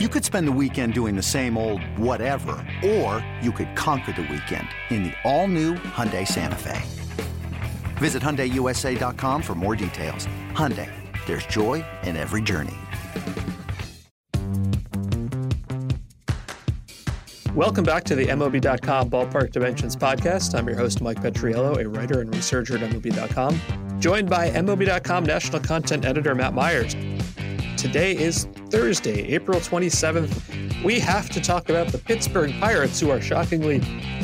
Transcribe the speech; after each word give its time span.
You 0.00 0.08
could 0.08 0.24
spend 0.24 0.48
the 0.48 0.58
weekend 0.60 0.92
doing 0.92 1.14
the 1.14 1.22
same 1.22 1.56
old 1.56 1.80
whatever, 1.96 2.56
or 2.84 3.24
you 3.40 3.52
could 3.52 3.76
conquer 3.76 4.10
the 4.10 4.22
weekend 4.22 4.66
in 4.90 5.04
the 5.04 5.12
all-new 5.22 5.74
Hyundai 5.74 6.26
Santa 6.26 6.56
Fe. 6.56 6.82
Visit 7.98 8.20
HyundaiUSA.com 8.20 9.40
for 9.40 9.54
more 9.54 9.76
details. 9.76 10.26
Hyundai, 10.50 10.90
there's 11.26 11.46
joy 11.46 11.84
in 12.02 12.16
every 12.16 12.42
journey. 12.42 12.74
Welcome 17.54 17.84
back 17.84 18.02
to 18.06 18.16
the 18.16 18.26
MLB.com 18.26 19.10
Ballpark 19.10 19.52
Dimensions 19.52 19.94
podcast. 19.94 20.58
I'm 20.58 20.66
your 20.66 20.76
host, 20.76 21.02
Mike 21.02 21.22
Petriello, 21.22 21.80
a 21.80 21.88
writer 21.88 22.20
and 22.20 22.34
researcher 22.34 22.78
at 22.78 22.80
MLB.com, 22.80 24.00
joined 24.00 24.28
by 24.28 24.50
MLB.com 24.50 25.24
national 25.24 25.60
content 25.60 26.04
editor 26.04 26.34
Matt 26.34 26.52
Meyers. 26.52 26.96
Today 27.84 28.16
is 28.16 28.46
Thursday, 28.70 29.34
April 29.34 29.60
27th. 29.60 30.82
We 30.82 30.98
have 31.00 31.28
to 31.28 31.38
talk 31.38 31.68
about 31.68 31.88
the 31.88 31.98
Pittsburgh 31.98 32.50
Pirates, 32.58 32.98
who 32.98 33.10
are 33.10 33.20
shockingly 33.20 33.82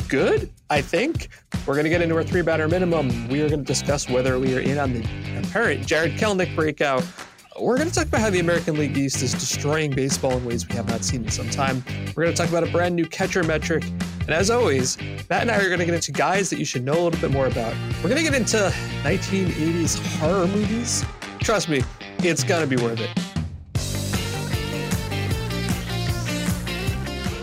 good, 0.09 0.49
I 0.71 0.81
think. 0.81 1.29
We're 1.67 1.75
going 1.75 1.83
to 1.83 1.91
get 1.91 2.01
into 2.01 2.15
our 2.15 2.23
three 2.23 2.41
batter 2.41 2.67
minimum. 2.67 3.27
We 3.27 3.43
are 3.43 3.49
going 3.49 3.63
to 3.63 3.65
discuss 3.65 4.09
whether 4.09 4.39
we 4.39 4.57
are 4.57 4.61
in 4.61 4.79
on 4.79 4.93
the 4.93 5.05
apparent 5.37 5.85
Jarred 5.85 6.13
Kelenic 6.13 6.55
breakout. 6.55 7.05
We're 7.61 7.77
going 7.77 7.87
to 7.87 7.93
talk 7.93 8.07
about 8.07 8.21
how 8.21 8.31
the 8.31 8.39
American 8.39 8.79
League 8.79 8.97
East 8.97 9.21
is 9.21 9.31
destroying 9.31 9.91
baseball 9.91 10.31
in 10.31 10.43
ways 10.43 10.67
we 10.67 10.73
have 10.75 10.89
not 10.89 11.03
seen 11.03 11.25
in 11.25 11.29
some 11.29 11.51
time. 11.51 11.83
We're 12.15 12.23
going 12.23 12.35
to 12.35 12.41
talk 12.41 12.49
about 12.49 12.67
a 12.67 12.71
brand 12.71 12.95
new 12.95 13.05
catcher 13.05 13.43
metric. 13.43 13.83
And 14.21 14.31
as 14.31 14.49
always, 14.49 14.97
Matt 15.29 15.43
and 15.43 15.51
I 15.51 15.57
are 15.57 15.67
going 15.67 15.77
to 15.77 15.85
get 15.85 15.93
into 15.93 16.11
guys 16.11 16.49
that 16.49 16.57
you 16.57 16.65
should 16.65 16.83
know 16.83 16.93
a 16.93 17.03
little 17.03 17.21
bit 17.21 17.29
more 17.29 17.45
about. 17.45 17.75
We're 17.97 18.09
going 18.09 18.25
to 18.25 18.31
get 18.31 18.33
into 18.33 18.57
1980s 19.03 20.03
horror 20.17 20.47
movies. 20.47 21.05
Trust 21.41 21.69
me, 21.69 21.83
it's 22.23 22.43
going 22.43 22.67
to 22.67 22.75
be 22.75 22.81
worth 22.81 22.99
it. 22.99 23.40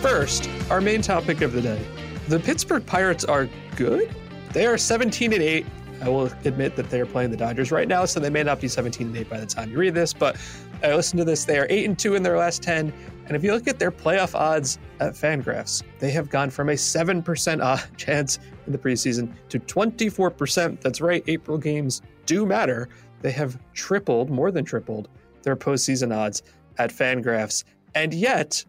First, 0.01 0.49
our 0.71 0.81
main 0.81 1.03
topic 1.03 1.41
of 1.41 1.53
the 1.53 1.61
day. 1.61 1.85
The 2.29 2.39
Pittsburgh 2.39 2.87
Pirates 2.87 3.25
are 3.25 3.49
good. 3.75 4.15
They 4.53 4.65
are 4.67 4.79
17 4.79 5.33
and 5.33 5.43
8. 5.43 5.67
I 6.01 6.09
will 6.09 6.27
admit 6.45 6.77
that 6.77 6.89
they 6.89 7.01
are 7.01 7.07
playing 7.07 7.33
the 7.33 7.37
Dodgers 7.37 7.73
right 7.73 7.89
now, 7.89 8.05
so 8.05 8.21
they 8.21 8.31
may 8.31 8.45
not 8.45 8.61
be 8.61 8.69
17 8.69 9.09
and 9.09 9.17
8 9.17 9.29
by 9.29 9.41
the 9.41 9.47
time 9.47 9.73
you 9.73 9.77
read 9.77 9.95
this, 9.95 10.13
but 10.13 10.37
I 10.85 10.95
listened 10.95 11.19
to 11.19 11.25
this. 11.25 11.45
They 11.45 11.59
are 11.59 11.67
8 11.69 11.85
and 11.85 11.99
2 11.99 12.15
in 12.15 12.23
their 12.23 12.39
last 12.39 12.63
10. 12.63 12.93
And 13.27 13.37
if 13.37 13.43
you 13.43 13.53
look 13.53 13.67
at 13.67 13.81
their 13.81 13.91
playoff 13.91 14.37
odds 14.37 14.79
at 15.01 15.15
Fangraphs, 15.15 15.83
they 15.99 16.13
have 16.13 16.31
gone 16.31 16.51
from 16.51 16.69
a 16.69 16.75
7% 16.75 17.65
odd 17.65 17.83
chance 17.97 18.39
in 18.67 18.73
the 18.73 18.79
preseason 18.79 19.33
to 19.49 19.59
24%. 19.59 20.81
That's 20.81 21.01
right, 21.01 21.25
April 21.27 21.59
games 21.59 22.03
do 22.25 22.47
matter. 22.47 22.89
They 23.23 23.33
have 23.33 23.59
tripled, 23.73 24.31
more 24.31 24.53
than 24.53 24.65
tripled, 24.65 25.09
their 25.43 25.57
postseason 25.57 26.17
odds 26.17 26.45
at 26.79 26.91
Fangraphs. 26.91 27.65
And 27.97 28.15
yet, 28.15 28.65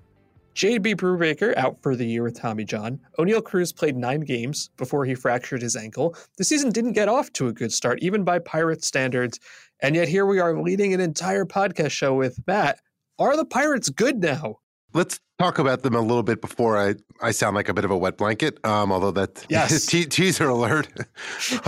JT 0.56 0.96
Brubaker 0.96 1.56
out 1.58 1.82
for 1.82 1.96
the 1.96 2.06
year 2.06 2.24
with 2.24 2.40
Tommy 2.40 2.66
John. 2.66 3.00
Oneil 3.18 3.44
Cruz 3.44 3.72
played 3.72 3.96
nine 3.96 4.22
games 4.22 4.70
before 4.78 5.06
he 5.06 5.16
fractured 5.16 5.62
his 5.62 5.76
ankle. 5.76 6.16
The 6.38 6.44
season 6.44 6.72
didn't 6.72 6.94
get 6.94 7.08
off 7.08 7.32
to 7.34 7.48
a 7.48 7.54
good 7.54 7.72
start, 7.72 8.00
even 8.02 8.24
by 8.24 8.40
Pirate 8.40 8.84
standards. 8.84 9.40
And 9.82 9.96
yet 9.96 10.10
here 10.10 10.26
we 10.26 10.40
are 10.40 10.60
leading 10.62 10.94
an 10.94 11.00
entire 11.00 11.46
podcast 11.46 11.92
show 11.92 12.14
with 12.14 12.40
Matt. 12.46 12.80
Are 13.18 13.36
the 13.38 13.46
Pirates 13.46 13.90
good 13.90 14.22
now? 14.22 14.60
Let's 14.94 15.20
talk 15.38 15.60
about 15.60 15.84
them 15.84 15.96
a 15.96 16.02
little 16.02 16.24
bit 16.24 16.42
before 16.42 16.78
I, 16.78 16.96
I 17.22 17.32
sound 17.32 17.56
like 17.56 17.70
a 17.70 17.74
bit 17.74 17.86
of 17.86 17.92
a 17.92 17.98
wet 17.98 18.18
blanket. 18.18 18.64
Um, 18.66 18.92
although 18.92 19.12
that 19.12 19.46
yes. 19.50 19.86
te- 19.86 20.06
teaser 20.06 20.50
alert, 20.50 20.88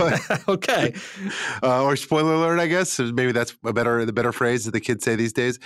okay, 0.48 0.94
uh, 1.62 1.84
or 1.84 1.96
spoiler 1.96 2.34
alert, 2.34 2.58
I 2.58 2.66
guess 2.66 2.98
maybe 2.98 3.32
that's 3.32 3.56
a 3.64 3.72
better 3.72 4.04
the 4.04 4.12
better 4.12 4.32
phrase 4.32 4.64
that 4.64 4.72
the 4.72 4.80
kids 4.80 5.04
say 5.04 5.14
these 5.14 5.32
days 5.32 5.58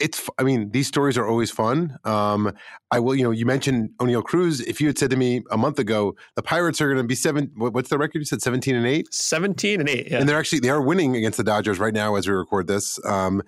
it's 0.00 0.28
i 0.38 0.42
mean 0.42 0.70
these 0.70 0.86
stories 0.86 1.16
are 1.16 1.26
always 1.26 1.50
fun. 1.50 1.96
Um, 2.04 2.52
i 2.90 2.98
will 2.98 3.14
you 3.14 3.22
know 3.22 3.30
you 3.30 3.46
mentioned 3.46 3.90
oneil 3.98 4.24
cruz. 4.24 4.60
If 4.60 4.80
you 4.80 4.86
had 4.86 4.98
said 4.98 5.10
to 5.10 5.16
me 5.16 5.42
a 5.50 5.56
month 5.56 5.78
ago 5.78 6.16
the 6.36 6.42
pirates 6.42 6.80
are 6.80 6.86
going 6.86 7.02
to 7.02 7.06
be 7.06 7.14
seven 7.14 7.50
what's 7.56 7.90
the 7.90 7.98
record 7.98 8.18
you 8.18 8.24
said? 8.24 8.42
17 8.42 8.74
and 8.74 8.86
8 8.86 9.12
17 9.12 9.80
and 9.80 9.88
8 9.88 10.08
yeah. 10.10 10.18
and 10.18 10.28
they're 10.28 10.38
actually 10.38 10.60
they 10.60 10.70
are 10.70 10.82
winning 10.82 11.16
against 11.16 11.36
the 11.36 11.44
dodgers 11.44 11.78
right 11.78 11.94
now 11.94 12.16
as 12.16 12.26
we 12.26 12.34
record 12.34 12.66
this. 12.66 13.04
Um, 13.04 13.42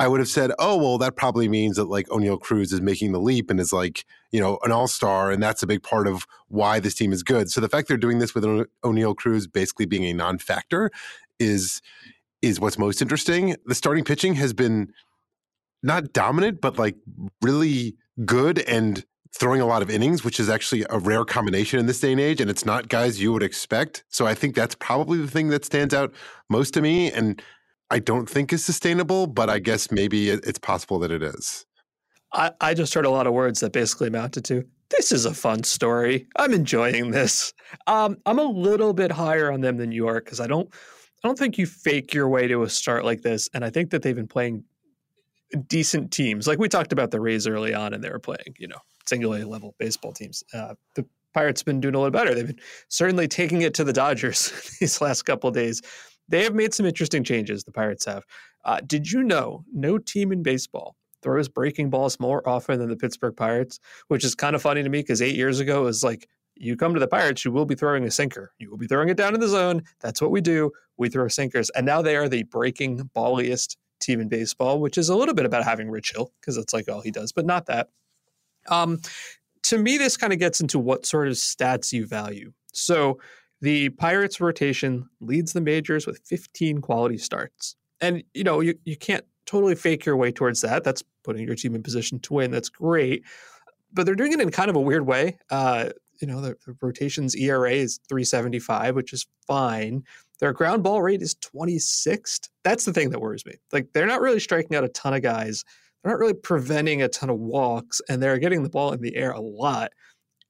i 0.00 0.06
would 0.06 0.20
have 0.20 0.28
said 0.28 0.52
oh 0.58 0.76
well 0.76 0.98
that 0.98 1.16
probably 1.16 1.48
means 1.48 1.76
that 1.76 1.86
like 1.86 2.06
oneil 2.08 2.40
cruz 2.40 2.72
is 2.72 2.80
making 2.80 3.12
the 3.12 3.18
leap 3.18 3.50
and 3.50 3.58
is 3.58 3.72
like 3.72 4.04
you 4.30 4.40
know 4.40 4.58
an 4.62 4.70
all-star 4.70 5.30
and 5.30 5.42
that's 5.42 5.62
a 5.62 5.66
big 5.66 5.82
part 5.82 6.06
of 6.06 6.26
why 6.48 6.80
this 6.80 6.94
team 6.94 7.12
is 7.12 7.22
good. 7.22 7.50
So 7.50 7.60
the 7.60 7.68
fact 7.68 7.88
they're 7.88 7.96
doing 7.96 8.18
this 8.18 8.34
with 8.34 8.44
oneil 8.84 9.16
cruz 9.16 9.46
basically 9.46 9.86
being 9.86 10.04
a 10.04 10.12
non-factor 10.12 10.90
is 11.38 11.80
is 12.42 12.60
what's 12.60 12.78
most 12.78 13.02
interesting. 13.02 13.56
The 13.66 13.74
starting 13.74 14.04
pitching 14.04 14.34
has 14.34 14.52
been 14.52 14.92
not 15.82 16.12
dominant, 16.12 16.60
but 16.60 16.78
like 16.78 16.96
really 17.42 17.96
good 18.24 18.58
and 18.60 19.04
throwing 19.34 19.60
a 19.60 19.66
lot 19.66 19.82
of 19.82 19.90
innings, 19.90 20.24
which 20.24 20.40
is 20.40 20.48
actually 20.48 20.84
a 20.90 20.98
rare 20.98 21.24
combination 21.24 21.78
in 21.78 21.86
this 21.86 22.00
day 22.00 22.12
and 22.12 22.20
age. 22.20 22.40
And 22.40 22.50
it's 22.50 22.64
not 22.64 22.88
guys 22.88 23.20
you 23.20 23.32
would 23.32 23.42
expect. 23.42 24.04
So 24.08 24.26
I 24.26 24.34
think 24.34 24.54
that's 24.54 24.74
probably 24.74 25.18
the 25.18 25.28
thing 25.28 25.48
that 25.48 25.64
stands 25.64 25.94
out 25.94 26.12
most 26.48 26.74
to 26.74 26.82
me. 26.82 27.12
And 27.12 27.40
I 27.90 27.98
don't 27.98 28.28
think 28.28 28.52
is 28.52 28.64
sustainable, 28.64 29.26
but 29.26 29.48
I 29.48 29.58
guess 29.58 29.90
maybe 29.90 30.30
it's 30.30 30.58
possible 30.58 30.98
that 31.00 31.10
it 31.10 31.22
is. 31.22 31.66
I, 32.32 32.52
I 32.60 32.74
just 32.74 32.92
heard 32.92 33.06
a 33.06 33.10
lot 33.10 33.26
of 33.26 33.32
words 33.32 33.60
that 33.60 33.72
basically 33.72 34.08
amounted 34.08 34.44
to 34.46 34.64
this 34.90 35.12
is 35.12 35.26
a 35.26 35.34
fun 35.34 35.62
story. 35.62 36.26
I'm 36.36 36.52
enjoying 36.52 37.10
this. 37.10 37.52
Um, 37.86 38.16
I'm 38.26 38.38
a 38.38 38.44
little 38.44 38.92
bit 38.92 39.12
higher 39.12 39.52
on 39.52 39.60
them 39.60 39.76
than 39.76 39.92
you 39.92 40.08
are 40.08 40.20
because 40.20 40.40
I 40.40 40.46
don't 40.46 40.72
I 41.22 41.28
don't 41.28 41.38
think 41.38 41.58
you 41.58 41.66
fake 41.66 42.14
your 42.14 42.28
way 42.28 42.46
to 42.46 42.62
a 42.62 42.70
start 42.70 43.04
like 43.04 43.22
this. 43.22 43.48
And 43.52 43.64
I 43.64 43.70
think 43.70 43.90
that 43.90 44.02
they've 44.02 44.14
been 44.14 44.28
playing 44.28 44.64
decent 45.66 46.12
teams. 46.12 46.46
Like 46.46 46.58
we 46.58 46.68
talked 46.68 46.92
about 46.92 47.10
the 47.10 47.20
Rays 47.20 47.46
early 47.46 47.74
on, 47.74 47.94
and 47.94 48.02
they 48.02 48.10
were 48.10 48.18
playing, 48.18 48.54
you 48.58 48.68
know, 48.68 48.78
single 49.06 49.34
A 49.34 49.44
level 49.44 49.74
baseball 49.78 50.12
teams. 50.12 50.42
Uh, 50.52 50.74
the 50.94 51.06
Pirates 51.34 51.60
have 51.60 51.66
been 51.66 51.80
doing 51.80 51.94
a 51.94 51.98
little 51.98 52.10
better. 52.10 52.34
They've 52.34 52.46
been 52.46 52.60
certainly 52.88 53.28
taking 53.28 53.62
it 53.62 53.74
to 53.74 53.84
the 53.84 53.92
Dodgers 53.92 54.76
these 54.80 55.00
last 55.00 55.22
couple 55.22 55.50
days. 55.50 55.82
They 56.28 56.44
have 56.44 56.54
made 56.54 56.74
some 56.74 56.86
interesting 56.86 57.24
changes. 57.24 57.64
The 57.64 57.72
Pirates 57.72 58.04
have. 58.04 58.24
Uh, 58.64 58.80
did 58.86 59.10
you 59.10 59.22
know 59.22 59.64
no 59.72 59.98
team 59.98 60.32
in 60.32 60.42
baseball 60.42 60.96
throws 61.22 61.48
breaking 61.48 61.90
balls 61.90 62.20
more 62.20 62.46
often 62.48 62.78
than 62.78 62.88
the 62.88 62.96
Pittsburgh 62.96 63.36
Pirates? 63.36 63.80
Which 64.08 64.24
is 64.24 64.34
kind 64.34 64.54
of 64.54 64.62
funny 64.62 64.82
to 64.82 64.88
me 64.88 65.00
because 65.00 65.22
eight 65.22 65.36
years 65.36 65.60
ago 65.60 65.82
it 65.82 65.84
was 65.84 66.04
like 66.04 66.28
you 66.56 66.76
come 66.76 66.92
to 66.92 67.00
the 67.00 67.08
Pirates, 67.08 67.44
you 67.44 67.52
will 67.52 67.64
be 67.64 67.74
throwing 67.74 68.04
a 68.04 68.10
sinker. 68.10 68.52
You 68.58 68.70
will 68.70 68.78
be 68.78 68.86
throwing 68.86 69.08
it 69.08 69.16
down 69.16 69.34
in 69.34 69.40
the 69.40 69.48
zone. 69.48 69.82
That's 70.00 70.20
what 70.20 70.30
we 70.30 70.40
do. 70.40 70.72
We 70.96 71.08
throw 71.08 71.28
sinkers. 71.28 71.70
And 71.70 71.86
now 71.86 72.02
they 72.02 72.16
are 72.16 72.28
the 72.28 72.42
breaking 72.42 73.10
balliest 73.14 73.76
team 74.00 74.20
in 74.20 74.28
baseball, 74.28 74.80
which 74.80 74.98
is 74.98 75.08
a 75.08 75.16
little 75.16 75.34
bit 75.34 75.46
about 75.46 75.64
having 75.64 75.90
Rich 75.90 76.12
Hill 76.14 76.32
because 76.40 76.56
that's 76.56 76.72
like 76.72 76.88
all 76.88 77.00
he 77.00 77.10
does, 77.10 77.32
but 77.32 77.46
not 77.46 77.66
that. 77.66 77.88
Um, 78.68 79.00
to 79.64 79.78
me, 79.78 79.98
this 79.98 80.16
kind 80.16 80.32
of 80.32 80.38
gets 80.38 80.60
into 80.60 80.78
what 80.78 81.06
sort 81.06 81.28
of 81.28 81.34
stats 81.34 81.92
you 81.92 82.06
value. 82.06 82.52
So 82.72 83.18
the 83.60 83.90
Pirates 83.90 84.40
rotation 84.40 85.08
leads 85.20 85.52
the 85.52 85.60
majors 85.60 86.06
with 86.06 86.20
15 86.24 86.80
quality 86.80 87.18
starts. 87.18 87.76
And, 88.00 88.22
you 88.34 88.44
know, 88.44 88.60
you, 88.60 88.78
you 88.84 88.96
can't 88.96 89.24
totally 89.46 89.74
fake 89.74 90.04
your 90.06 90.16
way 90.16 90.30
towards 90.30 90.60
that. 90.60 90.84
That's 90.84 91.02
putting 91.24 91.46
your 91.46 91.56
team 91.56 91.74
in 91.74 91.82
position 91.82 92.20
to 92.20 92.34
win. 92.34 92.50
That's 92.50 92.68
great. 92.68 93.24
But 93.92 94.06
they're 94.06 94.14
doing 94.14 94.32
it 94.32 94.40
in 94.40 94.50
kind 94.50 94.70
of 94.70 94.76
a 94.76 94.80
weird 94.80 95.06
way. 95.06 95.38
Uh, 95.50 95.90
you 96.20 96.28
know, 96.28 96.40
the, 96.40 96.56
the 96.66 96.76
rotation's 96.80 97.34
ERA 97.36 97.72
is 97.72 98.00
375, 98.08 98.94
which 98.94 99.12
is 99.12 99.26
fine. 99.46 100.04
Their 100.40 100.52
ground 100.52 100.82
ball 100.82 101.02
rate 101.02 101.22
is 101.22 101.34
26th. 101.36 102.48
That's 102.64 102.84
the 102.84 102.92
thing 102.92 103.10
that 103.10 103.20
worries 103.20 103.46
me. 103.46 103.54
Like 103.72 103.92
they're 103.92 104.06
not 104.06 104.20
really 104.20 104.40
striking 104.40 104.76
out 104.76 104.84
a 104.84 104.88
ton 104.88 105.14
of 105.14 105.22
guys. 105.22 105.64
They're 106.02 106.12
not 106.12 106.20
really 106.20 106.34
preventing 106.34 107.02
a 107.02 107.08
ton 107.08 107.30
of 107.30 107.38
walks, 107.38 108.00
and 108.08 108.22
they're 108.22 108.38
getting 108.38 108.62
the 108.62 108.68
ball 108.68 108.92
in 108.92 109.00
the 109.00 109.16
air 109.16 109.32
a 109.32 109.40
lot. 109.40 109.90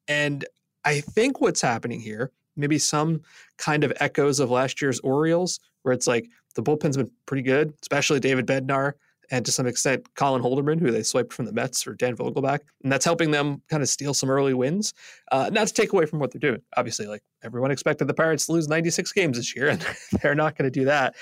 And 0.07 0.45
I 0.85 1.01
think 1.01 1.41
what's 1.41 1.63
happening 1.63 2.01
here, 2.01 2.33
maybe 2.57 2.79
some 2.79 3.23
kind 3.57 3.85
of 3.85 3.93
echoes 4.01 4.41
of 4.41 4.51
last 4.51 4.83
year's 4.83 5.01
Orioles, 5.01 5.59
where 5.83 5.95
it's 5.95 6.07
like 6.07 6.29
the 6.55 6.63
bullpen's 6.63 6.97
been 6.97 7.11
pretty 7.27 7.43
good, 7.43 7.73
especially 7.83 8.21
David 8.21 8.47
Bednar 8.47 8.93
and 9.31 9.45
to 9.45 9.53
some 9.53 9.67
extent 9.67 10.15
Colin 10.15 10.43
Holderman, 10.43 10.81
who 10.81 10.91
they 10.91 11.03
swiped 11.03 11.33
from 11.33 11.45
the 11.45 11.53
Mets 11.53 11.83
for 11.83 11.95
Dan 11.95 12.17
Vogelbach, 12.17 12.61
and 12.83 12.91
that's 12.91 13.05
helping 13.05 13.31
them 13.31 13.63
kind 13.69 13.83
of 13.83 13.89
steal 13.89 14.15
some 14.15 14.31
early 14.31 14.55
wins. 14.55 14.95
Uh, 15.31 15.51
not 15.53 15.69
to 15.69 15.75
take 15.75 15.93
away 15.93 16.07
from 16.07 16.19
what 16.19 16.33
they're 16.33 16.39
doing. 16.41 16.63
Obviously, 16.77 17.07
like 17.07 17.23
everyone 17.43 17.71
expected 17.71 18.07
the 18.07 18.15
Pirates 18.15 18.47
to 18.47 18.53
lose 18.53 18.69
96 18.69 19.13
games 19.13 19.37
this 19.37 19.55
year, 19.55 19.69
and 19.69 19.87
they're 20.23 20.35
not 20.35 20.57
going 20.57 20.71
to 20.71 20.79
do 20.79 20.85
that. 20.87 21.15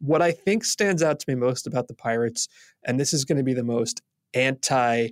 What 0.00 0.22
I 0.22 0.32
think 0.32 0.64
stands 0.64 1.02
out 1.02 1.20
to 1.20 1.24
me 1.28 1.34
most 1.34 1.66
about 1.66 1.88
the 1.88 1.94
Pirates, 1.94 2.48
and 2.84 2.98
this 2.98 3.12
is 3.12 3.24
going 3.24 3.38
to 3.38 3.44
be 3.44 3.54
the 3.54 3.64
most 3.64 4.02
anti 4.34 5.08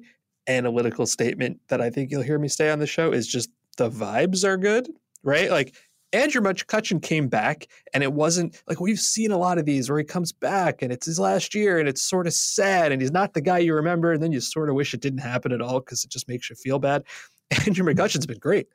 analytical 0.49 1.07
statement 1.07 1.61
that 1.69 1.81
I 1.81 1.91
think 1.91 2.11
you'll 2.11 2.23
hear 2.23 2.39
me 2.39 2.49
say 2.49 2.71
on 2.71 2.79
the 2.79 2.87
show, 2.87 3.13
is 3.13 3.27
just 3.27 3.51
the 3.77 3.91
vibes 3.91 4.45
are 4.45 4.57
good, 4.57 4.89
right? 5.23 5.51
Like 5.51 5.75
Andrew 6.13 6.41
McCutchen 6.41 7.01
came 7.01 7.29
back, 7.29 7.69
and 7.95 8.03
it 8.03 8.13
wasn't 8.13 8.61
like 8.67 8.81
we've 8.81 8.99
seen 8.99 9.31
a 9.31 9.39
lot 9.39 9.59
of 9.59 9.65
these 9.65 9.89
where 9.89 9.99
he 9.99 10.05
comes 10.05 10.33
back 10.33 10.83
and 10.83 10.93
it's 10.93 11.07
his 11.07 11.21
last 11.21 11.55
year 11.55 11.79
and 11.79 11.89
it's 11.89 12.03
sort 12.03 12.27
of 12.27 12.33
sad 12.33 12.91
and 12.91 13.01
he's 13.01 13.13
not 13.13 13.35
the 13.35 13.41
guy 13.41 13.59
you 13.59 13.75
remember, 13.75 14.13
and 14.13 14.23
then 14.23 14.33
you 14.33 14.41
sort 14.41 14.69
of 14.69 14.75
wish 14.75 14.93
it 14.93 15.01
didn't 15.01 15.21
happen 15.21 15.53
at 15.53 15.61
all 15.61 15.81
because 15.81 16.05
it 16.05 16.11
just 16.11 16.29
makes 16.29 16.51
you 16.51 16.57
feel 16.57 16.79
bad. 16.79 17.05
Andrew 17.67 17.85
McCutchen's 17.85 18.27
been 18.27 18.39
great. 18.39 18.67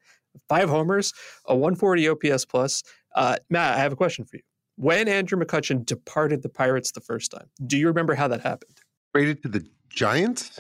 Five 0.50 0.70
homers, 0.70 1.14
a 1.46 1.56
140 1.56 2.10
OPS 2.10 2.46
plus. 2.46 2.84
Uh, 3.16 3.38
Matt, 3.50 3.78
I 3.78 3.80
have 3.80 3.94
a 3.94 3.96
question 3.96 4.26
for 4.26 4.38
you. 4.38 4.44
When 4.78 5.08
Andrew 5.08 5.40
McCutchen 5.40 5.86
departed 5.86 6.42
the 6.42 6.50
Pirates 6.50 6.92
the 6.92 7.00
first 7.00 7.32
time, 7.32 7.50
do 7.66 7.78
you 7.78 7.88
remember 7.88 8.14
how 8.16 8.28
that 8.28 8.42
happened? 8.42 8.82
Traded 9.14 9.42
to 9.44 9.48
the 9.48 9.66
Giants? 9.90 10.60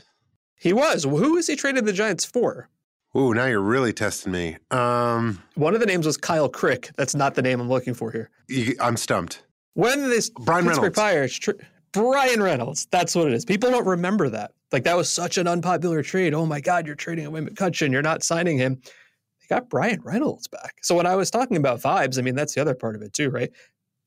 He 0.55 0.71
was. 0.71 1.03
Who 1.03 1.33
was 1.33 1.47
he 1.47 1.57
traded 1.57 1.85
the 1.85 1.93
Giants 1.93 2.23
for? 2.23 2.69
Ooh, 3.17 3.33
now 3.33 3.45
you're 3.45 3.61
really 3.61 3.93
testing 3.93 4.31
me. 4.33 4.57
Um, 4.71 5.41
One 5.55 5.73
of 5.73 5.79
the 5.79 5.85
names 5.85 6.05
was 6.05 6.17
Kyle 6.17 6.49
Crick. 6.49 6.91
That's 6.97 7.15
not 7.15 7.33
the 7.35 7.41
name 7.41 7.61
I'm 7.61 7.69
looking 7.69 7.93
for 7.93 8.11
here. 8.11 8.29
you, 8.49 8.75
I'm 8.81 8.97
stumped. 8.97 9.43
When 9.73 10.09
this 10.09 10.29
Bryan 10.29 10.65
Pittsburgh 10.65 10.97
Reynolds. 10.97 10.99
Pirates, 10.99 11.35
tr- 11.35 11.51
Bryan 11.93 12.43
Reynolds. 12.43 12.87
That's 12.91 13.15
what 13.15 13.27
it 13.27 13.33
is. 13.33 13.45
People 13.45 13.71
don't 13.71 13.87
remember 13.87 14.29
that. 14.29 14.51
Like 14.71 14.83
that 14.83 14.97
was 14.97 15.09
such 15.09 15.37
an 15.37 15.47
unpopular 15.47 16.01
trade. 16.03 16.33
Oh 16.33 16.45
my 16.45 16.59
God, 16.59 16.85
you're 16.85 16.95
trading 16.95 17.25
away 17.25 17.41
McCutchen. 17.41 17.91
You're 17.91 18.01
not 18.01 18.23
signing 18.23 18.57
him. 18.57 18.81
They 18.83 19.55
got 19.55 19.69
Bryan 19.69 20.01
Reynolds 20.03 20.47
back. 20.47 20.75
So 20.81 20.95
when 20.95 21.05
I 21.05 21.15
was 21.15 21.31
talking 21.31 21.55
about 21.55 21.79
vibes, 21.81 22.17
I 22.19 22.21
mean 22.21 22.35
that's 22.35 22.53
the 22.55 22.61
other 22.61 22.75
part 22.75 22.95
of 22.95 23.01
it 23.01 23.13
too, 23.13 23.29
right? 23.29 23.49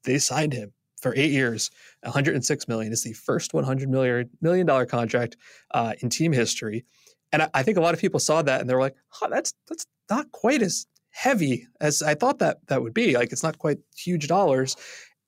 They 0.05 0.19
signed 0.19 0.53
him 0.53 0.73
for 1.01 1.15
eight 1.17 1.31
years, 1.31 1.71
106 2.03 2.69
million. 2.69 2.93
It's 2.93 3.05
the 3.05 3.13
first 3.15 3.55
100 3.55 3.89
million 3.89 4.29
million 4.43 4.67
dollar 4.67 4.85
contract 4.85 5.37
uh, 5.71 5.95
in 6.01 6.11
team 6.11 6.33
history, 6.33 6.85
and 7.33 7.43
I, 7.43 7.51
I 7.55 7.63
think 7.63 7.79
a 7.79 7.81
lot 7.81 7.95
of 7.95 8.01
people 8.01 8.21
saw 8.21 8.43
that 8.43 8.61
and 8.61 8.69
they 8.69 8.75
were 8.75 8.81
like, 8.81 8.97
"Huh, 9.09 9.29
that's 9.31 9.55
that's 9.69 9.87
not 10.11 10.31
quite 10.33 10.63
as 10.63 10.87
heavy 11.11 11.67
as 11.81 12.03
I 12.03 12.15
thought 12.15 12.39
that 12.39 12.59
that 12.69 12.83
would 12.83 12.95
be. 12.95 13.17
Like 13.17 13.33
it's 13.33 13.43
not 13.43 13.59
quite 13.59 13.79
huge 13.97 14.29
dollars." 14.29 14.77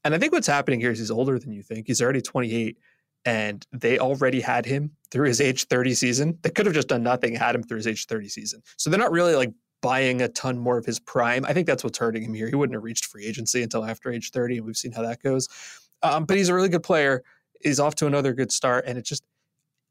And 0.05 0.15
I 0.15 0.19
think 0.19 0.33
what's 0.33 0.47
happening 0.47 0.81
here 0.81 0.91
is 0.91 0.99
he's 0.99 1.11
older 1.11 1.39
than 1.39 1.53
you 1.53 1.63
think. 1.63 1.87
He's 1.87 2.01
already 2.01 2.23
28, 2.23 2.79
and 3.25 3.67
they 3.73 3.99
already 3.99 4.41
had 4.41 4.65
him 4.65 4.93
through 5.11 5.29
his 5.29 5.41
age 5.41 5.67
30 5.67 5.95
season. 5.95 6.39
They 6.43 6.51
could 6.51 6.67
have 6.67 6.75
just 6.75 6.89
done 6.89 7.03
nothing, 7.03 7.35
had 7.35 7.55
him 7.55 7.63
through 7.63 7.79
his 7.79 7.87
age 7.87 8.07
30 8.07 8.29
season. 8.29 8.63
So 8.79 8.89
they're 8.89 8.99
not 8.99 9.13
really 9.13 9.35
like 9.35 9.53
buying 9.83 10.23
a 10.23 10.29
ton 10.29 10.59
more 10.59 10.79
of 10.79 10.87
his 10.87 11.01
prime. 11.01 11.45
I 11.45 11.53
think 11.53 11.67
that's 11.67 11.85
what's 11.85 11.99
hurting 11.99 12.23
him 12.23 12.35
here. 12.35 12.49
He 12.49 12.55
wouldn't 12.55 12.75
have 12.75 12.83
reached 12.83 13.07
free 13.07 13.27
agency 13.27 13.63
until 13.63 13.85
after 13.85 14.11
age 14.11 14.31
30, 14.31 14.59
and 14.59 14.67
we've 14.67 14.77
seen 14.77 14.93
how 14.93 15.03
that 15.03 15.23
goes. 15.23 15.49
Um, 16.03 16.25
but 16.25 16.37
he's 16.37 16.49
a 16.49 16.55
really 16.55 16.69
good 16.69 16.83
player. 16.83 17.23
He's 17.61 17.81
off 17.81 17.95
to 17.97 18.07
another 18.07 18.33
good 18.33 18.53
start, 18.53 18.85
and 18.87 18.97
it 18.97 19.05
just 19.05 19.23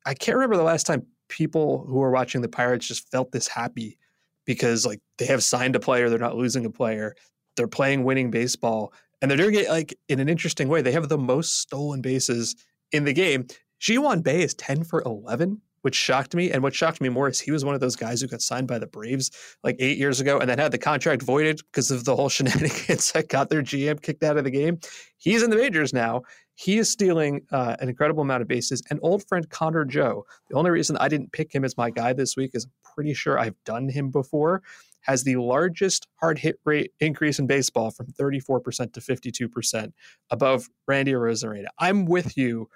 I 0.05 0.13
can't 0.13 0.35
remember 0.35 0.57
the 0.57 0.63
last 0.63 0.87
time 0.87 1.05
people 1.29 1.85
who 1.87 2.01
are 2.01 2.11
watching 2.11 2.41
the 2.41 2.49
Pirates 2.49 2.87
just 2.87 3.09
felt 3.09 3.31
this 3.31 3.47
happy 3.47 3.97
because 4.45 4.85
like 4.85 4.99
they 5.17 5.25
have 5.25 5.43
signed 5.43 5.75
a 5.75 5.79
player, 5.79 6.09
they're 6.09 6.19
not 6.19 6.35
losing 6.35 6.65
a 6.65 6.71
player, 6.71 7.15
they're 7.55 7.67
playing 7.67 8.03
winning 8.03 8.31
baseball, 8.31 8.93
and 9.21 9.29
they're 9.29 9.37
doing 9.37 9.55
it 9.55 9.69
like 9.69 9.97
in 10.09 10.19
an 10.19 10.29
interesting 10.29 10.67
way. 10.67 10.81
They 10.81 10.91
have 10.91 11.09
the 11.09 11.17
most 11.17 11.59
stolen 11.59 12.01
bases 12.01 12.55
in 12.91 13.05
the 13.05 13.13
game. 13.13 13.47
Ji-hwan 13.79 14.21
Bae 14.21 14.31
is 14.31 14.53
10 14.55 14.83
for 14.83 15.01
11, 15.05 15.61
which 15.81 15.95
shocked 15.95 16.35
me. 16.35 16.51
And 16.51 16.63
what 16.63 16.73
shocked 16.73 16.99
me 16.99 17.09
more 17.09 17.29
is 17.29 17.39
he 17.39 17.51
was 17.51 17.63
one 17.63 17.75
of 17.75 17.81
those 17.81 17.95
guys 17.95 18.21
who 18.21 18.27
got 18.27 18.41
signed 18.41 18.67
by 18.67 18.79
the 18.79 18.87
Braves 18.87 19.31
like 19.63 19.75
eight 19.79 19.97
years 19.97 20.19
ago 20.19 20.39
and 20.39 20.49
then 20.49 20.57
had 20.57 20.71
the 20.71 20.77
contract 20.77 21.21
voided 21.21 21.61
because 21.71 21.91
of 21.91 22.05
the 22.05 22.15
whole 22.15 22.29
shenanigans 22.29 23.11
that 23.13 23.29
got 23.29 23.49
their 23.49 23.61
GM 23.61 24.01
kicked 24.01 24.23
out 24.23 24.37
of 24.37 24.43
the 24.43 24.51
game. 24.51 24.79
He's 25.17 25.43
in 25.43 25.49
the 25.49 25.55
majors 25.55 25.93
now. 25.93 26.23
He 26.59 26.77
is 26.77 26.91
stealing 26.91 27.43
uh, 27.53 27.77
an 27.79 27.87
incredible 27.87 28.21
amount 28.21 28.41
of 28.41 28.49
bases. 28.49 28.83
And 28.89 28.99
old 29.01 29.25
friend 29.29 29.49
Connor 29.49 29.85
Joe, 29.85 30.25
the 30.49 30.57
only 30.57 30.71
reason 30.71 30.97
I 30.97 31.07
didn't 31.07 31.31
pick 31.31 31.55
him 31.55 31.63
as 31.63 31.77
my 31.77 31.89
guy 31.89 32.11
this 32.11 32.35
week 32.35 32.51
is 32.53 32.65
I'm 32.65 32.71
pretty 32.93 33.13
sure 33.13 33.39
I've 33.39 33.55
done 33.63 33.87
him 33.87 34.11
before, 34.11 34.61
has 35.03 35.23
the 35.23 35.37
largest 35.37 36.07
hard 36.15 36.37
hit 36.37 36.59
rate 36.65 36.91
increase 36.99 37.39
in 37.39 37.47
baseball 37.47 37.91
from 37.91 38.07
34% 38.07 38.91
to 38.91 38.99
52% 38.99 39.93
above 40.31 40.67
Randy 40.85 41.13
Arozarena. 41.13 41.67
I'm 41.79 42.03
with 42.03 42.37
you. 42.37 42.67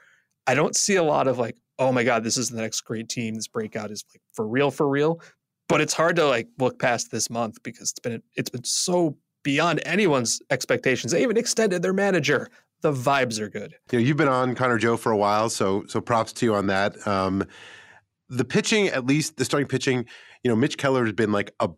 I 0.48 0.56
don't 0.56 0.78
see 0.78 0.96
a 0.96 1.04
lot 1.04 1.28
of 1.28 1.38
like, 1.38 1.58
oh 1.78 1.92
my 1.92 2.06
God, 2.06 2.24
this 2.24 2.38
is 2.38 2.50
the 2.50 2.62
next 2.62 2.80
great 2.82 3.10
team. 3.10 3.36
This 3.36 3.50
breakout 3.50 3.92
is 3.92 4.06
like 4.14 4.22
for 4.32 4.48
real, 4.48 4.72
for 4.72 4.88
real. 4.88 5.20
But 5.68 5.82
it's 5.82 5.94
hard 5.94 6.16
to 6.16 6.26
like 6.26 6.48
look 6.58 6.80
past 6.80 7.12
this 7.12 7.30
month 7.30 7.62
because 7.64 7.92
it's 7.92 8.00
been 8.00 8.24
it's 8.38 8.50
been 8.50 8.64
so 8.64 9.18
beyond 9.44 9.82
anyone's 9.86 10.42
expectations. 10.50 11.12
They 11.12 11.22
even 11.22 11.36
extended 11.36 11.82
their 11.82 11.92
manager. 11.92 12.50
The 12.84 12.94
vibes 12.94 13.40
are 13.40 13.50
good. 13.50 13.74
You 13.92 14.00
know, 14.00 14.06
you've 14.06 14.18
been 14.18 14.28
on 14.28 14.54
Connor 14.56 14.78
Joe 14.78 14.98
for 14.98 15.12
a 15.12 15.18
while, 15.18 15.50
so 15.50 15.84
so 15.88 16.00
props 16.02 16.32
to 16.34 16.46
you 16.46 16.54
on 16.54 16.68
that. 16.68 16.96
Um, 17.08 17.46
the 18.30 18.46
pitching, 18.46 18.88
at 18.88 19.06
least 19.06 19.38
the 19.38 19.46
starting 19.46 19.68
pitching, 19.68 20.06
you 20.44 20.50
know, 20.50 20.56
Mitch 20.56 20.78
Keller 20.78 21.06
has 21.06 21.14
been 21.14 21.32
like 21.32 21.52
a 21.60 21.70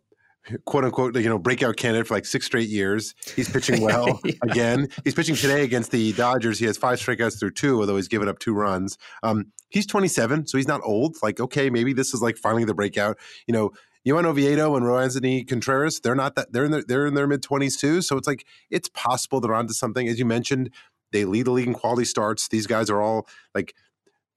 quote 0.64 0.84
unquote, 0.84 1.16
you 1.16 1.28
know, 1.28 1.38
breakout 1.38 1.76
candidate 1.76 2.06
for 2.06 2.14
like 2.14 2.24
six 2.26 2.46
straight 2.46 2.68
years. 2.68 3.14
He's 3.34 3.48
pitching 3.48 3.80
well 3.82 4.20
Yeah. 4.24 4.32
again. 4.42 4.88
He's 5.04 5.14
pitching 5.14 5.34
today 5.36 5.64
against 5.64 5.90
the 5.90 6.12
Dodgers. 6.12 6.58
He 6.58 6.66
has 6.66 6.76
five 6.76 6.98
strikeouts 6.98 7.38
through 7.38 7.52
two, 7.52 7.80
although 7.80 7.96
he's 7.96 8.08
given 8.08 8.28
up 8.28 8.38
two 8.38 8.54
runs. 8.54 8.96
Um, 9.22 9.52
he's 9.68 9.86
27, 9.86 10.46
so 10.46 10.56
he's 10.58 10.68
not 10.68 10.80
old. 10.84 11.16
Like, 11.22 11.40
okay, 11.40 11.68
maybe 11.70 11.92
this 11.92 12.14
is 12.14 12.22
like 12.22 12.36
finally 12.36 12.64
the 12.64 12.74
breakout. 12.74 13.18
You 13.46 13.54
know, 13.54 13.70
Johan 14.04 14.24
Oviedo 14.26 14.76
and 14.76 14.86
Roansy 14.86 15.46
Contreras, 15.48 15.98
they're 16.00 16.14
not 16.14 16.36
that 16.36 16.52
they're 16.52 16.64
in 16.64 16.70
their 16.70 16.84
they're 16.86 17.06
in 17.06 17.14
their 17.14 17.26
mid 17.26 17.42
20s 17.42 17.78
too. 17.78 18.00
So 18.02 18.16
it's 18.16 18.28
like 18.28 18.46
it's 18.70 18.88
possible 18.88 19.40
they're 19.40 19.54
onto 19.54 19.72
something. 19.74 20.06
As 20.06 20.18
you 20.20 20.24
mentioned, 20.24 20.70
they 21.16 21.24
lead 21.24 21.46
the 21.46 21.50
league 21.50 21.66
in 21.66 21.72
quality 21.72 22.04
starts. 22.04 22.48
These 22.48 22.66
guys 22.66 22.90
are 22.90 23.00
all 23.00 23.26
like 23.54 23.74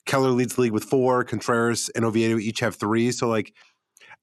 Keller 0.05 0.29
leads 0.29 0.55
the 0.55 0.61
league 0.61 0.71
with 0.71 0.85
four. 0.85 1.23
Contreras 1.23 1.89
and 1.93 2.05
Oviedo 2.05 2.39
each 2.39 2.61
have 2.61 2.75
three. 2.75 3.11
So 3.11 3.27
like, 3.27 3.53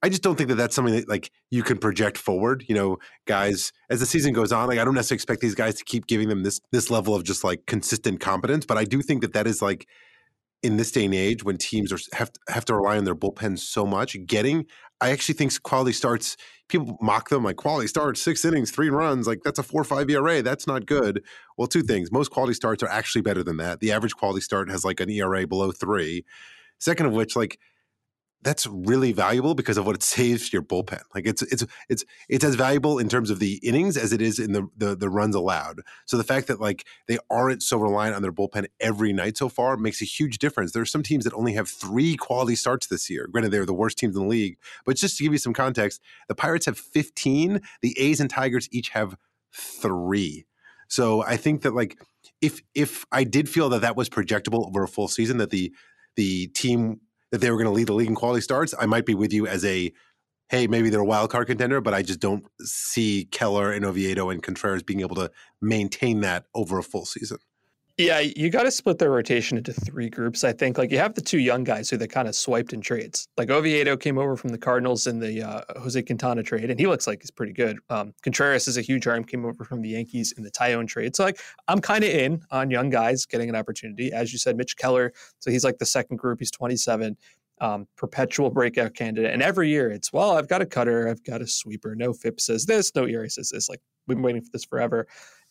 I 0.03 0.09
just 0.09 0.23
don't 0.23 0.37
think 0.37 0.49
that 0.49 0.57
that's 0.57 0.75
something 0.75 0.95
that 0.95 1.09
like 1.09 1.31
you 1.51 1.63
can 1.63 1.79
project 1.79 2.17
forward. 2.17 2.65
You 2.69 2.75
know, 2.75 2.99
guys, 3.27 3.73
as 3.91 4.01
the 4.01 4.07
season 4.07 4.33
goes 4.33 4.53
on, 4.53 4.69
like 4.69 4.79
I 4.79 4.85
don't 4.85 4.95
necessarily 4.95 5.17
expect 5.17 5.43
these 5.43 5.55
guys 5.55 5.75
to 5.77 5.85
keep 5.85 6.07
giving 6.07 6.29
them 6.29 6.43
this 6.43 6.61
this 6.73 6.91
level 6.91 7.15
of 7.15 7.25
just 7.25 7.45
like 7.45 7.67
consistent 7.67 8.21
competence. 8.21 8.65
But 8.65 8.79
I 8.79 8.85
do 8.85 9.03
think 9.03 9.21
that 9.21 9.35
that 9.35 9.47
is 9.47 9.61
like 9.61 9.87
in 10.63 10.77
this 10.77 10.91
day 10.91 11.05
and 11.05 11.15
age 11.15 11.45
when 11.45 11.59
teams 11.59 11.93
are 11.93 11.99
have 12.15 12.31
have 12.49 12.65
to 12.67 12.75
rely 12.75 12.97
on 12.97 13.05
their 13.05 13.15
bullpens 13.15 13.61
so 13.61 13.87
much, 13.87 14.17
getting 14.27 14.67
I 15.01 15.11
actually 15.11 15.35
think 15.35 15.63
quality 15.63 15.93
starts. 15.93 16.37
People 16.69 16.97
mock 17.01 17.29
them 17.29 17.45
like 17.45 17.57
quality 17.57 17.87
starts, 17.87 18.21
six 18.21 18.45
innings, 18.45 18.71
three 18.71 18.91
runs. 18.91 19.27
Like 19.27 19.43
that's 19.45 19.59
a 19.59 19.63
four 19.63 19.81
or 19.81 19.85
five 19.85 20.09
ERA. 20.11 20.43
That's 20.43 20.67
not 20.67 20.87
good. 20.87 21.23
Well, 21.57 21.69
two 21.69 21.83
things. 21.83 22.11
Most 22.11 22.31
quality 22.31 22.55
starts 22.55 22.83
are 22.83 22.89
actually 22.89 23.23
better 23.23 23.43
than 23.43 23.59
that. 23.59 23.81
The 23.81 23.93
average 23.93 24.15
quality 24.15 24.41
start 24.41 24.71
has 24.71 24.85
like 24.85 25.01
an 25.01 25.11
ERA 25.11 25.47
below 25.47 25.71
three. 25.71 26.25
Second 26.79 27.07
of 27.07 27.13
which, 27.13 27.37
like 27.37 27.59
that's 28.47 28.65
really 28.69 29.11
valuable 29.11 29.57
because 29.57 29.77
of 29.77 29.87
what 29.87 29.97
it 29.97 30.05
saves 30.05 30.53
your 30.53 30.63
bullpen. 30.63 31.03
Like 31.13 31.27
it's 31.27 31.43
it's 31.43 31.67
it's 31.89 32.05
it's 32.29 32.45
as 32.45 32.55
valuable 32.55 33.01
in 33.01 33.09
terms 33.09 33.29
of 33.29 33.41
the 33.41 33.55
innings 33.57 33.97
as 33.97 34.13
it 34.13 34.23
is 34.23 34.39
in 34.39 34.53
the 34.53 34.69
the, 34.77 34.95
the 34.95 35.09
runs 35.09 35.35
allowed. 35.35 35.81
So 36.05 36.17
the 36.17 36.23
fact 36.23 36.47
that 36.47 36.61
like 36.61 36.87
they 37.09 37.19
aren't 37.29 37.65
so 37.65 37.77
reliant 37.77 38.15
on 38.15 38.23
their 38.23 38.31
bullpen 38.31 38.67
every 38.79 39.13
night 39.13 39.37
so 39.37 39.49
far 39.49 39.77
makes 39.77 40.01
a 40.01 40.05
huge 40.05 40.39
difference. 40.39 40.71
There 40.71 40.83
are 40.83 40.87
some 40.87 41.03
teams 41.03 41.25
that 41.25 41.35
only 41.35 41.55
have 41.55 41.69
three 41.69 42.17
quality 42.17 42.55
starts 42.55 42.87
this 42.87 43.11
year. 43.11 43.27
Granted, 43.27 43.51
they're 43.51 43.67
the 43.67 43.75
worst 43.75 43.99
teams 43.99 44.15
in 44.15 44.23
the 44.23 44.29
league, 44.29 44.59
but 44.85 44.95
just 44.95 45.17
to 45.19 45.25
give 45.25 45.33
you 45.33 45.39
some 45.39 45.53
context, 45.53 46.01
the 46.29 46.37
Pirates 46.37 46.67
have 46.67 46.79
15. 46.79 47.61
The 47.83 47.99
A's 47.99 48.21
and 48.21 48.31
Tigers 48.31 48.69
each 48.71 48.91
have 48.91 49.17
three. 49.53 50.47
So 50.87 51.25
I 51.25 51.37
think 51.37 51.63
that 51.63 51.75
like 51.75 52.01
if 52.41 52.63
if 52.77 53.07
I 53.11 53.25
did 53.25 53.49
feel 53.49 53.69
that 53.71 53.81
that 53.81 53.97
was 53.97 54.09
projectable 54.09 54.69
over 54.69 54.85
a 54.85 54.89
full 54.89 55.09
season, 55.09 55.39
that 55.39 55.51
the 55.51 55.73
the 56.15 56.47
team 56.49 57.01
that 57.37 57.45
they 57.45 57.51
were 57.51 57.59
going 57.59 57.67
to 57.67 57.73
lead 57.73 57.89
the 57.89 57.93
league 57.93 58.09
in 58.09 58.15
quality 58.15 58.41
starts, 58.41 58.75
I 58.79 58.87
might 58.87 59.05
be 59.05 59.15
with 59.15 59.33
you 59.33 59.47
as 59.47 59.65
a 59.65 59.93
hey, 60.49 60.69
maybe 60.69 60.91
they're 60.91 61.01
a 61.01 61.05
wild 61.05 61.29
card 61.29 61.49
contender, 61.49 61.81
but 61.81 61.93
I 61.93 62.03
just 62.03 62.21
don't 62.21 62.47
see 62.61 63.27
Keller 63.33 63.73
and 63.73 63.85
Oviedo 63.85 64.31
and 64.31 64.41
Contreras 64.41 64.85
being 64.85 65.01
able 65.01 65.17
to 65.17 65.31
maintain 65.61 66.21
that 66.21 66.45
over 66.55 66.79
a 66.79 66.85
full 66.85 67.05
season. 67.05 67.39
Yeah, 67.99 68.21
you 68.21 68.51
got 68.51 68.65
to 68.65 68.71
split 68.71 68.99
their 68.99 69.11
rotation 69.11 69.57
into 69.57 69.73
three 69.73 70.11
groups. 70.11 70.45
I 70.45 70.53
think 70.53 70.77
like 70.77 70.91
you 70.91 70.99
have 70.99 71.15
the 71.15 71.23
two 71.23 71.39
young 71.39 71.65
guys 71.65 71.89
who 71.89 71.97
they 71.97 72.07
kind 72.07 72.29
of 72.29 72.35
swiped 72.35 72.75
in 72.75 72.83
trades. 72.83 73.27
Like 73.39 73.49
Oviedo 73.49 73.97
came 73.97 74.19
over 74.19 74.37
from 74.37 74.51
the 74.51 74.59
Cardinals 74.59 75.07
in 75.07 75.19
the 75.19 75.43
uh, 75.43 75.63
Jose 75.81 76.03
Quintana 76.03 76.43
trade, 76.43 76.69
and 76.69 76.79
he 76.79 76.87
looks 76.87 77.07
like 77.07 77.23
he's 77.23 77.31
pretty 77.31 77.55
good. 77.55 77.79
Um, 77.89 78.13
Contreras 78.23 78.69
is 78.69 78.77
a 78.77 78.83
huge 78.83 79.07
arm, 79.07 79.25
came 79.25 79.47
over 79.47 79.65
from 79.65 79.81
the 79.81 79.89
Yankees 79.89 80.33
in 80.37 80.43
the 80.43 80.51
Taillon 80.51 80.87
trade. 80.87 81.17
So 81.17 81.25
like 81.25 81.41
I'm 81.69 81.81
kind 81.81 82.05
of 82.05 82.11
in 82.11 82.43
on 82.51 82.71
young 82.71 82.91
guys 82.91 83.25
getting 83.25 83.49
an 83.49 83.57
opportunity. 83.57 84.13
As 84.13 84.31
you 84.31 84.39
said, 84.39 84.59
Mitch 84.59 84.77
Keller. 84.77 85.15
So 85.39 85.51
he's 85.51 85.65
like 85.65 85.79
the 85.79 85.87
second 85.87 86.19
group. 86.19 86.39
He's 86.39 86.51
27, 86.51 87.17
um, 87.63 87.89
perpetual 87.97 88.51
breakout 88.51 88.93
candidate. 88.93 89.33
And 89.33 89.41
every 89.43 89.71
year 89.71 89.91
it's 89.91 90.13
well, 90.13 90.37
I've 90.37 90.49
got 90.49 90.61
a 90.61 90.67
cutter, 90.67 91.09
I've 91.09 91.25
got 91.25 91.41
a 91.41 91.47
sweeper. 91.47 91.95
No 91.95 92.13
FIP 92.13 92.43
says 92.43 92.67
this, 92.67 92.95
no 92.95 93.07
ERA 93.07 93.31
says 93.31 93.49
this. 93.49 93.71
Like 93.71 93.81
we've 94.07 94.19
been 94.19 94.23
waiting 94.23 94.43
for 94.43 94.51
this 94.53 94.67
forever. 94.67 95.07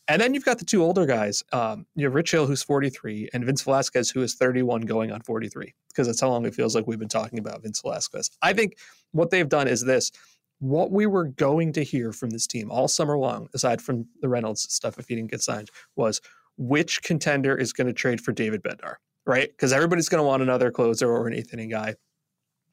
And 0.08 0.22
then 0.22 0.34
you've 0.34 0.46
got 0.46 0.60
the 0.60 0.66
two 0.66 0.84
older 0.84 1.06
guys. 1.06 1.44
Um, 1.52 1.88
you 1.96 2.06
have 2.06 2.14
Rich 2.14 2.32
Hill, 2.32 2.46
who's 2.46 2.62
43, 2.62 3.30
and 3.34 3.44
Vince 3.44 3.64
Velasquez, 3.64 4.12
who 4.12 4.22
is 4.22 4.36
31 4.36 4.82
going 4.82 5.12
on 5.12 5.22
43, 5.22 5.74
because 5.90 6.06
that's 6.08 6.22
how 6.22 6.30
long 6.30 6.46
it 6.46 6.54
feels 6.54 6.76
like 6.76 6.86
we've 6.86 7.00
been 7.00 7.08
talking 7.08 7.40
about 7.40 7.64
Vince 7.64 7.82
Velasquez. 7.82 8.30
I 8.42 8.54
think 8.54 8.78
what 9.12 9.32
they've 9.32 9.50
done 9.50 9.68
is 9.68 9.84
this. 9.84 10.12
What 10.60 10.92
we 10.92 11.06
were 11.06 11.26
going 11.26 11.74
to 11.74 11.84
hear 11.84 12.14
from 12.14 12.30
this 12.30 12.48
team 12.48 12.72
all 12.72 12.88
summer 12.88 13.18
long, 13.18 13.50
aside 13.54 13.82
from 13.82 14.08
the 14.22 14.30
Reynolds 14.30 14.72
stuff 14.74 15.00
if 15.00 15.08
he 15.08 15.16
didn't 15.16 15.32
get 15.32 15.42
signed, 15.42 15.70
was 15.96 16.22
which 16.58 17.02
contender 17.04 17.56
is 17.56 17.74
going 17.74 17.88
to 17.88 17.94
trade 17.94 18.22
for 18.22 18.32
David 18.32 18.64
Bednar, 18.64 18.96
right? 19.26 19.50
Because 19.50 19.74
everybody's 19.74 20.08
going 20.08 20.20
to 20.20 20.28
want 20.28 20.44
another 20.44 20.72
closer 20.72 21.12
or 21.12 21.28
an 21.28 21.34
eighth 21.34 21.54
guy. 21.70 21.96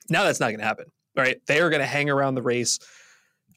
Now 0.08 0.24
that's 0.24 0.38
not 0.38 0.48
going 0.48 0.60
to 0.60 0.64
happen, 0.64 0.86
right? 1.16 1.40
They 1.46 1.60
are 1.60 1.70
going 1.70 1.80
to 1.80 1.86
hang 1.86 2.10
around 2.10 2.34
the 2.34 2.42
race. 2.42 2.78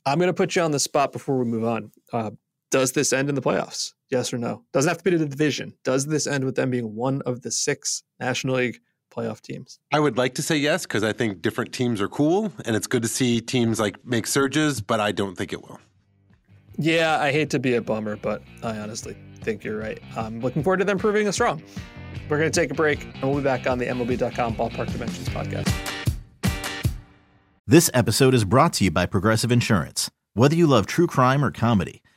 I'm 0.06 0.18
going 0.18 0.30
to 0.30 0.34
put 0.34 0.56
you 0.56 0.62
on 0.62 0.72
the 0.72 0.80
spot 0.80 1.12
before 1.12 1.38
we 1.38 1.46
move 1.46 1.66
on. 1.66 1.92
Uh, 2.12 2.32
does 2.76 2.92
this 2.92 3.14
end 3.14 3.30
in 3.30 3.36
the 3.36 3.42
playoffs? 3.42 3.94
Yes 4.10 4.34
or 4.34 4.38
no? 4.38 4.66
Doesn't 4.74 4.90
have 4.90 4.98
to 4.98 5.04
be 5.06 5.12
to 5.12 5.18
the 5.18 5.26
division. 5.26 5.74
Does 5.86 6.08
this 6.08 6.28
end 6.28 6.44
with 6.44 6.56
them 6.56 6.72
being 6.72 6.94
one 6.94 7.22
of 7.22 7.42
the 7.42 7.50
six 7.50 8.04
National 8.20 8.58
League 8.58 8.80
playoff 9.16 9.40
teams? 9.40 9.80
I 9.94 10.02
would 10.02 10.18
like 10.18 10.36
to 10.36 10.42
say 10.42 10.58
yes 10.58 10.84
because 10.84 11.02
I 11.02 11.14
think 11.14 11.42
different 11.42 11.72
teams 11.72 12.02
are 12.02 12.10
cool 12.10 12.52
and 12.66 12.76
it's 12.76 12.86
good 12.86 13.02
to 13.04 13.08
see 13.08 13.40
teams 13.40 13.80
like 13.80 14.06
make 14.06 14.28
surges, 14.28 14.82
but 14.82 15.00
I 15.00 15.14
don't 15.14 15.38
think 15.38 15.54
it 15.54 15.62
will. 15.62 15.80
Yeah, 16.78 17.18
I 17.18 17.32
hate 17.32 17.50
to 17.52 17.60
be 17.60 17.76
a 17.76 17.82
bummer, 17.82 18.18
but 18.18 18.42
I 18.62 18.78
honestly 18.78 19.16
think 19.40 19.64
you're 19.64 19.80
right. 19.80 20.02
I'm 20.18 20.42
looking 20.42 20.62
forward 20.62 20.80
to 20.80 20.84
them 20.84 20.98
proving 20.98 21.30
us 21.30 21.40
wrong. 21.40 21.64
We're 22.28 22.40
going 22.40 22.52
to 22.52 22.60
take 22.60 22.72
a 22.72 22.76
break 22.76 23.06
and 23.06 23.24
we'll 23.24 23.38
be 23.38 23.44
back 23.46 23.68
on 23.68 23.78
the 23.78 23.86
MLB.com 23.86 24.58
Ballpark 24.58 24.92
Dimensions 24.92 25.30
podcast. 25.30 25.74
This 27.66 27.90
episode 27.94 28.34
is 28.34 28.44
brought 28.44 28.74
to 28.74 28.84
you 28.84 28.92
by 28.92 29.06
Progressive 29.06 29.50
Insurance. 29.50 30.12
Whether 30.34 30.58
you 30.58 30.68
love 30.68 30.88
true 30.88 31.08
crime 31.08 31.42
or 31.42 31.52
comedy, 31.52 32.02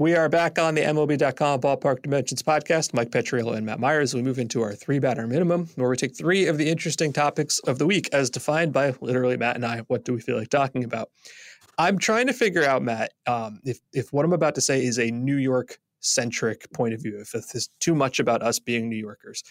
We 0.00 0.14
are 0.14 0.28
back 0.28 0.60
on 0.60 0.76
the 0.76 0.82
MLB.com 0.82 1.60
Ballpark 1.60 2.02
Dimensions 2.02 2.40
podcast. 2.40 2.94
Mike 2.94 3.10
Petriello 3.10 3.56
and 3.56 3.66
Matt 3.66 3.80
Meyers. 3.80 4.14
We 4.14 4.22
move 4.22 4.38
into 4.38 4.62
our 4.62 4.72
three 4.72 5.00
batter 5.00 5.26
minimum, 5.26 5.68
where 5.74 5.88
we 5.88 5.96
take 5.96 6.16
three 6.16 6.46
of 6.46 6.56
the 6.56 6.70
interesting 6.70 7.12
topics 7.12 7.58
of 7.60 7.80
the 7.80 7.86
week 7.86 8.08
as 8.12 8.30
defined 8.30 8.72
by 8.72 8.94
literally 9.00 9.36
Matt 9.36 9.56
and 9.56 9.66
I. 9.66 9.78
What 9.88 10.04
do 10.04 10.12
we 10.12 10.20
feel 10.20 10.36
like 10.36 10.50
talking 10.50 10.84
about? 10.84 11.10
I'm 11.78 11.98
trying 11.98 12.28
to 12.28 12.32
figure 12.32 12.62
out, 12.62 12.80
Matt, 12.80 13.10
um, 13.26 13.58
if, 13.64 13.80
if 13.92 14.12
what 14.12 14.24
I'm 14.24 14.32
about 14.32 14.54
to 14.54 14.60
say 14.60 14.84
is 14.84 15.00
a 15.00 15.10
New 15.10 15.34
York 15.34 15.80
centric 15.98 16.72
point 16.72 16.94
of 16.94 17.02
view, 17.02 17.18
if 17.18 17.34
is 17.34 17.68
too 17.80 17.96
much 17.96 18.20
about 18.20 18.40
us 18.40 18.60
being 18.60 18.88
New 18.88 18.94
Yorkers. 18.94 19.42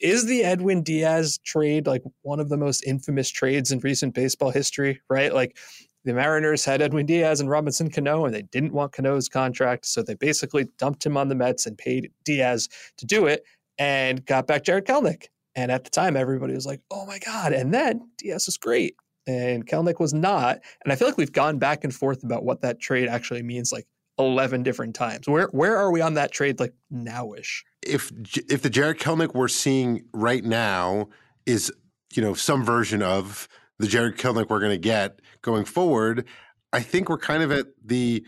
Is 0.00 0.26
the 0.26 0.42
Edwin 0.42 0.82
Diaz 0.82 1.38
trade 1.44 1.86
like 1.86 2.02
one 2.22 2.40
of 2.40 2.48
the 2.48 2.56
most 2.56 2.82
infamous 2.84 3.30
trades 3.30 3.70
in 3.70 3.78
recent 3.78 4.14
baseball 4.14 4.50
history, 4.50 5.00
right? 5.08 5.32
Like 5.32 5.56
the 6.04 6.14
Mariners 6.14 6.64
had 6.64 6.82
Edwin 6.82 7.06
Diaz 7.06 7.40
and 7.40 7.48
Robinson 7.48 7.90
Cano, 7.90 8.24
and 8.24 8.34
they 8.34 8.42
didn't 8.42 8.72
want 8.72 8.92
Cano's 8.92 9.28
contract. 9.28 9.86
So 9.86 10.02
they 10.02 10.14
basically 10.14 10.66
dumped 10.78 11.04
him 11.04 11.16
on 11.16 11.28
the 11.28 11.34
Mets 11.34 11.66
and 11.66 11.78
paid 11.78 12.10
Diaz 12.24 12.68
to 12.98 13.06
do 13.06 13.26
it 13.26 13.44
and 13.78 14.24
got 14.26 14.46
back 14.46 14.64
Jarred 14.64 14.86
Kelenic. 14.86 15.26
And 15.54 15.70
at 15.70 15.84
the 15.84 15.90
time, 15.90 16.16
everybody 16.16 16.54
was 16.54 16.66
like, 16.66 16.80
oh 16.90 17.06
my 17.06 17.18
God. 17.18 17.52
And 17.52 17.72
then 17.72 18.08
Diaz 18.18 18.46
was 18.46 18.56
great. 18.56 18.96
And 19.26 19.66
Kelenic 19.66 20.00
was 20.00 20.12
not. 20.12 20.58
And 20.82 20.92
I 20.92 20.96
feel 20.96 21.06
like 21.06 21.18
we've 21.18 21.32
gone 21.32 21.58
back 21.58 21.84
and 21.84 21.94
forth 21.94 22.24
about 22.24 22.44
what 22.44 22.62
that 22.62 22.80
trade 22.80 23.08
actually 23.08 23.42
means 23.42 23.72
like 23.72 23.86
11 24.18 24.62
different 24.62 24.94
times. 24.94 25.28
Where 25.28 25.48
where 25.52 25.76
are 25.76 25.90
we 25.90 26.00
on 26.00 26.14
that 26.14 26.32
trade 26.32 26.58
like 26.58 26.74
nowish? 26.92 27.62
If 27.82 28.10
if 28.50 28.62
the 28.62 28.70
Jarred 28.70 28.98
Kelenic 28.98 29.34
we're 29.34 29.48
seeing 29.48 30.04
right 30.12 30.44
now 30.44 31.08
is, 31.46 31.72
you 32.14 32.22
know, 32.22 32.34
some 32.34 32.64
version 32.64 33.02
of 33.02 33.48
the 33.82 33.88
Jarred 33.88 34.16
Kelenic 34.16 34.48
we're 34.48 34.60
going 34.60 34.70
to 34.70 34.78
get 34.78 35.18
going 35.42 35.64
forward, 35.64 36.24
I 36.72 36.80
think 36.80 37.08
we're 37.08 37.18
kind 37.18 37.42
of 37.42 37.50
at 37.50 37.66
the 37.84 38.24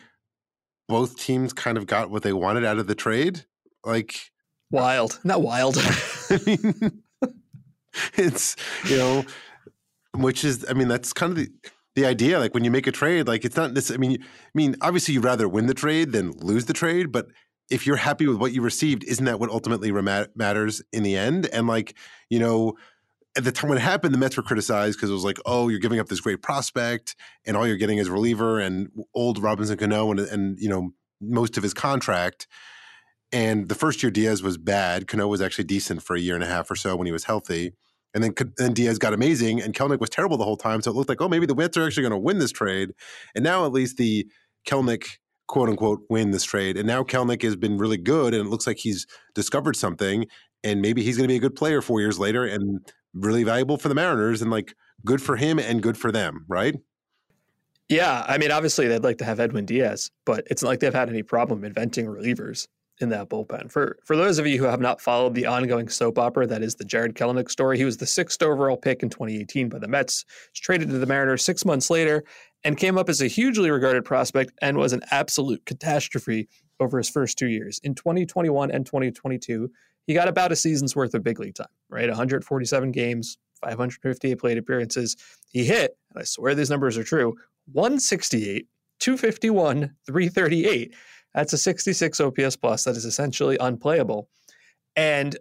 both 0.89 1.17
teams 1.17 1.53
kind 1.53 1.79
of 1.79 1.87
got 1.87 2.11
what 2.11 2.25
they 2.25 2.33
wanted 2.33 2.65
out 2.65 2.79
of 2.79 2.89
the 2.89 2.97
trade. 2.97 3.45
Like 3.85 4.33
wild, 4.73 5.21
not 5.23 5.43
wild. 5.43 5.77
I 6.31 6.41
mean, 6.45 7.03
it's 8.15 8.57
you 8.87 8.97
know, 8.99 9.25
which 10.17 10.45
is 10.45 10.67
I 10.69 10.73
mean 10.73 10.89
that's 10.89 11.13
kind 11.13 11.31
of 11.31 11.37
the 11.39 11.49
the 11.95 12.05
idea. 12.05 12.41
Like 12.41 12.53
when 12.53 12.65
you 12.65 12.73
make 12.73 12.89
a 12.89 12.93
trade, 12.93 13.29
like 13.29 13.45
it's 13.45 13.57
not 13.57 13.75
this. 13.75 13.93
I 13.93 13.97
mean, 13.97 14.21
I 14.21 14.51
mean 14.55 14.75
obviously 14.81 15.15
you'd 15.15 15.25
rather 15.25 15.49
win 15.49 15.67
the 15.67 15.75
trade 15.75 16.11
than 16.11 16.33
lose 16.33 16.65
the 16.65 16.73
trade, 16.73 17.13
but 17.13 17.29
if 17.71 17.87
you're 17.87 17.97
happy 17.97 18.27
with 18.27 18.39
what 18.39 18.53
you 18.53 18.61
received, 18.61 19.05
isn't 19.05 19.25
that 19.25 19.39
what 19.39 19.51
ultimately 19.51 19.93
matters 20.35 20.83
in 20.93 21.05
the 21.05 21.17
end? 21.17 21.47
And 21.53 21.69
like 21.69 21.95
you 22.29 22.41
know 22.41 22.75
at 23.37 23.45
the 23.45 23.53
time 23.53 23.69
when 23.69 23.79
it 23.79 23.83
happened, 23.83 24.15
the 24.15 24.19
Mets 24.19 24.37
were 24.37 24.43
criticized 24.43 24.99
because 24.99 25.11
it 25.11 25.15
was 25.15 25.25
like, 25.25 25.39
oh, 25.45 25.69
you're 25.69 25.81
giving 25.81 25.99
up 25.99 26.09
this 26.09 26.21
great 26.21 26.43
prospect, 26.43 27.17
and 27.45 27.57
all 27.57 27.67
you're 27.67 27.77
getting 27.77 27.99
is 27.99 28.09
reliever 28.09 28.61
and 28.61 28.91
old 29.15 29.43
Robinson 29.43 29.77
Cano, 29.77 30.11
and 30.11 30.21
and 30.21 30.59
you 30.59 30.69
know 30.69 30.93
most 31.21 31.57
of 31.57 31.63
his 31.63 31.75
contract. 31.75 32.47
And 33.33 33.69
the 33.69 33.75
first 33.75 34.03
year 34.03 34.11
Diaz 34.11 34.43
was 34.43 34.57
bad. 34.59 35.09
Cano 35.09 35.27
was 35.27 35.41
actually 35.41 35.65
decent 35.65 36.03
for 36.03 36.15
a 36.15 36.21
year 36.21 36.35
and 36.37 36.45
a 36.45 36.47
half 36.47 36.71
or 36.71 36.77
so 36.77 36.95
when 36.95 37.07
he 37.07 37.13
was 37.13 37.25
healthy. 37.25 37.73
And 38.15 38.23
then, 38.23 38.33
then 38.57 38.73
Diaz 38.73 38.99
got 38.99 39.13
amazing, 39.13 39.61
and 39.61 39.75
Kelenic 39.75 39.99
was 39.99 40.09
terrible 40.09 40.37
the 40.37 40.45
whole 40.45 40.57
time. 40.57 40.81
So 40.81 40.93
it 40.93 40.95
looked 40.95 41.09
like, 41.09 41.21
oh, 41.21 41.29
maybe 41.29 41.47
the 41.47 41.55
Mets 41.57 41.77
are 41.77 41.85
actually 41.85 42.05
going 42.05 42.13
to 42.13 42.19
win 42.19 42.39
this 42.39 42.53
trade. 42.53 42.93
And 43.35 43.43
now 43.43 43.67
at 43.67 43.73
least 43.73 43.97
the 43.97 44.29
Kelenic 44.69 45.19
quote 45.49 45.69
unquote 45.69 46.03
win 46.09 46.31
this 46.31 46.45
trade. 46.45 46.77
And 46.77 46.87
now 46.87 47.03
Kelenic 47.03 47.43
has 47.43 47.57
been 47.57 47.77
really 47.77 47.97
good, 47.97 48.33
and 48.33 48.47
it 48.47 48.51
looks 48.51 48.69
like 48.69 48.79
he's 48.79 49.07
discovered 49.35 49.75
something. 49.75 50.27
And 50.63 50.81
maybe 50.81 51.03
he's 51.03 51.17
going 51.17 51.25
to 51.25 51.33
be 51.33 51.37
a 51.37 51.41
good 51.41 51.57
player 51.57 51.83
four 51.83 52.01
years 52.01 52.21
later. 52.21 52.45
And 52.45 52.81
really 53.15 53.45
valuable 53.45 53.77
for 53.77 53.89
the 53.89 53.95
Mariners 53.95 54.43
and 54.43 54.51
like 54.51 54.75
good 55.05 55.23
for 55.23 55.37
him 55.37 55.59
and 55.59 55.83
good 55.83 55.97
for 55.97 56.13
them, 56.13 56.45
right? 56.49 56.77
Yeah, 57.89 58.25
I 58.27 58.39
mean, 58.39 58.51
obviously 58.51 58.89
they'd 58.89 59.05
like 59.05 59.19
to 59.19 59.25
have 59.25 59.41
Edwin 59.41 59.67
Diaz, 59.67 60.11
but 60.25 60.47
it's 60.51 60.63
not 60.63 60.71
like 60.71 60.81
they've 60.81 60.95
had 60.95 61.11
any 61.11 61.23
problem 61.23 61.65
inventing 61.65 62.07
relievers 62.07 62.67
in 63.01 63.09
that 63.11 63.29
bullpen. 63.29 63.71
For 63.71 63.99
for 64.05 64.17
those 64.17 64.39
of 64.39 64.47
you 64.47 64.59
who 64.59 64.65
have 64.65 64.81
not 64.81 65.01
followed 65.01 65.35
the 65.35 65.47
ongoing 65.47 65.89
soap 65.89 66.19
opera 66.19 66.47
that 66.47 66.63
is 66.63 66.77
the 66.77 66.85
Jarred 66.85 67.15
Kelenic 67.15 67.51
story, 67.51 67.77
he 67.77 67.85
was 67.85 67.97
the 67.97 68.07
sixth 68.07 68.43
overall 68.43 68.77
pick 68.77 69.03
in 69.03 69.11
2018 69.11 69.69
by 69.69 69.79
the 69.79 69.89
Mets, 69.89 70.25
traded 70.55 70.89
to 70.91 70.99
the 70.99 71.07
Mariners 71.07 71.45
six 71.45 71.65
months 71.65 71.91
later, 71.91 72.25
and 72.63 72.79
came 72.79 72.97
up 72.97 73.09
as 73.09 73.21
a 73.21 73.27
hugely 73.27 73.71
regarded 73.71 74.05
prospect 74.05 74.53
and 74.63 74.79
was 74.79 74.93
an 74.93 75.03
absolute 75.11 75.65
catastrophe 75.67 76.49
over 76.81 76.99
his 76.99 77.11
first 77.11 77.37
two 77.37 77.49
years. 77.49 77.81
In 77.83 77.95
2021 77.95 78.71
and 78.71 78.87
2022, 78.87 79.71
he 80.07 80.15
got 80.15 80.29
about 80.29 80.53
a 80.53 80.57
season's 80.57 80.95
worth 80.95 81.15
of 81.15 81.23
big 81.23 81.39
league 81.41 81.55
time, 81.55 81.67
right? 81.89 82.09
147 82.09 82.93
games, 82.93 83.39
558 83.63 84.35
plate 84.37 84.59
appearances. 84.59 85.17
He 85.51 85.65
hit, 85.65 85.97
and 86.11 86.21
I 86.21 86.25
swear 86.25 86.55
these 86.55 86.71
numbers 86.71 86.99
are 86.99 87.05
true, 87.05 87.35
168, 87.73 88.67
251, 89.01 89.95
338. 90.07 90.95
That's 91.35 91.53
a 91.53 91.59
66 91.59 92.21
OPS 92.21 92.57
plus 92.57 92.85
that 92.85 92.97
is 92.97 93.05
essentially 93.05 93.57
unplayable. 93.59 94.29
And 94.97 95.37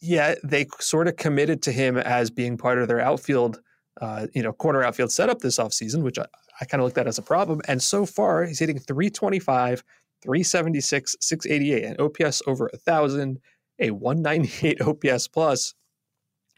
yet 0.00 0.38
they 0.42 0.66
sort 0.80 1.08
of 1.08 1.16
committed 1.16 1.62
to 1.62 1.72
him 1.72 1.96
as 1.96 2.30
being 2.30 2.56
part 2.56 2.78
of 2.78 2.88
their 2.88 3.00
outfield, 3.00 3.60
uh, 4.00 4.26
you 4.34 4.42
know, 4.42 4.52
corner 4.52 4.82
outfield 4.82 5.12
setup 5.12 5.40
this 5.40 5.58
offseason, 5.58 6.02
which 6.02 6.18
I, 6.18 6.26
I 6.60 6.64
kind 6.64 6.80
of 6.80 6.86
looked 6.86 6.98
at 6.98 7.06
as 7.06 7.18
a 7.18 7.22
problem. 7.22 7.60
And 7.68 7.82
so 7.82 8.06
far, 8.06 8.44
he's 8.44 8.58
hitting 8.58 8.78
325, 8.78 9.84
376, 10.22 11.16
688, 11.20 11.84
and 11.84 12.00
OPS 12.00 12.42
over 12.46 12.68
a 12.72 12.76
thousand 12.78 13.38
a 13.78 13.90
198 13.90 14.80
OPS 14.80 15.28
plus 15.28 15.74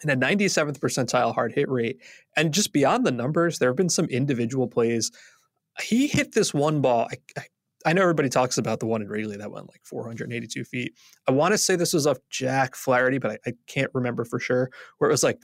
and 0.03 0.11
a 0.11 0.17
97th 0.17 0.79
percentile 0.79 1.35
hard 1.35 1.53
hit 1.53 1.69
rate. 1.69 2.01
And 2.37 2.55
just 2.55 2.73
beyond 2.73 3.05
the 3.05 3.11
numbers, 3.11 3.59
there 3.59 3.69
have 3.69 3.77
been 3.77 3.89
some 3.89 4.07
individual 4.07 4.69
plays. 4.69 5.11
He 5.83 6.07
hit 6.07 6.33
this 6.33 6.55
one 6.55 6.81
ball. 6.81 7.09
I, 7.11 7.17
I, 7.37 7.43
I 7.87 7.93
know 7.93 8.03
everybody 8.03 8.29
talks 8.29 8.59
about 8.59 8.81
the 8.81 8.87
one 8.87 9.03
in 9.03 9.09
Wrigley 9.09 9.37
that 9.37 9.51
went 9.51 9.69
like 9.69 9.81
482 9.85 10.65
feet. 10.65 10.93
I 11.27 11.33
want 11.33 11.53
to 11.53 11.59
say 11.59 11.77
this 11.77 11.93
was 11.93 12.07
off 12.07 12.19
Jack 12.31 12.75
Flaherty, 12.75 13.19
but 13.19 13.33
I, 13.33 13.39
I 13.47 13.53
can't 13.67 13.91
remember 13.95 14.25
for 14.25 14.39
sure. 14.41 14.71
Where 14.99 15.11
it 15.11 15.13
was 15.13 15.23
like 15.23 15.41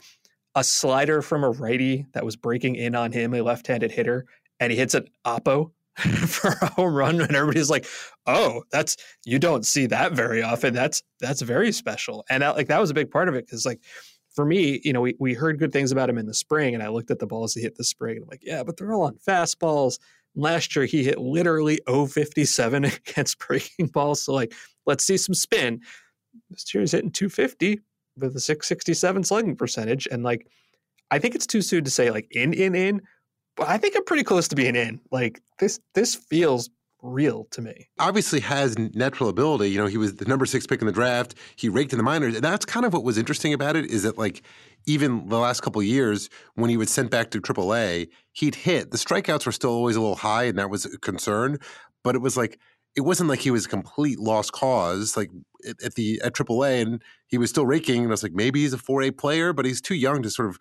a 0.53 0.63
slider 0.63 1.21
from 1.21 1.43
a 1.43 1.49
righty 1.49 2.05
that 2.13 2.25
was 2.25 2.35
breaking 2.35 2.75
in 2.75 2.95
on 2.95 3.11
him, 3.11 3.33
a 3.33 3.41
left-handed 3.41 3.91
hitter, 3.91 4.25
and 4.59 4.71
he 4.71 4.77
hits 4.77 4.93
an 4.93 5.07
oppo 5.25 5.71
for 6.27 6.49
a 6.61 6.65
home 6.73 6.93
run 6.93 7.21
and 7.21 7.35
everybody's 7.35 7.69
like 7.69 7.85
oh 8.27 8.63
that's 8.69 8.97
you 9.23 9.39
don't 9.39 9.65
see 9.65 9.85
that 9.87 10.11
very 10.11 10.43
often. 10.43 10.73
That's 10.73 11.01
that's 11.19 11.41
very 11.41 11.71
special. 11.71 12.25
And 12.29 12.43
that, 12.43 12.55
like 12.55 12.67
that 12.67 12.81
was 12.81 12.89
a 12.89 12.93
big 12.93 13.09
part 13.09 13.29
of 13.29 13.35
it 13.35 13.45
because 13.45 13.65
like 13.65 13.79
for 14.33 14.45
me 14.45 14.81
you 14.83 14.91
know 14.91 15.01
we, 15.01 15.15
we 15.19 15.33
heard 15.33 15.57
good 15.57 15.71
things 15.71 15.91
about 15.91 16.09
him 16.09 16.17
in 16.17 16.25
the 16.25 16.33
spring 16.33 16.73
and 16.73 16.83
i 16.83 16.89
looked 16.89 17.09
at 17.09 17.19
the 17.19 17.25
balls 17.25 17.53
he 17.53 17.61
hit 17.61 17.75
the 17.75 17.83
spring 17.85 18.17
and 18.17 18.23
i'm 18.23 18.29
like 18.29 18.43
yeah 18.43 18.61
but 18.61 18.75
they're 18.77 18.93
all 18.93 19.03
on 19.03 19.17
fastballs. 19.27 19.97
Last 20.37 20.75
year 20.75 20.83
he 20.83 21.01
hit 21.01 21.17
literally 21.17 21.79
057 21.87 22.83
against 23.07 23.39
breaking 23.39 23.87
balls 23.87 24.21
so 24.21 24.33
like 24.33 24.53
let's 24.85 25.05
see 25.05 25.17
some 25.17 25.35
spin. 25.35 25.79
This 26.49 26.73
year 26.73 26.81
he's 26.81 26.91
hitting 26.91 27.11
250 27.11 27.79
with 28.17 28.35
a 28.35 28.39
667 28.39 29.23
slugging 29.23 29.55
percentage 29.55 30.07
and 30.11 30.23
like 30.23 30.47
i 31.11 31.19
think 31.19 31.35
it's 31.35 31.47
too 31.47 31.61
soon 31.61 31.83
to 31.83 31.91
say 31.91 32.11
like 32.11 32.27
in 32.31 32.53
in 32.53 32.75
in 32.75 33.01
I 33.59 33.77
think 33.77 33.95
I'm 33.95 34.03
pretty 34.03 34.23
close 34.23 34.47
to 34.49 34.55
being 34.55 34.75
in. 34.75 34.99
Like 35.11 35.41
this, 35.59 35.79
this 35.93 36.15
feels 36.15 36.69
real 37.05 37.45
to 37.51 37.61
me. 37.61 37.87
Obviously, 37.99 38.39
has 38.41 38.77
natural 38.77 39.29
ability. 39.29 39.69
You 39.69 39.77
know, 39.77 39.85
he 39.85 39.97
was 39.97 40.15
the 40.15 40.25
number 40.25 40.45
six 40.45 40.65
pick 40.65 40.81
in 40.81 40.87
the 40.87 40.93
draft. 40.93 41.35
He 41.55 41.69
raked 41.69 41.93
in 41.93 41.97
the 41.97 42.03
minors, 42.03 42.35
and 42.35 42.43
that's 42.43 42.65
kind 42.65 42.85
of 42.85 42.93
what 42.93 43.03
was 43.03 43.17
interesting 43.17 43.53
about 43.53 43.75
it. 43.75 43.85
Is 43.85 44.03
that 44.03 44.17
like 44.17 44.43
even 44.85 45.27
the 45.29 45.37
last 45.37 45.61
couple 45.61 45.81
years 45.81 46.29
when 46.55 46.69
he 46.69 46.77
was 46.77 46.91
sent 46.91 47.11
back 47.11 47.31
to 47.31 47.41
AAA, 47.41 48.09
he'd 48.33 48.55
hit. 48.55 48.91
The 48.91 48.97
strikeouts 48.97 49.45
were 49.45 49.51
still 49.51 49.71
always 49.71 49.95
a 49.95 50.01
little 50.01 50.15
high, 50.15 50.43
and 50.43 50.57
that 50.57 50.69
was 50.69 50.85
a 50.85 50.97
concern. 50.97 51.59
But 52.03 52.15
it 52.15 52.19
was 52.19 52.35
like 52.35 52.59
it 52.95 53.01
wasn't 53.01 53.29
like 53.29 53.39
he 53.39 53.51
was 53.51 53.65
a 53.65 53.69
complete 53.69 54.19
lost 54.19 54.51
cause. 54.51 55.15
Like 55.15 55.29
at, 55.83 55.95
the 55.95 56.21
at 56.23 56.33
AAA, 56.33 56.81
and 56.81 57.01
he 57.27 57.37
was 57.37 57.49
still 57.49 57.65
raking. 57.65 58.01
And 58.03 58.07
I 58.07 58.11
was 58.11 58.23
like, 58.23 58.33
maybe 58.33 58.61
he's 58.61 58.73
a 58.73 58.77
four 58.77 59.01
A 59.03 59.11
player, 59.11 59.53
but 59.53 59.65
he's 59.65 59.81
too 59.81 59.95
young 59.95 60.21
to 60.23 60.29
sort 60.29 60.49
of 60.49 60.59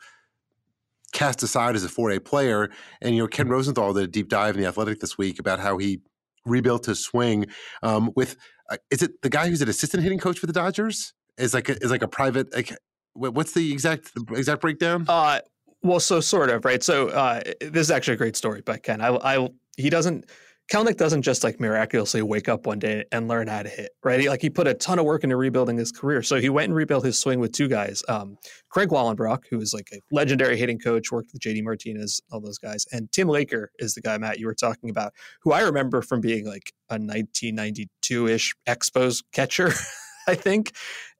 cast 1.14 1.42
aside 1.42 1.74
as 1.74 1.84
a 1.84 1.88
4A 1.88 2.22
player. 2.22 2.70
And, 3.00 3.14
you 3.14 3.22
know, 3.22 3.28
Ken 3.28 3.48
Rosenthal 3.48 3.94
did 3.94 4.04
a 4.04 4.08
deep 4.08 4.28
dive 4.28 4.56
in 4.56 4.60
The 4.60 4.68
Athletic 4.68 5.00
this 5.00 5.16
week 5.16 5.38
about 5.38 5.60
how 5.60 5.78
he 5.78 6.00
rebuilt 6.44 6.84
his 6.84 7.02
swing 7.02 7.46
um, 7.82 8.10
with. 8.14 8.36
Uh, 8.70 8.76
is 8.90 9.02
it 9.02 9.22
the 9.22 9.30
guy 9.30 9.48
who's 9.48 9.62
an 9.62 9.68
assistant 9.68 10.02
hitting 10.02 10.18
coach 10.18 10.38
for 10.38 10.46
the 10.46 10.52
Dodgers? 10.52 11.14
Is 11.38 11.54
like 11.54 11.68
a, 11.68 11.82
is 11.82 11.90
like 11.90 12.02
a 12.02 12.08
private. 12.08 12.54
Like, 12.54 12.76
what's 13.14 13.52
the 13.52 13.72
exact 13.72 14.14
the 14.14 14.34
exact 14.34 14.60
breakdown? 14.60 15.04
Uh, 15.08 15.40
well, 15.82 16.00
so 16.00 16.20
sort 16.20 16.50
of 16.50 16.64
right. 16.64 16.82
So 16.82 17.08
uh, 17.08 17.42
this 17.60 17.86
is 17.86 17.90
actually 17.90 18.14
a 18.14 18.18
great 18.18 18.36
story 18.36 18.62
by 18.62 18.78
Ken. 18.78 19.00
I, 19.00 19.16
I 19.16 19.48
he 19.76 19.90
doesn't 19.90 20.26
Kelenic 20.72 20.96
doesn't 20.96 21.22
just 21.22 21.44
like 21.44 21.60
miraculously 21.60 22.22
wake 22.22 22.48
up 22.48 22.66
one 22.66 22.78
day 22.78 23.04
and 23.12 23.28
learn 23.28 23.48
how 23.48 23.62
to 23.62 23.68
hit, 23.68 23.90
right? 24.02 24.18
He, 24.18 24.28
like 24.30 24.40
he 24.40 24.48
put 24.48 24.66
a 24.66 24.72
ton 24.72 24.98
of 24.98 25.04
work 25.04 25.22
into 25.22 25.36
rebuilding 25.36 25.76
his 25.76 25.92
career. 25.92 26.22
So 26.22 26.40
he 26.40 26.48
went 26.48 26.68
and 26.68 26.74
rebuilt 26.74 27.04
his 27.04 27.18
swing 27.18 27.38
with 27.38 27.52
two 27.52 27.68
guys, 27.68 28.02
um, 28.08 28.38
Craig 28.70 28.88
Wallenbrock, 28.88 29.42
who 29.50 29.60
is 29.60 29.74
like 29.74 29.88
a 29.92 29.98
legendary 30.10 30.56
hitting 30.56 30.78
coach, 30.78 31.12
worked 31.12 31.30
with 31.34 31.42
JD 31.42 31.62
Martinez, 31.64 32.20
all 32.32 32.40
those 32.40 32.58
guys, 32.58 32.86
and 32.92 33.12
Tim 33.12 33.28
Laker 33.28 33.70
is 33.78 33.94
the 33.94 34.00
guy 34.00 34.16
Matt 34.16 34.38
you 34.38 34.46
were 34.46 34.54
talking 34.54 34.88
about, 34.88 35.12
who 35.42 35.52
I 35.52 35.60
remember 35.60 36.00
from 36.00 36.22
being 36.22 36.46
like 36.46 36.72
a 36.88 36.98
1992-ish 36.98 38.54
Expos 38.66 39.22
catcher, 39.32 39.70
I 40.26 40.34
think, 40.34 40.72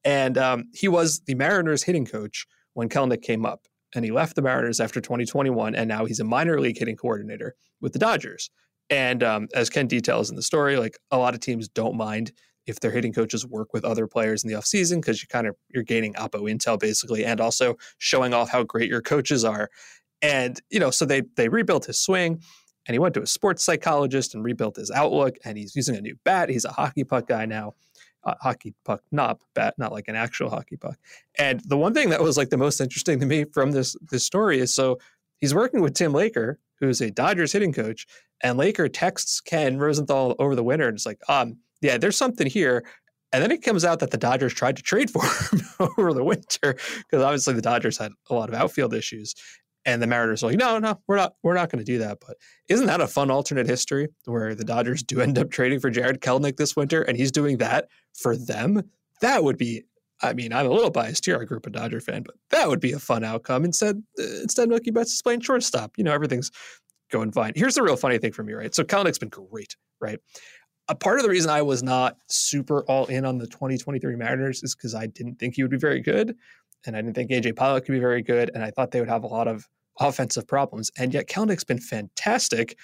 and 0.05 0.39
um, 0.39 0.65
he 0.73 0.89
was 0.89 1.21
the 1.27 1.35
Mariners 1.35 1.83
hitting 1.83 2.07
coach 2.07 2.47
when 2.73 2.89
Kelenic 2.89 3.21
came 3.21 3.45
up, 3.45 3.67
and 3.95 4.07
he 4.07 4.11
left 4.11 4.37
the 4.37 4.43
Mariners 4.43 4.81
after 4.81 5.03
2021, 5.03 5.75
and 5.75 5.87
now 5.87 6.07
he's 6.07 6.19
a 6.19 6.25
minor 6.25 6.59
league 6.61 6.79
hitting 6.79 6.97
coordinator 6.97 7.55
with 7.83 7.93
the 7.93 7.99
Dodgers. 7.99 8.49
And 8.91 9.23
um, 9.23 9.49
as 9.55 9.71
Ken 9.71 9.87
details 9.87 10.31
in 10.31 10.37
the 10.37 10.43
story, 10.43 10.77
like 10.77 10.99
a 11.11 11.19
lot 11.19 11.35
of 11.35 11.41
teams 11.41 11.69
don't 11.69 11.97
mind 11.97 12.33
if 12.67 12.81
their 12.81 12.91
hitting 12.91 13.13
coaches 13.13 13.47
work 13.47 13.73
with 13.73 13.85
other 13.85 14.07
players 14.07 14.43
in 14.43 14.51
the 14.51 14.57
offseason 14.57 14.97
because 14.97 15.23
you 15.23 15.29
kind 15.29 15.47
of 15.47 15.55
you're 15.69 15.83
gaining 15.83 16.15
oppo 16.15 16.51
intel 16.51 16.79
basically 16.79 17.25
and 17.25 17.41
also 17.41 17.77
showing 17.99 18.33
off 18.33 18.51
how 18.51 18.63
great 18.63 18.89
your 18.89 19.03
coaches 19.03 19.45
are. 19.45 19.71
And 20.23 20.61
you 20.71 20.81
know, 20.81 20.91
so 20.91 21.05
they 21.05 21.23
they 21.37 21.49
rebuilt 21.49 21.87
his 21.87 21.99
swing 21.99 22.41
and 22.87 22.95
he 22.95 22.99
went 22.99 23.15
to 23.15 23.23
a 23.23 23.27
sports 23.27 23.65
psychologist 23.65 24.35
and 24.35 24.45
rebuilt 24.45 24.77
his 24.77 24.91
outlook 24.91 25.37
and 25.45 25.59
he's 25.59 25.77
using 25.77 25.97
a 25.97 26.01
new 26.01 26.17
bat. 26.25 26.49
He's 26.49 26.65
a 26.65 26.73
hockey 26.73 27.05
puck 27.05 27.29
guy 27.29 27.47
now. 27.47 27.75
Uh, 28.23 28.35
hockey 28.41 28.73
puck, 28.87 29.03
not 29.13 29.39
bat, 29.55 29.75
not 29.77 29.93
like 29.93 30.09
an 30.09 30.17
actual 30.17 30.49
hockey 30.49 30.77
puck. 30.77 30.97
And 31.39 31.61
the 31.67 31.77
one 31.77 31.93
thing 31.93 32.09
that 32.09 32.23
was 32.23 32.39
like 32.39 32.49
the 32.49 32.57
most 32.57 32.81
interesting 32.81 33.21
to 33.21 33.27
me 33.27 33.45
from 33.45 33.73
this 33.73 33.97
this 34.11 34.25
story 34.25 34.61
is 34.61 34.75
so 34.75 34.99
he's 35.39 35.55
working 35.55 35.83
with 35.83 35.93
Tim 35.93 36.15
Laker, 36.15 36.59
who's 36.81 37.03
a 37.03 37.11
Dodgers 37.11 37.53
hitting 37.53 37.75
coach, 37.75 38.07
and 38.45 38.59
Laker 38.59 38.89
texts 38.89 39.41
Ken 39.41 39.79
Rosenthal 39.79 40.37
over 40.39 40.55
the 40.55 40.63
winter 40.63 40.87
and 40.87 40.95
it's 40.95 41.07
like, 41.07 41.19
um, 41.29 41.57
yeah, 41.81 41.99
there's 41.99 42.17
something 42.17 42.47
here. 42.47 42.85
And 43.33 43.43
then 43.43 43.51
it 43.51 43.63
comes 43.63 43.85
out 43.85 43.99
that 43.99 44.13
the 44.13 44.19
Dodgers 44.19 44.55
tried 44.55 44.77
to 44.77 44.83
trade 44.83 45.11
for 45.11 45.23
him 45.51 45.63
over 45.81 46.13
the 46.13 46.23
winter 46.23 46.77
because 46.99 47.23
obviously 47.25 47.55
the 47.55 47.63
Dodgers 47.63 47.99
had 47.99 48.13
a 48.31 48.35
lot 48.35 48.51
of 48.51 48.55
outfield 48.55 48.95
issues. 48.95 49.35
And 49.87 50.01
the 50.01 50.07
Mariners 50.07 50.43
are 50.43 50.47
like, 50.49 50.57
no, 50.57 50.79
no, 50.79 50.99
we're 51.09 51.17
not, 51.17 51.35
we're 51.43 51.55
not 51.55 51.71
going 51.71 51.85
to 51.85 51.91
do 51.91 51.99
that. 51.99 52.19
But 52.27 52.37
isn't 52.69 52.87
that 52.87 53.01
a 53.01 53.07
fun 53.07 53.31
alternate 53.31 53.67
history 53.67 54.09
where 54.25 54.55
the 54.55 54.65
Dodgers 54.65 55.03
do 55.03 55.21
end 55.21 55.39
up 55.39 55.51
trading 55.51 55.81
for 55.81 55.91
Jarred 55.91 56.23
Kelenic 56.23 56.57
this 56.57 56.75
winter, 56.75 57.03
and 57.03 57.19
he's 57.19 57.31
doing 57.31 57.59
that 57.59 57.89
for 58.15 58.35
them? 58.35 58.83
That 59.21 59.45
would 59.45 59.59
be. 59.59 59.85
I 60.23 60.33
mean, 60.33 60.55
I'm 60.55 60.65
a 60.65 60.71
little 60.71 60.91
biased 60.91 61.27
here, 61.27 61.37
a 61.37 61.45
group 61.45 61.67
of 61.67 61.73
Dodger 61.73 62.01
fan, 62.01 62.23
but 62.23 62.37
that 62.49 62.69
would 62.69 62.81
be 62.81 62.93
a 62.93 62.99
fun 62.99 63.25
outcome. 63.25 63.63
Instead, 63.63 64.03
uh, 64.19 64.23
instead 64.41 64.71
Mookie 64.71 64.95
Betts 64.95 65.13
is 65.13 65.21
playing 65.21 65.41
shortstop. 65.41 65.93
You 65.99 66.05
know, 66.05 66.13
everything's 66.15 66.51
going 67.15 67.33
fine. 67.33 67.53
Here's 67.55 67.77
the 67.77 67.83
real 67.83 67.97
funny 67.97 68.19
thing 68.19 68.33
for 68.33 68.43
me, 68.43 68.53
right? 68.53 68.75
So 68.75 68.83
Kelenic's 68.83 69.19
been 69.19 69.29
great, 69.29 69.77
right? 70.01 70.19
A 70.89 70.95
part 70.95 71.19
of 71.19 71.23
the 71.23 71.31
reason 71.31 71.49
I 71.49 71.63
was 71.63 71.83
not 71.83 72.17
super 72.29 72.83
all 72.83 73.07
in 73.07 73.25
on 73.25 73.39
the 73.39 73.47
2023 73.47 74.17
Mariners 74.17 74.63
is 74.63 74.75
because 74.75 74.95
I 74.95 75.07
didn't 75.07 75.37
think 75.37 75.55
he 75.55 75.63
would 75.63 75.71
be 75.71 75.79
very 75.79 76.01
good. 76.01 76.37
And 76.85 76.97
I 76.97 77.01
didn't 77.01 77.15
think 77.15 77.31
AJ 77.31 77.57
Pollock 77.57 77.87
could 77.87 77.93
be 77.93 78.01
very 78.01 78.21
good. 78.21 78.51
And 78.53 78.63
I 78.63 78.71
thought 78.71 78.91
they 78.91 79.01
would 79.01 79.09
have 79.09 79.25
a 79.25 79.29
lot 79.29 79.49
of 79.49 79.67
offensive 80.01 80.47
problems. 80.47 80.91
And 80.99 81.15
yet 81.15 81.29
Kelenic's 81.29 81.65
been 81.65 81.79
fantastic. 81.79 82.77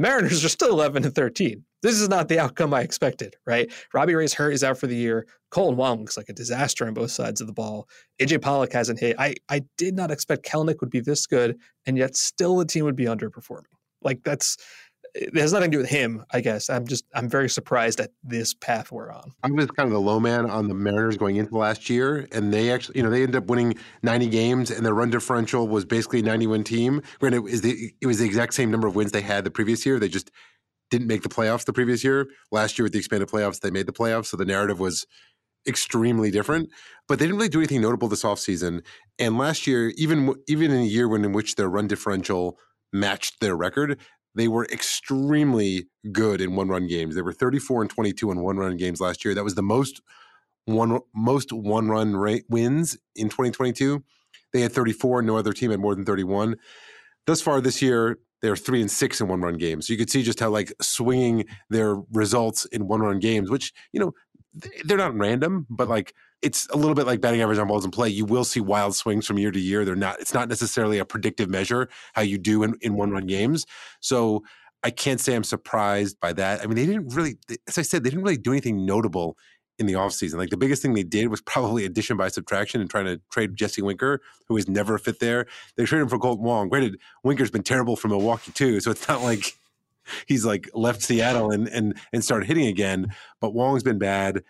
The 0.00 0.08
Mariners 0.08 0.42
are 0.46 0.48
still 0.48 0.70
11 0.70 1.04
and 1.04 1.14
13. 1.14 1.62
This 1.82 2.00
is 2.00 2.08
not 2.08 2.28
the 2.28 2.38
outcome 2.38 2.72
I 2.72 2.80
expected, 2.80 3.36
right? 3.46 3.70
Robbie 3.92 4.14
Ray's 4.14 4.32
hurt, 4.32 4.54
is 4.54 4.64
out 4.64 4.78
for 4.78 4.86
the 4.86 4.96
year. 4.96 5.26
Kolten 5.52 5.76
Wong 5.76 5.98
looks 5.98 6.16
like 6.16 6.30
a 6.30 6.32
disaster 6.32 6.86
on 6.86 6.94
both 6.94 7.10
sides 7.10 7.42
of 7.42 7.46
the 7.46 7.52
ball. 7.52 7.86
AJ 8.18 8.40
Pollock 8.40 8.72
hasn't 8.72 8.98
hit. 8.98 9.16
I, 9.18 9.34
I 9.50 9.60
did 9.76 9.94
not 9.94 10.10
expect 10.10 10.46
Kelenic 10.46 10.80
would 10.80 10.88
be 10.88 11.00
this 11.00 11.26
good, 11.26 11.58
and 11.84 11.98
yet 11.98 12.16
still 12.16 12.56
the 12.56 12.64
team 12.64 12.86
would 12.86 12.96
be 12.96 13.04
underperforming. 13.04 13.64
Like 14.00 14.22
that's 14.24 14.56
it 15.14 15.36
has 15.36 15.52
nothing 15.52 15.70
to 15.70 15.76
do 15.76 15.80
with 15.80 15.90
him, 15.90 16.24
I 16.32 16.40
guess. 16.40 16.70
I'm 16.70 16.86
just 16.86 17.04
I'm 17.14 17.28
very 17.28 17.48
surprised 17.48 18.00
at 18.00 18.10
this 18.22 18.54
path 18.54 18.92
we're 18.92 19.10
on. 19.10 19.32
I 19.42 19.50
was 19.50 19.66
kind 19.66 19.86
of 19.86 19.92
the 19.92 20.00
low 20.00 20.20
man 20.20 20.48
on 20.48 20.68
the 20.68 20.74
Mariners 20.74 21.16
going 21.16 21.36
into 21.36 21.56
last 21.56 21.90
year, 21.90 22.28
and 22.32 22.52
they 22.52 22.70
actually, 22.70 22.98
you 22.98 23.02
know, 23.02 23.10
they 23.10 23.22
ended 23.22 23.36
up 23.36 23.46
winning 23.46 23.74
90 24.02 24.28
games, 24.28 24.70
and 24.70 24.84
their 24.84 24.94
run 24.94 25.10
differential 25.10 25.68
was 25.68 25.84
basically 25.84 26.20
a 26.20 26.22
91 26.22 26.64
team. 26.64 27.02
Granted, 27.18 27.38
it 27.38 27.40
was 27.40 27.60
the 27.62 27.92
it 28.00 28.06
was 28.06 28.18
the 28.18 28.26
exact 28.26 28.54
same 28.54 28.70
number 28.70 28.86
of 28.86 28.94
wins 28.94 29.12
they 29.12 29.22
had 29.22 29.44
the 29.44 29.50
previous 29.50 29.84
year. 29.84 29.98
They 29.98 30.08
just 30.08 30.30
didn't 30.90 31.06
make 31.06 31.22
the 31.22 31.28
playoffs 31.28 31.64
the 31.64 31.72
previous 31.72 32.02
year. 32.02 32.28
Last 32.50 32.78
year 32.78 32.84
with 32.84 32.92
the 32.92 32.98
expanded 32.98 33.28
playoffs, 33.28 33.60
they 33.60 33.70
made 33.70 33.86
the 33.86 33.92
playoffs, 33.92 34.26
so 34.26 34.36
the 34.36 34.44
narrative 34.44 34.80
was 34.80 35.06
extremely 35.66 36.30
different. 36.30 36.70
But 37.08 37.18
they 37.18 37.26
didn't 37.26 37.38
really 37.38 37.48
do 37.48 37.58
anything 37.58 37.80
notable 37.80 38.08
this 38.08 38.22
offseason. 38.22 38.84
And 39.18 39.38
last 39.38 39.66
year, 39.66 39.92
even 39.96 40.34
even 40.48 40.70
in 40.70 40.80
a 40.80 40.84
year 40.84 41.08
when 41.08 41.24
in 41.24 41.32
which 41.32 41.56
their 41.56 41.68
run 41.68 41.86
differential 41.86 42.58
matched 42.92 43.40
their 43.40 43.56
record, 43.56 43.98
they 44.34 44.48
were 44.48 44.64
extremely 44.66 45.86
good 46.12 46.40
in 46.40 46.54
one-run 46.54 46.86
games. 46.86 47.14
They 47.14 47.22
were 47.22 47.32
34 47.32 47.82
and 47.82 47.90
22 47.90 48.30
in 48.30 48.40
one-run 48.40 48.76
games 48.76 49.00
last 49.00 49.24
year. 49.24 49.34
That 49.34 49.44
was 49.44 49.54
the 49.54 49.62
most 49.62 50.00
one 50.66 51.00
most 51.14 51.52
one-run 51.52 52.16
rate 52.16 52.44
wins 52.48 52.96
in 53.16 53.28
2022. 53.28 54.02
They 54.52 54.60
had 54.60 54.72
34. 54.72 55.22
No 55.22 55.36
other 55.36 55.52
team 55.52 55.70
had 55.70 55.80
more 55.80 55.94
than 55.94 56.04
31. 56.04 56.56
Thus 57.26 57.40
far 57.40 57.60
this 57.60 57.82
year, 57.82 58.18
they're 58.42 58.56
three 58.56 58.80
and 58.80 58.90
six 58.90 59.20
in 59.20 59.28
one 59.28 59.40
run 59.40 59.54
games. 59.54 59.86
So 59.86 59.92
you 59.92 59.98
could 59.98 60.10
see 60.10 60.22
just 60.22 60.40
how 60.40 60.50
like 60.50 60.72
swinging 60.80 61.44
their 61.68 61.96
results 62.12 62.64
in 62.66 62.88
one 62.88 63.00
run 63.00 63.18
games, 63.18 63.50
which 63.50 63.72
you 63.92 64.00
know 64.00 64.12
they're 64.84 64.96
not 64.96 65.16
random, 65.16 65.66
but 65.70 65.88
like 65.88 66.14
it's 66.42 66.66
a 66.68 66.76
little 66.76 66.94
bit 66.94 67.06
like 67.06 67.20
batting 67.20 67.42
average 67.42 67.58
on 67.58 67.68
balls 67.68 67.84
in 67.84 67.90
play. 67.90 68.08
You 68.08 68.24
will 68.24 68.44
see 68.44 68.60
wild 68.60 68.94
swings 68.94 69.26
from 69.26 69.38
year 69.38 69.50
to 69.50 69.60
year. 69.60 69.84
They're 69.84 69.96
not. 69.96 70.20
It's 70.20 70.34
not 70.34 70.48
necessarily 70.48 70.98
a 70.98 71.04
predictive 71.04 71.50
measure 71.50 71.88
how 72.14 72.22
you 72.22 72.38
do 72.38 72.62
in, 72.62 72.76
in 72.80 72.94
one 72.94 73.10
run 73.10 73.26
games. 73.26 73.66
So 74.00 74.42
I 74.82 74.90
can't 74.90 75.20
say 75.20 75.34
I'm 75.34 75.44
surprised 75.44 76.18
by 76.20 76.32
that. 76.34 76.62
I 76.62 76.66
mean, 76.66 76.76
they 76.76 76.86
didn't 76.86 77.14
really, 77.14 77.36
as 77.68 77.76
I 77.76 77.82
said, 77.82 78.02
they 78.02 78.10
didn't 78.10 78.24
really 78.24 78.38
do 78.38 78.52
anything 78.52 78.86
notable 78.86 79.36
in 79.78 79.86
the 79.86 79.94
offseason. 79.94 80.34
Like 80.34 80.50
the 80.50 80.56
biggest 80.56 80.82
thing 80.82 80.94
they 80.94 81.02
did 81.02 81.28
was 81.28 81.40
probably 81.40 81.84
addition 81.84 82.16
by 82.16 82.28
subtraction 82.28 82.80
and 82.80 82.88
trying 82.88 83.06
to 83.06 83.20
trade 83.30 83.56
Jesse 83.56 83.82
Winker, 83.82 84.20
who 84.46 84.54
was 84.54 84.68
never 84.68 84.94
a 84.94 84.98
fit 84.98 85.20
there. 85.20 85.46
They 85.76 85.84
traded 85.84 86.04
him 86.04 86.08
for 86.08 86.18
Kolten 86.18 86.40
Wong. 86.40 86.68
Granted, 86.68 86.98
Winker's 87.24 87.50
been 87.50 87.62
terrible 87.62 87.96
for 87.96 88.08
Milwaukee 88.08 88.52
too, 88.52 88.80
so 88.80 88.90
it's 88.90 89.08
not 89.08 89.22
like 89.22 89.58
he's 90.26 90.44
like 90.44 90.68
left 90.74 91.02
Seattle 91.02 91.50
and 91.50 91.66
and 91.68 91.96
and 92.12 92.24
started 92.24 92.46
hitting 92.46 92.66
again. 92.66 93.14
But 93.40 93.54
Wong's 93.54 93.82
been 93.82 93.98
bad. 93.98 94.42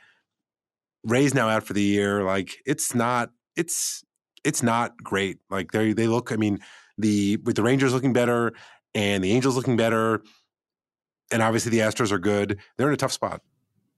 Ray's 1.05 1.35
now 1.35 1.49
out 1.49 1.65
for 1.65 1.73
the 1.73 1.83
year. 1.83 2.23
Like 2.23 2.59
it's 2.67 2.95
not 2.95 3.31
it's 3.57 4.05
it's 4.45 4.63
not 4.63 4.97
great. 5.03 5.39
Like 5.51 5.73
they 5.73 5.93
they 5.93 6.07
look. 6.07 6.33
I 6.33 6.37
mean, 6.37 6.61
the 6.99 7.37
with 7.39 7.57
the 7.57 7.63
Rangers 7.63 7.93
looking 7.93 8.13
better 8.13 8.53
and 8.95 9.23
the 9.23 9.33
Angels 9.33 9.57
looking 9.57 9.77
better, 9.77 10.23
and 11.33 11.43
obviously 11.43 11.71
the 11.71 11.79
Astros 11.79 12.13
are 12.13 12.19
good. 12.19 12.59
They're 12.77 12.89
in 12.89 12.95
a 12.95 12.99
tough 12.99 13.13
spot. 13.13 13.43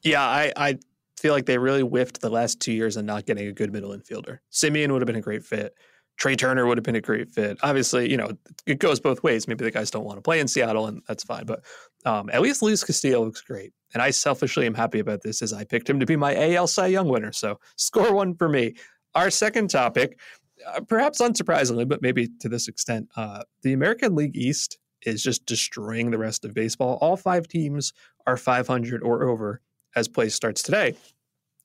Yeah, 0.02 0.22
I 0.22 0.52
I 0.56 0.78
feel 1.18 1.32
like 1.32 1.46
they 1.46 1.58
really 1.58 1.82
whiffed 1.82 2.20
the 2.20 2.30
last 2.30 2.60
two 2.60 2.72
years 2.72 2.96
on 2.96 3.06
not 3.06 3.26
getting 3.26 3.46
a 3.46 3.52
good 3.52 3.72
middle 3.72 3.90
infielder. 3.90 4.38
Semien 4.50 4.90
would 4.92 5.00
have 5.00 5.06
been 5.06 5.16
a 5.16 5.20
great 5.20 5.44
fit. 5.44 5.74
Trea 6.18 6.36
Turner 6.36 6.66
would 6.66 6.76
have 6.76 6.84
been 6.84 6.96
a 6.96 7.00
great 7.00 7.30
fit. 7.30 7.58
Obviously, 7.62 8.10
you 8.10 8.16
know, 8.16 8.30
it 8.66 8.78
goes 8.78 9.00
both 9.00 9.22
ways. 9.22 9.48
Maybe 9.48 9.64
the 9.64 9.70
guys 9.70 9.90
don't 9.90 10.04
want 10.04 10.18
to 10.18 10.22
play 10.22 10.40
in 10.40 10.48
Seattle, 10.48 10.86
and 10.86 11.02
that's 11.08 11.24
fine. 11.24 11.46
But 11.46 11.64
um, 12.04 12.28
at 12.32 12.42
least 12.42 12.62
Luis 12.62 12.84
Castillo 12.84 13.24
looks 13.24 13.40
great. 13.40 13.72
And 13.94 14.02
I 14.02 14.10
selfishly 14.10 14.66
am 14.66 14.74
happy 14.74 14.98
about 14.98 15.22
this 15.22 15.42
as 15.42 15.52
I 15.52 15.64
picked 15.64 15.88
him 15.88 16.00
to 16.00 16.06
be 16.06 16.16
my 16.16 16.54
AL 16.54 16.66
Cy 16.66 16.88
Young 16.88 17.08
winner. 17.08 17.32
So 17.32 17.58
score 17.76 18.12
one 18.12 18.34
for 18.34 18.48
me. 18.48 18.74
Our 19.14 19.30
second 19.30 19.68
topic, 19.68 20.18
uh, 20.66 20.80
perhaps 20.80 21.20
unsurprisingly, 21.20 21.86
but 21.86 22.02
maybe 22.02 22.28
to 22.40 22.48
this 22.48 22.68
extent, 22.68 23.08
uh, 23.16 23.42
the 23.62 23.72
American 23.72 24.14
League 24.14 24.36
East 24.36 24.78
is 25.04 25.22
just 25.22 25.46
destroying 25.46 26.10
the 26.10 26.18
rest 26.18 26.44
of 26.44 26.54
baseball. 26.54 26.98
All 27.00 27.16
five 27.16 27.48
teams 27.48 27.92
are 28.26 28.36
500 28.36 29.02
or 29.02 29.28
over 29.28 29.60
as 29.94 30.08
play 30.08 30.28
starts 30.28 30.62
today. 30.62 30.94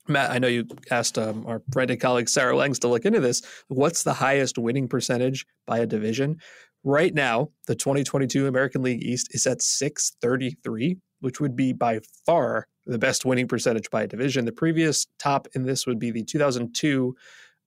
Matt, 0.09 0.31
I 0.31 0.39
know 0.39 0.47
you 0.47 0.65
asked 0.89 1.17
um, 1.17 1.45
our 1.45 1.61
friend 1.71 1.91
and 1.91 1.99
colleague 1.99 2.29
Sarah 2.29 2.55
Langs 2.55 2.79
to 2.79 2.87
look 2.87 3.05
into 3.05 3.19
this. 3.19 3.41
What's 3.67 4.03
the 4.03 4.13
highest 4.13 4.57
winning 4.57 4.87
percentage 4.87 5.45
by 5.65 5.79
a 5.79 5.85
division? 5.85 6.39
Right 6.83 7.13
now, 7.13 7.49
the 7.67 7.75
2022 7.75 8.47
American 8.47 8.81
League 8.81 9.03
East 9.03 9.33
is 9.35 9.45
at 9.45 9.61
633, 9.61 10.97
which 11.19 11.39
would 11.39 11.55
be 11.55 11.73
by 11.73 11.99
far 12.25 12.67
the 12.85 12.97
best 12.99 13.25
winning 13.25 13.47
percentage 13.47 13.89
by 13.89 14.05
division. 14.05 14.45
The 14.45 14.51
previous 14.51 15.07
top 15.19 15.47
in 15.53 15.63
this 15.63 15.85
would 15.85 15.99
be 15.99 16.11
the 16.11 16.23
2002 16.23 17.15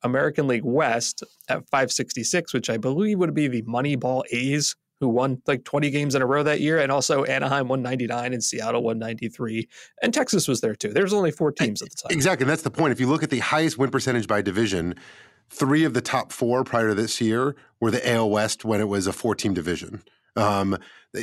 American 0.02 0.46
League 0.46 0.64
West 0.64 1.22
at 1.48 1.68
566, 1.68 2.54
which 2.54 2.70
I 2.70 2.78
believe 2.78 3.18
would 3.18 3.34
be 3.34 3.48
the 3.48 3.62
Moneyball 3.62 4.22
A's 4.32 4.74
who 5.00 5.08
won 5.08 5.40
like 5.46 5.64
20 5.64 5.90
games 5.90 6.14
in 6.14 6.22
a 6.22 6.26
row 6.26 6.42
that 6.42 6.60
year. 6.60 6.78
And 6.78 6.92
also 6.92 7.24
Anaheim 7.24 7.68
199 7.68 8.32
and 8.34 8.44
Seattle 8.44 8.82
193. 8.82 9.66
And 10.02 10.12
Texas 10.12 10.46
was 10.46 10.60
there 10.60 10.74
too. 10.74 10.92
There's 10.92 11.14
only 11.14 11.30
four 11.30 11.52
teams 11.52 11.80
at 11.82 11.90
the 11.90 11.96
time. 11.96 12.10
Exactly. 12.10 12.44
And 12.44 12.50
that's 12.50 12.62
the 12.62 12.70
point. 12.70 12.92
If 12.92 13.00
you 13.00 13.06
look 13.06 13.22
at 13.22 13.30
the 13.30 13.38
highest 13.38 13.78
win 13.78 13.90
percentage 13.90 14.28
by 14.28 14.42
division, 14.42 14.94
three 15.48 15.84
of 15.84 15.94
the 15.94 16.02
top 16.02 16.32
four 16.32 16.64
prior 16.64 16.88
to 16.88 16.94
this 16.94 17.20
year 17.20 17.56
were 17.80 17.90
the 17.90 18.06
AL 18.08 18.30
West 18.30 18.64
when 18.64 18.80
it 18.80 18.88
was 18.88 19.06
a 19.06 19.12
four 19.12 19.34
team 19.34 19.54
division. 19.54 20.02
Um, 20.36 20.76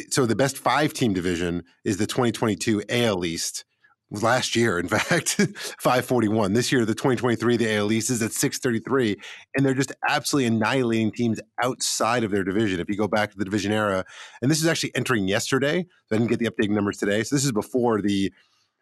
so 0.09 0.25
the 0.25 0.35
best 0.35 0.57
five 0.57 0.93
team 0.93 1.13
division 1.13 1.63
is 1.85 1.97
the 1.97 2.07
2022 2.07 2.83
AL 2.89 3.25
East. 3.25 3.63
Last 4.09 4.55
year, 4.55 4.79
in 4.79 4.87
fact, 4.87 5.31
541. 5.79 6.53
This 6.53 6.71
year, 6.71 6.85
the 6.85 6.93
2023, 6.95 7.57
the 7.57 7.75
AL 7.75 7.91
East 7.91 8.09
is 8.09 8.21
at 8.21 8.31
633, 8.31 9.17
and 9.55 9.65
they're 9.65 9.73
just 9.73 9.91
absolutely 10.07 10.47
annihilating 10.47 11.11
teams 11.11 11.41
outside 11.61 12.23
of 12.23 12.31
their 12.31 12.45
division. 12.45 12.79
If 12.79 12.87
you 12.87 12.95
go 12.95 13.09
back 13.09 13.31
to 13.31 13.37
the 13.37 13.43
division 13.43 13.73
era, 13.73 14.05
and 14.41 14.49
this 14.49 14.59
is 14.59 14.67
actually 14.67 14.95
entering 14.95 15.27
yesterday, 15.27 15.85
so 16.05 16.15
I 16.15 16.19
didn't 16.19 16.29
get 16.29 16.39
the 16.39 16.49
updating 16.49 16.69
numbers 16.69 16.97
today. 16.97 17.21
So 17.23 17.35
this 17.35 17.43
is 17.43 17.51
before 17.51 18.01
the 18.01 18.31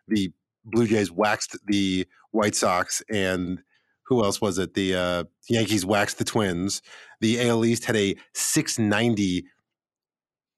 the 0.08 0.32
Blue 0.64 0.86
Jays 0.86 1.12
waxed 1.12 1.58
the 1.66 2.06
White 2.32 2.56
Sox 2.56 3.02
and 3.10 3.62
who 4.06 4.24
else 4.24 4.40
was 4.40 4.58
it? 4.58 4.74
The 4.74 4.96
uh, 4.96 5.24
Yankees 5.50 5.86
waxed 5.86 6.20
the 6.20 6.24
Twins. 6.24 6.82
The 7.22 7.42
AL 7.48 7.66
East 7.66 7.86
had 7.86 7.96
a 7.96 8.16
690 8.34 9.46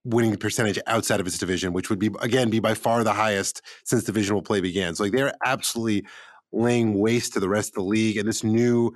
winning 0.07 0.35
percentage 0.37 0.79
outside 0.87 1.19
of 1.19 1.27
its 1.27 1.37
division, 1.37 1.73
which 1.73 1.89
would 1.89 1.99
be 1.99 2.09
again 2.21 2.49
be 2.49 2.59
by 2.59 2.73
far 2.73 3.03
the 3.03 3.13
highest 3.13 3.61
since 3.83 4.03
divisional 4.03 4.41
play 4.41 4.61
began. 4.61 4.95
So 4.95 5.03
like 5.03 5.13
they're 5.13 5.33
absolutely 5.43 6.07
laying 6.51 6.97
waste 6.97 7.33
to 7.33 7.39
the 7.39 7.49
rest 7.49 7.69
of 7.71 7.75
the 7.75 7.83
league, 7.83 8.17
and 8.17 8.27
this 8.27 8.43
new 8.43 8.93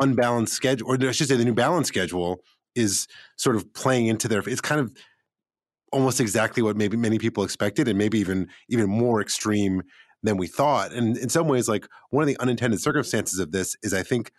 unbalanced 0.00 0.54
schedule, 0.54 0.88
or 0.88 1.08
I 1.08 1.12
should 1.12 1.28
say, 1.28 1.36
the 1.36 1.44
new 1.44 1.54
balanced 1.54 1.88
schedule 1.88 2.40
is 2.74 3.06
sort 3.36 3.56
of 3.56 3.72
playing 3.74 4.06
into 4.06 4.26
their. 4.26 4.42
It's 4.46 4.60
kind 4.60 4.80
of 4.80 4.92
almost 5.92 6.20
exactly 6.20 6.62
what 6.62 6.76
maybe 6.76 6.96
many 6.96 7.18
people 7.18 7.44
expected, 7.44 7.86
and 7.88 7.98
maybe 7.98 8.18
even 8.18 8.48
even 8.68 8.88
more 8.88 9.20
extreme 9.20 9.82
than 10.22 10.38
we 10.38 10.46
thought. 10.46 10.92
And 10.92 11.16
in 11.18 11.28
some 11.28 11.46
ways, 11.48 11.68
like 11.68 11.86
one 12.10 12.22
of 12.22 12.28
the 12.28 12.40
unintended 12.40 12.80
circumstances 12.80 13.38
of 13.38 13.52
this 13.52 13.76
is 13.82 13.92
I 13.92 14.02
think 14.02 14.32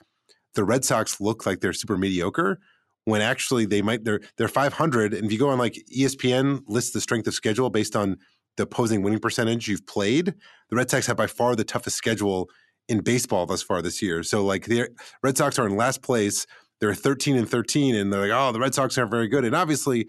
the 0.56 0.64
Red 0.64 0.84
Sox 0.84 1.22
look 1.22 1.46
like 1.46 1.60
they're 1.60 1.74
super 1.74 1.98
mediocre 1.98 2.60
when 3.06 3.22
actually 3.22 3.66
they 3.66 3.82
might 3.82 4.04
they're 4.04 4.22
they're 4.38 4.48
500 4.48 5.14
and 5.14 5.26
if 5.26 5.32
you 5.32 5.40
go 5.40 5.50
on 5.50 5.58
like 5.58 5.82
espn 5.98 6.62
lists 6.68 6.92
the 6.92 7.02
strength 7.02 7.28
of 7.28 7.34
schedule 7.34 7.70
based 7.70 7.96
on 7.96 8.18
the 8.58 8.64
opposing 8.64 9.02
winning 9.02 9.20
percentage 9.20 9.68
you've 9.68 9.86
played 9.88 10.34
the 10.70 10.76
red 10.76 10.90
sox 10.90 11.08
have 11.08 11.18
by 11.18 11.28
far 11.28 11.56
the 11.56 11.64
toughest 11.64 11.98
schedule 11.98 12.50
in 12.88 13.02
baseball 13.02 13.46
thus 13.46 13.62
far 13.62 13.82
this 13.82 14.02
year. 14.02 14.24
So 14.24 14.46
like 14.46 14.66
the 14.66 14.90
red 15.24 15.38
sox 15.38 15.58
are 15.58 15.66
in 15.66 15.76
last 15.76 16.02
place. 16.02 16.46
They're 16.80 16.94
13 16.94 17.36
and 17.36 17.50
13 17.50 17.96
and 17.96 18.12
they're 18.12 18.28
like 18.28 18.32
oh 18.32 18.52
the 18.52 18.60
red 18.60 18.76
sox 18.76 18.98
aren't 18.98 19.12
very 19.12 19.28
good. 19.28 19.46
And 19.46 19.56
obviously 19.56 20.08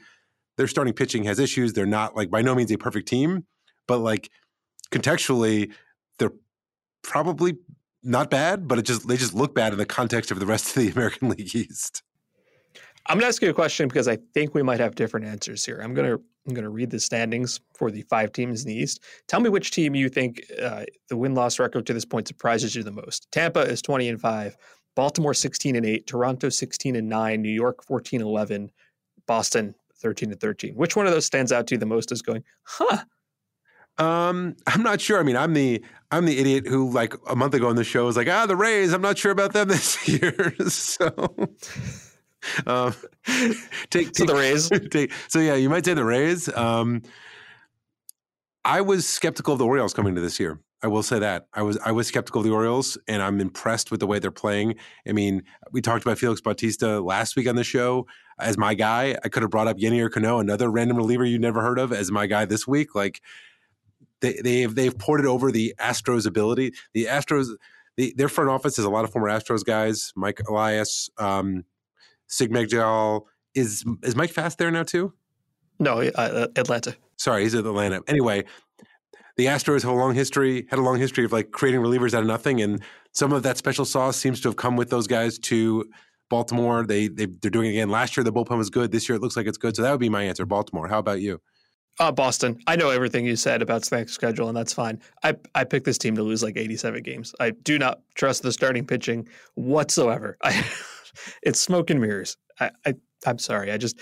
their 0.56 0.68
starting 0.68 0.94
pitching 0.94 1.24
has 1.24 1.38
issues. 1.38 1.72
They're 1.72 1.86
not 1.86 2.16
like 2.16 2.30
by 2.30 2.42
no 2.42 2.54
means 2.54 2.70
a 2.70 2.78
perfect 2.78 3.08
team 3.08 3.44
but 3.86 3.98
like 3.98 4.30
contextually 4.90 5.72
they're 6.18 6.32
probably 7.02 7.56
not 8.02 8.30
bad 8.30 8.68
but 8.68 8.78
it 8.78 8.82
just 8.82 9.06
they 9.08 9.16
just 9.16 9.34
look 9.34 9.54
bad 9.54 9.72
in 9.72 9.78
the 9.78 9.86
context 9.86 10.30
of 10.30 10.38
the 10.38 10.46
rest 10.46 10.68
of 10.68 10.82
the 10.82 10.88
american 10.94 11.28
league 11.28 11.54
east 11.54 12.02
I'm 13.08 13.16
going 13.16 13.22
to 13.22 13.28
ask 13.28 13.40
you 13.40 13.50
a 13.50 13.54
question 13.54 13.88
because 13.88 14.08
I 14.08 14.18
think 14.34 14.54
we 14.54 14.62
might 14.62 14.80
have 14.80 14.94
different 14.94 15.26
answers 15.26 15.64
here. 15.64 15.80
I'm 15.82 15.94
going 15.94 16.08
to 16.08 16.22
I'm 16.46 16.54
going 16.54 16.64
to 16.64 16.70
read 16.70 16.90
the 16.90 17.00
standings 17.00 17.60
for 17.74 17.90
the 17.90 18.02
five 18.02 18.30
teams 18.30 18.62
in 18.62 18.68
the 18.68 18.76
East. 18.76 19.02
Tell 19.26 19.40
me 19.40 19.48
which 19.48 19.72
team 19.72 19.96
you 19.96 20.08
think 20.08 20.42
uh, 20.62 20.84
the 21.08 21.16
win 21.16 21.34
loss 21.34 21.58
record 21.58 21.86
to 21.86 21.92
this 21.92 22.04
point 22.04 22.28
surprises 22.28 22.74
you 22.74 22.84
the 22.84 22.92
most. 22.92 23.26
Tampa 23.32 23.62
is 23.62 23.82
20 23.82 24.08
and 24.08 24.20
five, 24.20 24.56
Baltimore 24.94 25.34
16 25.34 25.74
and 25.74 25.84
eight, 25.84 26.06
Toronto 26.06 26.48
16 26.48 26.94
and 26.94 27.08
nine, 27.08 27.42
New 27.42 27.50
York 27.50 27.82
14 27.84 28.20
and 28.20 28.28
11, 28.28 28.70
Boston 29.26 29.74
13 29.96 30.30
and 30.30 30.40
13. 30.40 30.74
Which 30.74 30.94
one 30.94 31.06
of 31.06 31.12
those 31.12 31.26
stands 31.26 31.50
out 31.50 31.66
to 31.66 31.74
you 31.74 31.78
the 31.78 31.86
most? 31.86 32.12
Is 32.12 32.22
going, 32.22 32.44
huh? 32.62 32.98
Um, 33.98 34.56
I'm 34.66 34.82
not 34.82 35.00
sure. 35.00 35.18
I 35.18 35.22
mean, 35.22 35.36
I'm 35.36 35.52
the 35.52 35.82
I'm 36.12 36.26
the 36.26 36.38
idiot 36.38 36.66
who 36.68 36.92
like 36.92 37.14
a 37.28 37.34
month 37.34 37.54
ago 37.54 37.68
on 37.68 37.76
the 37.76 37.84
show 37.84 38.04
was 38.04 38.16
like, 38.16 38.28
ah, 38.28 38.46
the 38.46 38.56
Rays. 38.56 38.92
I'm 38.92 39.02
not 39.02 39.18
sure 39.18 39.32
about 39.32 39.52
them 39.52 39.68
this 39.68 40.06
year. 40.06 40.54
so. 40.68 41.10
Um, 42.66 42.94
take, 43.24 43.56
take 43.90 44.16
so 44.16 44.24
the 44.24 44.34
Rays. 44.34 44.68
Take, 44.90 45.12
so 45.28 45.38
yeah, 45.38 45.54
you 45.54 45.68
might 45.68 45.84
say 45.84 45.94
the 45.94 46.04
Rays. 46.04 46.48
Um, 46.56 47.02
I 48.64 48.80
was 48.80 49.06
skeptical 49.08 49.52
of 49.52 49.58
the 49.58 49.66
Orioles 49.66 49.94
coming 49.94 50.14
to 50.14 50.20
this 50.20 50.40
year. 50.40 50.60
I 50.82 50.88
will 50.88 51.02
say 51.02 51.18
that 51.18 51.46
I 51.54 51.62
was 51.62 51.78
I 51.84 51.92
was 51.92 52.06
skeptical 52.06 52.40
of 52.40 52.46
the 52.46 52.52
Orioles, 52.52 52.98
and 53.08 53.22
I'm 53.22 53.40
impressed 53.40 53.90
with 53.90 54.00
the 54.00 54.06
way 54.06 54.18
they're 54.18 54.30
playing. 54.30 54.76
I 55.08 55.12
mean, 55.12 55.42
we 55.72 55.80
talked 55.80 56.04
about 56.04 56.18
Felix 56.18 56.40
Bautista 56.40 57.00
last 57.00 57.34
week 57.36 57.48
on 57.48 57.56
the 57.56 57.64
show 57.64 58.06
as 58.38 58.58
my 58.58 58.74
guy. 58.74 59.16
I 59.24 59.28
could 59.28 59.42
have 59.42 59.50
brought 59.50 59.68
up 59.68 59.78
Yennier 59.78 60.10
Cano, 60.10 60.38
another 60.38 60.70
random 60.70 60.96
reliever 60.96 61.24
you 61.24 61.38
never 61.38 61.62
heard 61.62 61.78
of, 61.78 61.92
as 61.92 62.10
my 62.10 62.26
guy 62.26 62.44
this 62.44 62.66
week. 62.66 62.94
Like 62.94 63.22
they 64.20 64.34
they've 64.34 64.74
they've 64.74 64.96
ported 64.96 65.26
over 65.26 65.50
the 65.50 65.74
Astros' 65.78 66.26
ability. 66.26 66.72
The 66.92 67.06
Astros, 67.06 67.48
the, 67.96 68.14
their 68.16 68.28
front 68.28 68.50
office 68.50 68.76
has 68.76 68.84
a 68.84 68.90
lot 68.90 69.04
of 69.04 69.12
former 69.12 69.28
Astros 69.28 69.64
guys, 69.64 70.12
Mike 70.14 70.40
Elias. 70.48 71.08
Um, 71.18 71.64
Sig 72.26 72.52
Is 73.54 73.84
is 74.02 74.16
Mike 74.16 74.30
Fast 74.30 74.58
there 74.58 74.70
now 74.70 74.82
too? 74.82 75.12
No, 75.78 76.00
uh, 76.00 76.48
Atlanta. 76.56 76.96
Sorry, 77.16 77.42
he's 77.42 77.54
at 77.54 77.64
Atlanta. 77.66 78.00
Anyway, 78.08 78.44
the 79.36 79.46
Astros 79.46 79.82
have 79.82 79.92
a 79.92 79.94
long 79.94 80.14
history, 80.14 80.66
had 80.70 80.78
a 80.78 80.82
long 80.82 80.98
history 80.98 81.24
of 81.24 81.32
like 81.32 81.50
creating 81.50 81.80
relievers 81.80 82.14
out 82.14 82.22
of 82.22 82.26
nothing, 82.26 82.60
and 82.62 82.82
some 83.12 83.32
of 83.32 83.42
that 83.42 83.58
special 83.58 83.84
sauce 83.84 84.16
seems 84.16 84.40
to 84.42 84.48
have 84.48 84.56
come 84.56 84.76
with 84.76 84.90
those 84.90 85.06
guys 85.06 85.38
to 85.40 85.84
Baltimore. 86.30 86.86
They, 86.86 87.08
they 87.08 87.26
they're 87.26 87.50
doing 87.50 87.66
it 87.66 87.70
again. 87.70 87.90
Last 87.90 88.16
year 88.16 88.24
the 88.24 88.32
bullpen 88.32 88.56
was 88.56 88.70
good. 88.70 88.92
This 88.92 89.08
year 89.08 89.16
it 89.16 89.22
looks 89.22 89.36
like 89.36 89.46
it's 89.46 89.58
good. 89.58 89.76
So 89.76 89.82
that 89.82 89.90
would 89.90 90.00
be 90.00 90.08
my 90.08 90.22
answer. 90.22 90.46
Baltimore. 90.46 90.88
How 90.88 90.98
about 90.98 91.20
you? 91.20 91.40
Uh, 91.98 92.12
Boston. 92.12 92.58
I 92.66 92.76
know 92.76 92.90
everything 92.90 93.24
you 93.24 93.36
said 93.36 93.62
about 93.62 93.90
next 93.90 94.12
schedule, 94.12 94.48
and 94.48 94.56
that's 94.56 94.72
fine. 94.72 95.00
I 95.22 95.34
I 95.54 95.64
picked 95.64 95.86
this 95.86 95.98
team 95.98 96.14
to 96.16 96.22
lose 96.22 96.42
like 96.42 96.56
87 96.56 97.02
games. 97.02 97.34
I 97.40 97.50
do 97.50 97.78
not 97.78 98.00
trust 98.14 98.42
the 98.42 98.52
starting 98.52 98.86
pitching 98.86 99.28
whatsoever. 99.54 100.36
I, 100.42 100.64
it's 101.42 101.60
smoke 101.60 101.90
and 101.90 102.00
mirrors. 102.00 102.36
I, 102.60 102.70
I 102.84 102.94
I'm 103.26 103.38
sorry. 103.38 103.72
I 103.72 103.76
just 103.76 103.98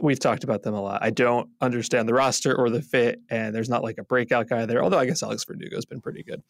we've 0.00 0.20
talked 0.20 0.44
about 0.44 0.62
them 0.62 0.74
a 0.74 0.80
lot. 0.80 1.02
I 1.02 1.10
don't 1.10 1.48
understand 1.60 2.08
the 2.08 2.14
roster 2.14 2.54
or 2.54 2.70
the 2.70 2.82
fit, 2.82 3.20
and 3.30 3.54
there's 3.54 3.68
not 3.68 3.82
like 3.82 3.98
a 3.98 4.04
breakout 4.04 4.48
guy 4.48 4.66
there. 4.66 4.82
Although 4.82 4.98
I 4.98 5.06
guess 5.06 5.22
Alex 5.22 5.44
Verdugo's 5.44 5.86
been 5.86 6.00
pretty 6.00 6.22
good. 6.22 6.42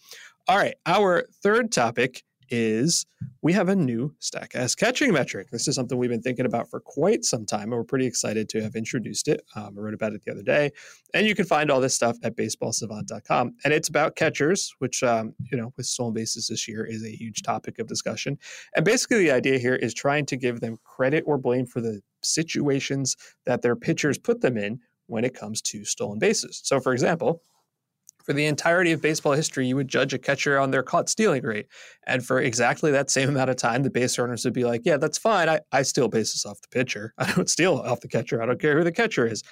All 0.46 0.56
right, 0.56 0.74
our 0.86 1.24
third 1.42 1.72
topic 1.72 2.24
is 2.50 3.06
we 3.42 3.52
have 3.52 3.68
a 3.68 3.76
new 3.76 4.14
Statcast 4.20 4.76
catching 4.76 5.12
metric. 5.12 5.50
This 5.50 5.68
is 5.68 5.74
something 5.74 5.96
we've 5.98 6.10
been 6.10 6.22
thinking 6.22 6.46
about 6.46 6.68
for 6.70 6.80
quite 6.80 7.24
some 7.24 7.46
time, 7.46 7.64
and 7.64 7.72
we're 7.72 7.84
pretty 7.84 8.06
excited 8.06 8.48
to 8.50 8.62
have 8.62 8.74
introduced 8.74 9.28
it. 9.28 9.42
Um, 9.54 9.76
I 9.76 9.80
wrote 9.80 9.94
about 9.94 10.12
it 10.12 10.22
the 10.24 10.32
other 10.32 10.42
day, 10.42 10.70
and 11.14 11.26
you 11.26 11.34
can 11.34 11.44
find 11.44 11.70
all 11.70 11.80
this 11.80 11.94
stuff 11.94 12.16
at 12.22 12.36
baseballsavant.com. 12.36 13.54
And 13.64 13.72
it's 13.72 13.88
about 13.88 14.16
catchers, 14.16 14.74
which, 14.78 15.02
um, 15.02 15.34
you 15.50 15.58
know, 15.58 15.72
with 15.76 15.86
stolen 15.86 16.14
bases 16.14 16.48
this 16.48 16.68
year 16.68 16.84
is 16.84 17.04
a 17.04 17.10
huge 17.10 17.42
topic 17.42 17.78
of 17.78 17.86
discussion. 17.86 18.38
And 18.74 18.84
basically, 18.84 19.18
the 19.18 19.32
idea 19.32 19.58
here 19.58 19.76
is 19.76 19.94
trying 19.94 20.26
to 20.26 20.36
give 20.36 20.60
them 20.60 20.76
credit 20.84 21.24
or 21.26 21.38
blame 21.38 21.66
for 21.66 21.80
the 21.80 22.00
situations 22.22 23.16
that 23.46 23.62
their 23.62 23.76
pitchers 23.76 24.18
put 24.18 24.40
them 24.40 24.56
in 24.56 24.80
when 25.06 25.24
it 25.24 25.34
comes 25.34 25.60
to 25.62 25.84
stolen 25.84 26.18
bases. 26.18 26.60
So, 26.64 26.80
for 26.80 26.92
example, 26.92 27.42
for 28.28 28.34
the 28.34 28.44
entirety 28.44 28.92
of 28.92 29.00
baseball 29.00 29.32
history, 29.32 29.66
you 29.66 29.74
would 29.74 29.88
judge 29.88 30.12
a 30.12 30.18
catcher 30.18 30.58
on 30.58 30.70
their 30.70 30.82
caught 30.82 31.08
stealing 31.08 31.42
rate. 31.42 31.66
And 32.06 32.22
for 32.22 32.42
exactly 32.42 32.90
that 32.90 33.08
same 33.08 33.30
amount 33.30 33.48
of 33.48 33.56
time, 33.56 33.84
the 33.84 33.90
base 33.90 34.18
runners 34.18 34.44
would 34.44 34.52
be 34.52 34.66
like, 34.66 34.82
yeah, 34.84 34.98
that's 34.98 35.16
fine. 35.16 35.48
I, 35.48 35.60
I 35.72 35.80
steal 35.80 36.08
bases 36.08 36.44
off 36.44 36.60
the 36.60 36.68
pitcher. 36.68 37.14
I 37.18 37.32
don't 37.32 37.48
steal 37.48 37.78
off 37.78 38.02
the 38.02 38.08
catcher. 38.08 38.42
I 38.42 38.44
don't 38.44 38.60
care 38.60 38.76
who 38.76 38.84
the 38.84 38.92
catcher 38.92 39.26
is, 39.26 39.42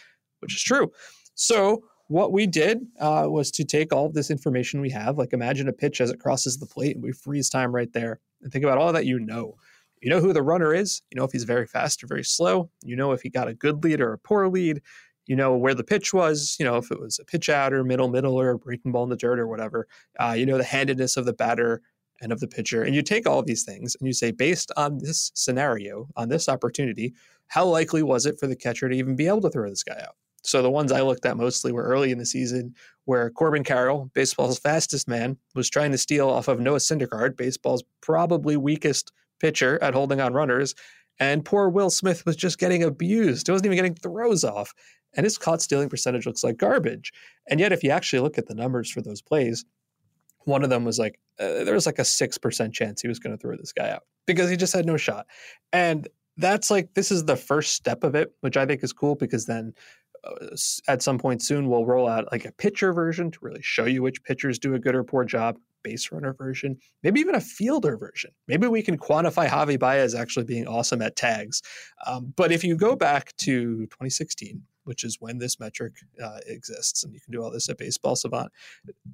which 0.41 0.55
is 0.55 0.63
true. 0.63 0.93
So 1.37 1.85
what 2.09 2.33
we 2.33 2.47
did 2.47 2.83
uh, 3.01 3.25
was 3.31 3.51
to 3.53 3.65
take 3.65 3.95
all 3.95 4.05
of 4.05 4.13
this 4.13 4.31
information 4.31 4.83
we 4.83 4.91
have, 4.91 5.17
like 5.17 5.33
imagine 5.33 5.71
a 5.71 5.73
pitch 5.73 6.03
as 6.03 6.11
it 6.11 6.21
crosses 6.21 6.59
the 6.59 6.67
plate, 6.67 6.97
and 6.97 7.03
we 7.03 7.13
freeze 7.13 7.49
time 7.49 7.75
right 7.75 7.95
there 7.95 8.21
and 8.43 8.53
think 8.53 8.63
about 8.63 8.77
all 8.77 8.93
that 8.93 9.07
you 9.07 9.19
know. 9.19 9.55
You 10.03 10.11
know 10.11 10.21
who 10.21 10.35
the 10.35 10.43
runner 10.43 10.75
is. 10.75 11.01
You 11.11 11.19
know 11.19 11.25
if 11.25 11.33
he's 11.33 11.45
very 11.45 11.67
fast 11.67 12.05
or 12.05 12.09
very 12.09 12.25
slow. 12.25 12.69
You 12.83 12.95
know 12.95 13.13
if 13.13 13.23
he 13.23 13.31
got 13.31 13.49
a 13.49 13.55
good 13.55 13.83
lead 13.83 14.03
or 14.03 14.13
a 14.13 14.19
poor 14.19 14.47
lead 14.49 14.83
you 15.27 15.37
know 15.37 15.57
where 15.57 15.75
the 15.75 15.85
pitch 15.85 16.13
was, 16.13 16.57
you 16.59 16.65
know 16.65 16.77
if 16.77 16.91
it 16.91 17.01
was 17.01 17.19
a 17.19 17.25
pitch 17.25 17.49
out 17.49 17.73
or 17.73 17.85
middle 17.85 18.09
middle 18.09 18.39
or 18.39 18.51
a 18.51 18.59
breaking 18.59 18.93
ball 18.93 19.05
in 19.05 19.11
the 19.11 19.17
dirt 19.17 19.39
or 19.39 19.47
whatever. 19.47 19.87
Uh, 20.19 20.35
you 20.37 20.47
know 20.47 20.59
the 20.59 20.65
handedness 20.65 21.17
of 21.17 21.25
the 21.25 21.33
batter 21.33 21.83
and 22.21 22.33
of 22.33 22.41
the 22.41 22.49
pitcher, 22.49 22.83
and 22.83 22.95
you 22.95 23.03
take 23.03 23.27
all 23.27 23.43
these 23.43 23.65
things 23.65 23.97
and 23.99 24.07
you 24.07 24.13
say 24.13 24.31
based 24.31 24.73
on 24.77 24.99
this 24.99 25.31
scenario, 25.35 26.09
on 26.17 26.29
this 26.29 26.49
opportunity, 26.49 27.15
how 27.49 27.65
likely 27.65 28.03
was 28.03 28.27
it 28.27 28.39
for 28.39 28.47
the 28.47 28.57
catcher 28.57 28.89
to 28.89 28.97
even 28.97 29.17
be 29.17 29.27
able 29.27 29.43
to 29.43 29.51
throw 29.51 29.69
this 29.69 29.83
guy 29.83 30.01
out? 30.03 30.17
So 30.47 30.63
the 30.63 30.71
ones 30.71 30.93
I 30.93 31.01
looked 31.01 31.27
at 31.27 31.37
mostly 31.37 31.73
were 31.73 31.83
early 31.83 32.13
in 32.13 32.19
the 32.19 32.27
season, 32.27 32.75
where 33.05 33.31
Corbin 33.31 33.65
Carroll, 33.65 34.11
baseball's 34.15 34.59
fastest 34.61 35.09
man, 35.09 35.37
was 35.57 35.69
trying 35.69 35.91
to 35.91 35.99
steal 35.99 36.29
off 36.29 36.47
of 36.47 36.61
Noah 36.61 36.79
Syndergaard, 36.79 37.37
baseball's 37.37 37.83
probably 38.01 38.57
weakest 38.57 39.11
pitcher 39.41 39.83
at 39.83 39.95
holding 39.95 40.21
on 40.21 40.35
runners, 40.35 40.75
and 41.19 41.45
poor 41.45 41.69
Will 41.69 41.91
Smith 41.91 42.25
was 42.27 42.37
just 42.37 42.59
getting 42.59 42.83
abused. 42.83 43.47
He 43.47 43.53
wasn't 43.53 43.67
even 43.67 43.77
getting 43.77 43.95
throws 43.95 44.45
off 44.45 44.73
and 45.17 45.25
his 45.25 45.39
caught 45.39 45.63
stealing 45.63 45.89
percentage 45.89 46.27
looks 46.27 46.45
like 46.45 46.57
garbage. 46.57 47.13
And 47.49 47.59
yet, 47.59 47.73
if 47.73 47.83
you 47.83 47.91
actually 47.91 48.21
look 48.21 48.39
at 48.39 48.47
the 48.47 48.55
numbers 48.55 48.91
for 48.91 49.01
those 49.01 49.23
plays, 49.23 49.65
one 50.45 50.63
of 50.63 50.71
them 50.71 50.85
was 50.85 50.99
like 50.99 51.19
uh, 51.41 51.65
there 51.65 51.75
was 51.75 51.87
like 51.87 51.99
a 51.99 52.05
six 52.05 52.39
percent 52.39 52.75
chance 52.75 53.03
he 53.03 53.09
was 53.09 53.19
going 53.19 53.37
to 53.37 53.41
throw 53.41 53.57
this 53.57 53.73
guy 53.73 53.91
out 53.91 54.03
because 54.27 54.49
he 54.51 54.57
just 54.57 54.75
had 54.75 54.87
no 54.87 54.97
shot. 54.97 55.27
And 55.73 56.09
that's 56.37 56.71
like 56.71 56.95
this 56.95 57.11
is 57.11 57.25
the 57.25 57.37
first 57.37 57.75
step 57.75 58.05
of 58.05 58.15
it, 58.15 58.33
which 58.41 58.57
I 58.57 58.67
think 58.67 58.85
is 58.85 58.93
cool 58.93 59.15
because 59.15 59.47
then 59.47 59.73
uh, 60.25 60.57
at 60.89 61.03
some 61.03 61.19
point 61.19 61.43
soon 61.43 61.69
we'll 61.69 61.87
roll 61.87 62.09
out 62.09 62.31
like 62.31 62.45
a 62.45 62.53
pitcher 62.53 62.93
version 62.93 63.31
to 63.31 63.39
really 63.43 63.63
show 63.63 63.85
you 63.85 64.03
which 64.03 64.23
pitchers 64.23 64.59
do 64.59 64.75
a 64.75 64.79
good 64.79 64.95
or 64.95 65.05
poor 65.05 65.25
job 65.25 65.57
base 65.83 66.11
runner 66.11 66.35
version, 66.35 66.77
maybe 67.05 67.21
even 67.21 67.37
a 67.37 67.41
fielder 67.41 67.97
version. 67.97 68.33
Maybe 68.49 68.67
we 68.67 68.83
can 68.83 68.99
quantify 68.99 69.47
Javi 69.47 69.79
Baez 69.79 70.17
actually 70.17 70.45
being 70.45 70.67
awesome 70.67 71.01
at 71.01 71.15
tags. 71.15 71.63
Um, 72.07 72.33
but 72.37 72.51
if 72.51 72.65
you 72.65 72.77
go 72.77 72.97
back 72.97 73.37
to 73.39 73.87
2016, 73.87 74.63
which 74.87 75.05
is 75.05 75.21
when 75.21 75.39
this 75.39 75.61
metric 75.61 75.95
uh, 76.23 76.39
exists. 76.47 77.05
And 77.05 77.13
you 77.13 77.21
can 77.21 77.33
do 77.33 77.43
all 77.43 77.51
this 77.51 77.69
at 77.69 77.79
Baseball 77.79 78.17
Savant. 78.17 78.51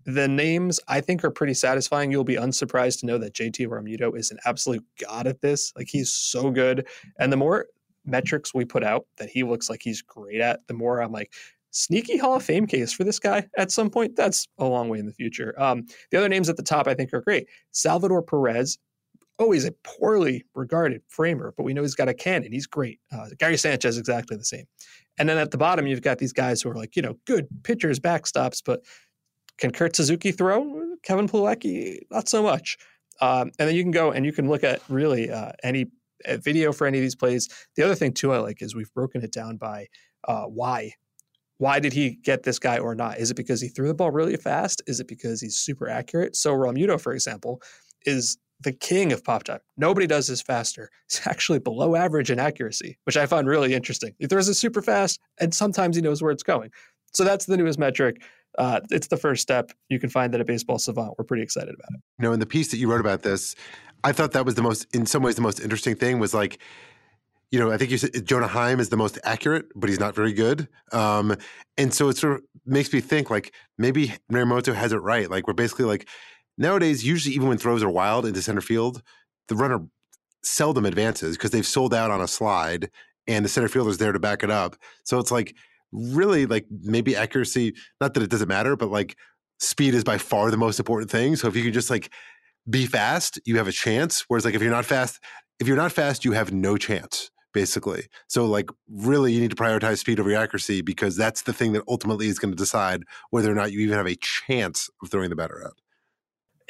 The 0.04 0.28
names 0.28 0.80
I 0.88 1.00
think 1.00 1.24
are 1.24 1.30
pretty 1.30 1.54
satisfying. 1.54 2.10
You'll 2.10 2.24
be 2.24 2.36
unsurprised 2.36 3.00
to 3.00 3.06
know 3.06 3.18
that 3.18 3.34
JT 3.34 3.66
Realmuto 3.66 4.16
is 4.16 4.30
an 4.30 4.38
absolute 4.44 4.84
god 5.00 5.26
at 5.26 5.40
this. 5.40 5.72
Like 5.76 5.88
he's 5.88 6.12
so 6.12 6.50
good. 6.50 6.86
And 7.18 7.32
the 7.32 7.36
more 7.36 7.66
metrics 8.04 8.54
we 8.54 8.64
put 8.64 8.84
out 8.84 9.06
that 9.16 9.28
he 9.28 9.42
looks 9.42 9.70
like 9.70 9.80
he's 9.82 10.02
great 10.02 10.40
at, 10.40 10.66
the 10.66 10.74
more 10.74 11.00
I'm 11.00 11.12
like, 11.12 11.32
sneaky 11.72 12.18
Hall 12.18 12.36
of 12.36 12.42
Fame 12.42 12.66
case 12.66 12.92
for 12.92 13.04
this 13.04 13.18
guy 13.18 13.48
at 13.56 13.70
some 13.70 13.90
point. 13.90 14.14
That's 14.14 14.46
a 14.58 14.64
long 14.64 14.88
way 14.88 14.98
in 14.98 15.06
the 15.06 15.12
future. 15.12 15.54
Um, 15.60 15.86
the 16.10 16.18
other 16.18 16.28
names 16.28 16.48
at 16.48 16.56
the 16.56 16.62
top 16.62 16.86
I 16.86 16.94
think 16.94 17.12
are 17.12 17.20
great. 17.20 17.48
Salvador 17.72 18.22
Perez, 18.22 18.78
always 19.42 19.66
a 19.66 19.72
poorly 19.84 20.44
regarded 20.54 21.02
framer, 21.08 21.52
but 21.56 21.64
we 21.64 21.74
know 21.74 21.82
he's 21.82 21.94
got 21.94 22.08
a 22.08 22.14
cannon. 22.14 22.52
He's 22.52 22.66
great. 22.66 23.00
Uh, 23.12 23.26
Gary 23.38 23.58
Sanchez, 23.58 23.98
exactly 23.98 24.36
the 24.36 24.44
same. 24.44 24.64
And 25.18 25.28
then 25.28 25.36
at 25.36 25.50
the 25.50 25.58
bottom, 25.58 25.86
you've 25.86 26.02
got 26.02 26.18
these 26.18 26.32
guys 26.32 26.62
who 26.62 26.70
are 26.70 26.74
like, 26.74 26.96
you 26.96 27.02
know, 27.02 27.18
good 27.26 27.46
pitchers, 27.64 28.00
backstops, 28.00 28.62
but 28.64 28.80
can 29.58 29.70
Kurt 29.70 29.94
Suzuki 29.94 30.32
throw? 30.32 30.96
Kevin 31.02 31.28
Plawecki, 31.28 31.98
not 32.10 32.28
so 32.28 32.42
much. 32.42 32.78
Um, 33.20 33.50
and 33.58 33.68
then 33.68 33.74
you 33.74 33.82
can 33.82 33.90
go 33.90 34.10
and 34.10 34.24
you 34.24 34.32
can 34.32 34.48
look 34.48 34.64
at 34.64 34.80
really 34.88 35.30
uh, 35.30 35.52
any 35.62 35.86
video 36.26 36.72
for 36.72 36.86
any 36.86 36.98
of 36.98 37.02
these 37.02 37.16
plays. 37.16 37.48
The 37.76 37.82
other 37.82 37.94
thing 37.94 38.12
too 38.12 38.32
I 38.32 38.38
like 38.38 38.62
is 38.62 38.74
we've 38.74 38.92
broken 38.94 39.22
it 39.22 39.32
down 39.32 39.56
by 39.56 39.88
uh, 40.26 40.44
why. 40.44 40.92
Why 41.58 41.78
did 41.78 41.92
he 41.92 42.18
get 42.22 42.42
this 42.42 42.58
guy 42.58 42.78
or 42.78 42.94
not? 42.94 43.18
Is 43.18 43.30
it 43.30 43.36
because 43.36 43.60
he 43.60 43.68
threw 43.68 43.88
the 43.88 43.94
ball 43.94 44.10
really 44.10 44.36
fast? 44.36 44.82
Is 44.86 44.98
it 44.98 45.06
because 45.06 45.40
he's 45.40 45.58
super 45.58 45.88
accurate? 45.88 46.34
So 46.34 46.52
Realmuto, 46.52 47.00
for 47.00 47.12
example, 47.12 47.62
is 48.04 48.38
the 48.62 48.72
king 48.72 49.12
of 49.12 49.24
pop 49.24 49.44
time. 49.44 49.60
Nobody 49.76 50.06
does 50.06 50.26
this 50.26 50.42
faster. 50.42 50.90
It's 51.06 51.26
actually 51.26 51.58
below 51.58 51.94
average 51.94 52.30
in 52.30 52.38
accuracy, 52.38 52.96
which 53.04 53.18
I 53.18 53.26
find 53.26 53.46
really 53.46 53.74
interesting. 53.74 54.14
He 54.18 54.26
throws 54.26 54.48
it 54.48 54.54
super 54.54 54.80
fast, 54.80 55.20
and 55.38 55.54
sometimes 55.54 55.94
he 55.94 56.00
knows 56.00 56.22
where 56.22 56.32
it's 56.32 56.42
going. 56.42 56.70
So 57.12 57.22
that's 57.22 57.44
the 57.44 57.58
newest 57.58 57.78
metric. 57.78 58.22
Uh, 58.56 58.80
it's 58.90 59.08
the 59.08 59.18
first 59.18 59.42
step. 59.42 59.72
You 59.90 59.98
can 60.00 60.08
find 60.08 60.32
that 60.32 60.40
at 60.40 60.46
Baseball 60.46 60.78
Savant. 60.78 61.14
We're 61.18 61.24
pretty 61.24 61.42
excited 61.42 61.74
about 61.74 61.90
it. 61.92 62.00
You 62.18 62.22
know, 62.22 62.32
in 62.32 62.40
the 62.40 62.46
piece 62.46 62.70
that 62.70 62.78
you 62.78 62.90
wrote 62.90 63.00
about 63.00 63.22
this, 63.22 63.54
I 64.04 64.12
thought 64.12 64.32
that 64.32 64.46
was 64.46 64.54
the 64.54 64.62
most, 64.62 64.86
in 64.94 65.04
some 65.04 65.22
ways, 65.22 65.36
the 65.36 65.42
most 65.42 65.60
interesting 65.60 65.96
thing 65.96 66.18
was 66.18 66.32
like, 66.32 66.58
you 67.50 67.58
know, 67.58 67.70
I 67.70 67.76
think 67.76 67.90
you 67.90 67.98
said 67.98 68.24
Jonah 68.24 68.46
Heim 68.46 68.80
is 68.80 68.88
the 68.88 68.96
most 68.96 69.18
accurate, 69.24 69.66
but 69.76 69.90
he's 69.90 70.00
not 70.00 70.14
very 70.14 70.32
good. 70.32 70.68
Um, 70.92 71.36
and 71.76 71.92
so 71.92 72.08
it 72.08 72.16
sort 72.16 72.36
of 72.36 72.42
makes 72.64 72.90
me 72.92 73.00
think 73.00 73.28
like 73.28 73.52
maybe 73.76 74.14
Realmuto 74.32 74.74
has 74.74 74.92
it 74.92 74.96
right. 74.96 75.30
Like 75.30 75.46
we're 75.46 75.52
basically 75.52 75.84
like 75.84 76.08
Nowadays, 76.58 77.04
usually 77.04 77.34
even 77.34 77.48
when 77.48 77.58
throws 77.58 77.82
are 77.82 77.90
wild 77.90 78.26
into 78.26 78.42
center 78.42 78.60
field, 78.60 79.02
the 79.48 79.56
runner 79.56 79.80
seldom 80.42 80.84
advances 80.84 81.36
because 81.36 81.50
they've 81.50 81.66
sold 81.66 81.94
out 81.94 82.10
on 82.10 82.20
a 82.20 82.28
slide 82.28 82.90
and 83.26 83.44
the 83.44 83.48
center 83.48 83.68
fielder's 83.68 83.98
there 83.98 84.12
to 84.12 84.18
back 84.18 84.42
it 84.42 84.50
up. 84.50 84.76
So 85.04 85.18
it's 85.18 85.30
like 85.30 85.54
really 85.92 86.46
like 86.46 86.66
maybe 86.70 87.14
accuracy, 87.14 87.74
not 88.00 88.14
that 88.14 88.22
it 88.22 88.30
doesn't 88.30 88.48
matter, 88.48 88.76
but 88.76 88.90
like 88.90 89.16
speed 89.60 89.94
is 89.94 90.04
by 90.04 90.18
far 90.18 90.50
the 90.50 90.56
most 90.56 90.78
important 90.78 91.10
thing. 91.10 91.36
So 91.36 91.48
if 91.48 91.56
you 91.56 91.62
can 91.62 91.72
just 91.72 91.90
like 91.90 92.12
be 92.68 92.86
fast, 92.86 93.40
you 93.44 93.56
have 93.58 93.68
a 93.68 93.72
chance. 93.72 94.24
Whereas 94.28 94.44
like 94.44 94.54
if 94.54 94.62
you're 94.62 94.70
not 94.70 94.84
fast, 94.84 95.20
if 95.60 95.68
you're 95.68 95.76
not 95.76 95.92
fast, 95.92 96.24
you 96.24 96.32
have 96.32 96.52
no 96.52 96.76
chance 96.76 97.30
basically. 97.52 98.06
So 98.28 98.46
like 98.46 98.70
really 98.88 99.32
you 99.32 99.40
need 99.40 99.50
to 99.50 99.56
prioritize 99.56 99.98
speed 99.98 100.18
over 100.18 100.34
accuracy 100.34 100.80
because 100.80 101.16
that's 101.16 101.42
the 101.42 101.52
thing 101.52 101.72
that 101.72 101.82
ultimately 101.86 102.28
is 102.28 102.38
going 102.38 102.52
to 102.52 102.56
decide 102.56 103.02
whether 103.30 103.50
or 103.50 103.54
not 103.54 103.72
you 103.72 103.80
even 103.80 103.96
have 103.96 104.06
a 104.06 104.16
chance 104.16 104.88
of 105.02 105.10
throwing 105.10 105.30
the 105.30 105.36
batter 105.36 105.62
out. 105.64 105.81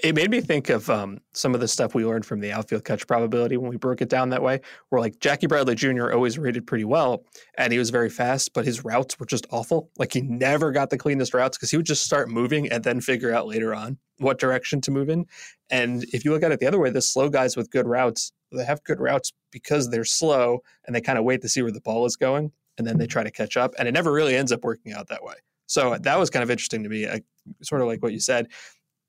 It 0.02 0.16
made 0.16 0.32
me 0.32 0.40
think 0.40 0.68
of 0.68 0.90
um, 0.90 1.20
some 1.32 1.54
of 1.54 1.60
the 1.60 1.68
stuff 1.68 1.94
we 1.94 2.04
learned 2.04 2.26
from 2.26 2.40
the 2.40 2.50
outfield 2.50 2.84
catch 2.84 3.06
probability 3.06 3.56
when 3.56 3.70
we 3.70 3.76
broke 3.76 4.02
it 4.02 4.08
down 4.08 4.30
that 4.30 4.42
way. 4.42 4.60
Where 4.88 5.00
like 5.00 5.20
Jackie 5.20 5.46
Bradley 5.46 5.76
Jr. 5.76 6.12
always 6.12 6.38
rated 6.38 6.66
pretty 6.66 6.84
well, 6.84 7.24
and 7.56 7.72
he 7.72 7.78
was 7.78 7.90
very 7.90 8.10
fast, 8.10 8.52
but 8.52 8.64
his 8.64 8.84
routes 8.84 9.20
were 9.20 9.26
just 9.26 9.46
awful. 9.50 9.90
Like 9.98 10.12
he 10.12 10.20
never 10.20 10.72
got 10.72 10.90
the 10.90 10.98
cleanest 10.98 11.34
routes 11.34 11.56
because 11.56 11.70
he 11.70 11.76
would 11.76 11.86
just 11.86 12.04
start 12.04 12.28
moving 12.28 12.68
and 12.68 12.82
then 12.82 13.00
figure 13.00 13.32
out 13.32 13.46
later 13.46 13.72
on 13.72 13.96
what 14.18 14.40
direction 14.40 14.80
to 14.80 14.90
move 14.90 15.08
in. 15.08 15.24
And 15.70 16.02
if 16.12 16.24
you 16.24 16.32
look 16.32 16.42
at 16.42 16.50
it 16.50 16.58
the 16.58 16.66
other 16.66 16.80
way, 16.80 16.90
the 16.90 17.00
slow 17.00 17.28
guys 17.28 17.56
with 17.56 17.70
good 17.70 17.86
routes, 17.86 18.32
they 18.50 18.64
have 18.64 18.82
good 18.82 18.98
routes 18.98 19.32
because 19.52 19.88
they're 19.88 20.04
slow 20.04 20.62
and 20.84 20.96
they 20.96 21.00
kind 21.00 21.18
of 21.18 21.24
wait 21.24 21.42
to 21.42 21.48
see 21.48 21.62
where 21.62 21.70
the 21.70 21.80
ball 21.80 22.06
is 22.06 22.16
going, 22.16 22.50
and 22.76 22.84
then 22.84 22.98
they 22.98 23.06
try 23.06 23.22
to 23.22 23.30
catch 23.30 23.56
up, 23.56 23.72
and 23.78 23.86
it 23.86 23.92
never 23.92 24.10
really 24.10 24.34
ends 24.34 24.50
up 24.50 24.64
working 24.64 24.92
out 24.92 25.06
that 25.08 25.22
way. 25.22 25.34
So 25.66 25.96
that 25.96 26.18
was 26.18 26.28
kind 26.28 26.42
of 26.42 26.50
interesting 26.50 26.82
to 26.82 26.88
me. 26.88 27.06
I, 27.06 27.22
sort 27.62 27.82
of 27.82 27.86
like 27.86 28.02
what 28.02 28.12
you 28.12 28.20
said 28.20 28.48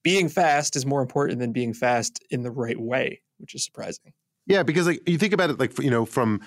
being 0.03 0.29
fast 0.29 0.75
is 0.75 0.85
more 0.85 1.01
important 1.01 1.39
than 1.39 1.51
being 1.51 1.73
fast 1.73 2.23
in 2.29 2.43
the 2.43 2.51
right 2.51 2.79
way, 2.79 3.21
which 3.37 3.55
is 3.55 3.63
surprising. 3.63 4.13
Yeah, 4.45 4.63
because 4.63 4.87
like 4.87 5.07
you 5.07 5.17
think 5.17 5.33
about 5.33 5.49
it, 5.49 5.59
like 5.59 5.77
you 5.79 5.89
know, 5.89 6.05
from 6.05 6.41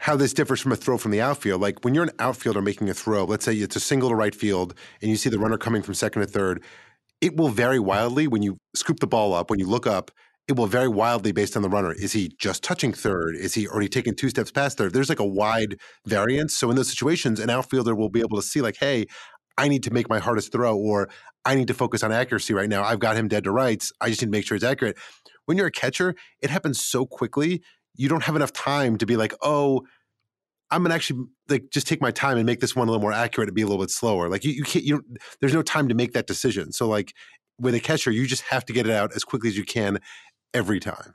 how 0.00 0.16
this 0.16 0.32
differs 0.32 0.60
from 0.60 0.72
a 0.72 0.76
throw 0.76 0.96
from 0.96 1.10
the 1.10 1.20
outfield. 1.20 1.60
Like 1.60 1.84
when 1.84 1.94
you're 1.94 2.04
an 2.04 2.10
outfielder 2.18 2.62
making 2.62 2.88
a 2.88 2.94
throw, 2.94 3.24
let's 3.24 3.44
say 3.44 3.54
it's 3.54 3.76
a 3.76 3.80
single 3.80 4.08
to 4.08 4.14
right 4.14 4.34
field, 4.34 4.74
and 5.02 5.10
you 5.10 5.16
see 5.16 5.28
the 5.28 5.38
runner 5.38 5.58
coming 5.58 5.82
from 5.82 5.94
second 5.94 6.22
to 6.22 6.28
third, 6.28 6.62
it 7.20 7.36
will 7.36 7.50
vary 7.50 7.78
wildly 7.78 8.26
when 8.26 8.42
you 8.42 8.56
scoop 8.74 9.00
the 9.00 9.06
ball 9.06 9.34
up. 9.34 9.50
When 9.50 9.58
you 9.58 9.66
look 9.66 9.86
up, 9.86 10.10
it 10.48 10.56
will 10.56 10.66
vary 10.66 10.88
wildly 10.88 11.32
based 11.32 11.54
on 11.54 11.62
the 11.62 11.68
runner. 11.68 11.92
Is 11.92 12.12
he 12.12 12.32
just 12.38 12.64
touching 12.64 12.92
third? 12.92 13.36
Is 13.36 13.54
he 13.54 13.68
already 13.68 13.88
taking 13.88 14.14
two 14.14 14.30
steps 14.30 14.50
past 14.50 14.78
third? 14.78 14.94
There's 14.94 15.08
like 15.08 15.20
a 15.20 15.24
wide 15.24 15.76
variance. 16.06 16.56
So 16.56 16.70
in 16.70 16.76
those 16.76 16.88
situations, 16.88 17.38
an 17.38 17.50
outfielder 17.50 17.94
will 17.94 18.08
be 18.08 18.20
able 18.20 18.36
to 18.36 18.42
see 18.42 18.62
like, 18.62 18.76
hey, 18.80 19.06
I 19.60 19.68
need 19.68 19.82
to 19.82 19.92
make 19.92 20.08
my 20.08 20.18
hardest 20.18 20.52
throw, 20.52 20.74
or 20.74 21.10
I 21.44 21.54
need 21.54 21.68
to 21.68 21.74
focus 21.74 22.02
on 22.02 22.12
accuracy 22.12 22.54
right 22.54 22.68
now. 22.68 22.82
I've 22.82 22.98
got 22.98 23.14
him 23.14 23.28
dead 23.28 23.44
to 23.44 23.50
rights. 23.50 23.92
I 24.00 24.08
just 24.08 24.22
need 24.22 24.28
to 24.28 24.30
make 24.30 24.46
sure 24.46 24.54
it's 24.54 24.64
accurate. 24.64 24.96
When 25.44 25.58
you're 25.58 25.66
a 25.66 25.70
catcher, 25.70 26.14
it 26.40 26.48
happens 26.48 26.82
so 26.82 27.04
quickly. 27.04 27.62
You 27.94 28.08
don't 28.08 28.22
have 28.22 28.36
enough 28.36 28.54
time 28.54 28.96
to 28.96 29.04
be 29.04 29.18
like, 29.18 29.34
oh, 29.42 29.82
I'm 30.70 30.82
gonna 30.82 30.94
actually 30.94 31.26
like 31.50 31.64
just 31.70 31.86
take 31.86 32.00
my 32.00 32.10
time 32.10 32.38
and 32.38 32.46
make 32.46 32.60
this 32.60 32.74
one 32.74 32.88
a 32.88 32.90
little 32.90 33.02
more 33.02 33.12
accurate 33.12 33.50
and 33.50 33.54
be 33.54 33.60
a 33.60 33.66
little 33.66 33.82
bit 33.82 33.90
slower. 33.90 34.30
Like 34.30 34.44
you, 34.44 34.52
you 34.52 34.62
can't, 34.62 34.84
you 34.84 35.04
there's 35.40 35.52
no 35.52 35.62
time 35.62 35.88
to 35.88 35.94
make 35.94 36.12
that 36.14 36.26
decision. 36.26 36.72
So 36.72 36.88
like 36.88 37.12
with 37.58 37.74
a 37.74 37.80
catcher, 37.80 38.10
you 38.10 38.26
just 38.26 38.44
have 38.44 38.64
to 38.64 38.72
get 38.72 38.86
it 38.86 38.92
out 38.92 39.12
as 39.14 39.24
quickly 39.24 39.50
as 39.50 39.58
you 39.58 39.64
can 39.64 39.98
every 40.54 40.80
time. 40.80 41.14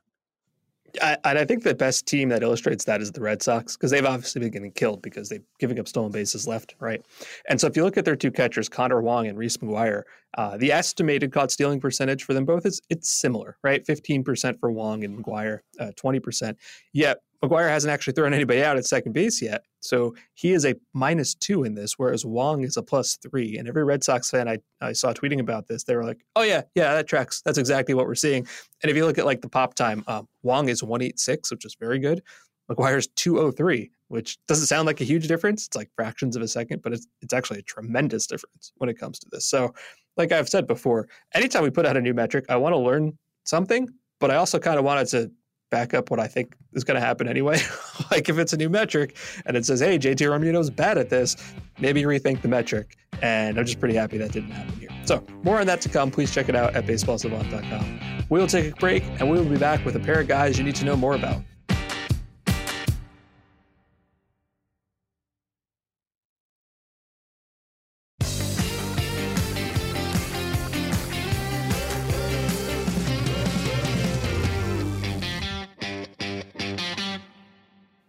I, 1.02 1.18
and 1.24 1.40
I 1.40 1.46
think 1.46 1.64
the 1.64 1.76
best 1.76 2.06
team 2.06 2.30
that 2.30 2.44
illustrates 2.44 2.86
that 2.86 3.02
is 3.02 3.12
the 3.12 3.22
Red 3.22 3.42
Sox 3.42 3.76
because 3.76 3.92
they've 3.92 4.06
obviously 4.06 4.42
been 4.42 4.52
getting 4.52 4.72
killed 4.72 5.02
because 5.02 5.30
they're 5.30 5.40
giving 5.60 5.80
up 5.80 5.88
stolen 5.88 6.12
bases 6.12 6.48
left, 6.48 6.76
right? 6.80 7.06
And 7.50 7.60
so 7.60 7.68
if 7.68 7.76
you 7.76 7.84
look 7.84 7.98
at 7.98 8.06
their 8.06 8.16
two 8.16 8.32
catchers, 8.32 8.70
Connor 8.70 9.02
Wong 9.02 9.28
and 9.28 9.38
Reese 9.38 9.58
McGuire, 9.58 10.04
uh, 10.38 10.58
the 10.58 10.72
estimated 10.72 11.32
caught 11.32 11.52
stealing 11.52 11.80
percentage 11.80 12.24
for 12.24 12.34
them 12.34 12.46
both 12.46 12.66
is 12.66 12.82
it's 12.90 13.10
similar, 13.10 13.58
right? 13.64 13.86
15% 13.86 14.60
for 14.60 14.72
Wong 14.72 15.04
and 15.04 15.24
McGuire, 15.24 15.60
uh, 15.80 15.92
20%. 15.96 16.56
Yet 16.94 17.20
McGuire 17.44 17.70
hasn't 17.70 17.92
actually 17.92 18.14
thrown 18.14 18.34
anybody 18.34 18.64
out 18.64 18.78
at 18.78 18.86
second 18.86 19.14
base 19.14 19.42
yet. 19.42 19.64
So 19.80 20.16
he 20.34 20.54
is 20.54 20.66
a 20.66 20.76
minus 20.94 21.36
two 21.36 21.64
in 21.64 21.76
this, 21.76 21.94
whereas 21.98 22.26
Wong 22.26 22.64
is 22.64 22.78
a 22.78 22.84
plus 22.84 23.18
three. 23.18 23.58
And 23.58 23.68
every 23.68 23.84
Red 23.84 24.04
Sox 24.04 24.30
fan 24.30 24.48
I, 24.48 24.58
I 24.82 24.94
saw 24.94 25.14
tweeting 25.14 25.40
about 25.40 25.68
this, 25.68 25.84
they 25.84 25.96
were 25.96 26.04
like, 26.04 26.26
oh, 26.36 26.42
yeah, 26.42 26.64
yeah, 26.74 26.94
that 26.94 27.08
tracks. 27.08 27.42
That's 27.42 27.58
exactly 27.58 27.94
what 27.94 28.08
we're 28.08 28.16
seeing. 28.16 28.48
And 28.82 28.90
if 28.90 28.98
you 28.98 29.06
look 29.06 29.18
at 29.18 29.26
like 29.26 29.42
the 29.42 29.50
pop 29.50 29.76
time, 29.76 30.04
um, 30.08 30.28
Wong 30.44 30.70
is 30.70 30.82
186, 30.82 31.52
which 31.52 31.66
is 31.66 31.76
very 31.80 32.00
good. 32.00 32.24
McGuire's 32.70 33.08
203, 33.16 33.92
which 34.08 34.38
doesn't 34.48 34.68
sound 34.68 34.88
like 34.88 35.02
a 35.02 35.06
huge 35.06 35.28
difference. 35.28 35.68
It's 35.68 35.76
like 35.76 35.92
fractions 35.96 36.36
of 36.36 36.42
a 36.42 36.48
second, 36.48 36.82
but 36.82 36.94
it's, 36.94 37.08
it's 37.22 37.34
actually 37.34 37.60
a 37.60 37.64
tremendous 37.64 38.26
difference 38.26 38.72
when 38.78 38.90
it 38.90 38.98
comes 38.98 39.20
to 39.20 39.28
this. 39.32 39.46
So, 39.46 39.74
like 40.18 40.32
I've 40.32 40.50
said 40.50 40.66
before, 40.66 41.08
anytime 41.34 41.64
we 41.64 41.70
put 41.70 41.86
out 41.86 41.98
a 41.98 42.02
new 42.02 42.14
metric, 42.14 42.46
I 42.50 42.56
want 42.56 42.74
to 42.74 42.80
learn 42.80 43.18
something, 43.44 43.88
but 44.20 44.32
I 44.32 44.36
also 44.36 44.60
kind 44.60 44.80
of 44.80 44.86
wanted 44.86 45.08
to 45.10 45.32
back 45.76 45.94
up 45.94 46.10
what 46.10 46.22
I 46.22 46.28
think 46.28 46.56
is 46.72 46.86
going 46.86 46.96
to 46.96 47.06
happen 47.06 47.28
anyway. 47.28 47.60
like 48.12 48.30
if 48.30 48.38
it's 48.38 48.54
a 48.54 48.58
new 48.58 48.70
metric 48.70 49.18
and 49.46 49.58
it 49.58 49.66
says, 49.66 49.82
hey, 49.82 50.00
JT 50.00 50.16
Realmuto's 50.16 50.70
bad 50.70 50.98
at 50.98 51.10
this, 51.10 51.36
maybe 51.80 52.04
rethink 52.04 52.42
the 52.42 52.48
metric. 52.48 52.96
And 53.22 53.60
I'm 53.60 53.66
just 53.66 53.82
pretty 53.82 53.94
happy 53.94 54.18
that 54.20 54.32
didn't 54.32 54.52
happen 54.52 54.74
here. 54.80 54.90
So 55.04 55.22
more 55.44 55.60
on 55.60 55.68
that 55.68 55.82
to 55.82 55.90
come. 55.90 56.12
Please 56.12 56.34
check 56.34 56.48
it 56.48 56.56
out 56.56 56.76
at 56.78 56.86
baseballsavant.com. 56.86 58.26
We'll 58.30 58.48
take 58.48 58.72
a 58.72 58.76
break 58.78 59.04
and 59.20 59.30
we 59.30 59.38
will 59.38 59.50
be 59.50 59.58
back 59.58 59.84
with 59.84 59.98
a 59.98 60.00
pair 60.00 60.22
of 60.22 60.30
guys 60.30 60.58
you 60.58 60.64
need 60.64 60.76
to 60.76 60.86
know 60.86 60.96
more 60.96 61.14
about. 61.14 61.42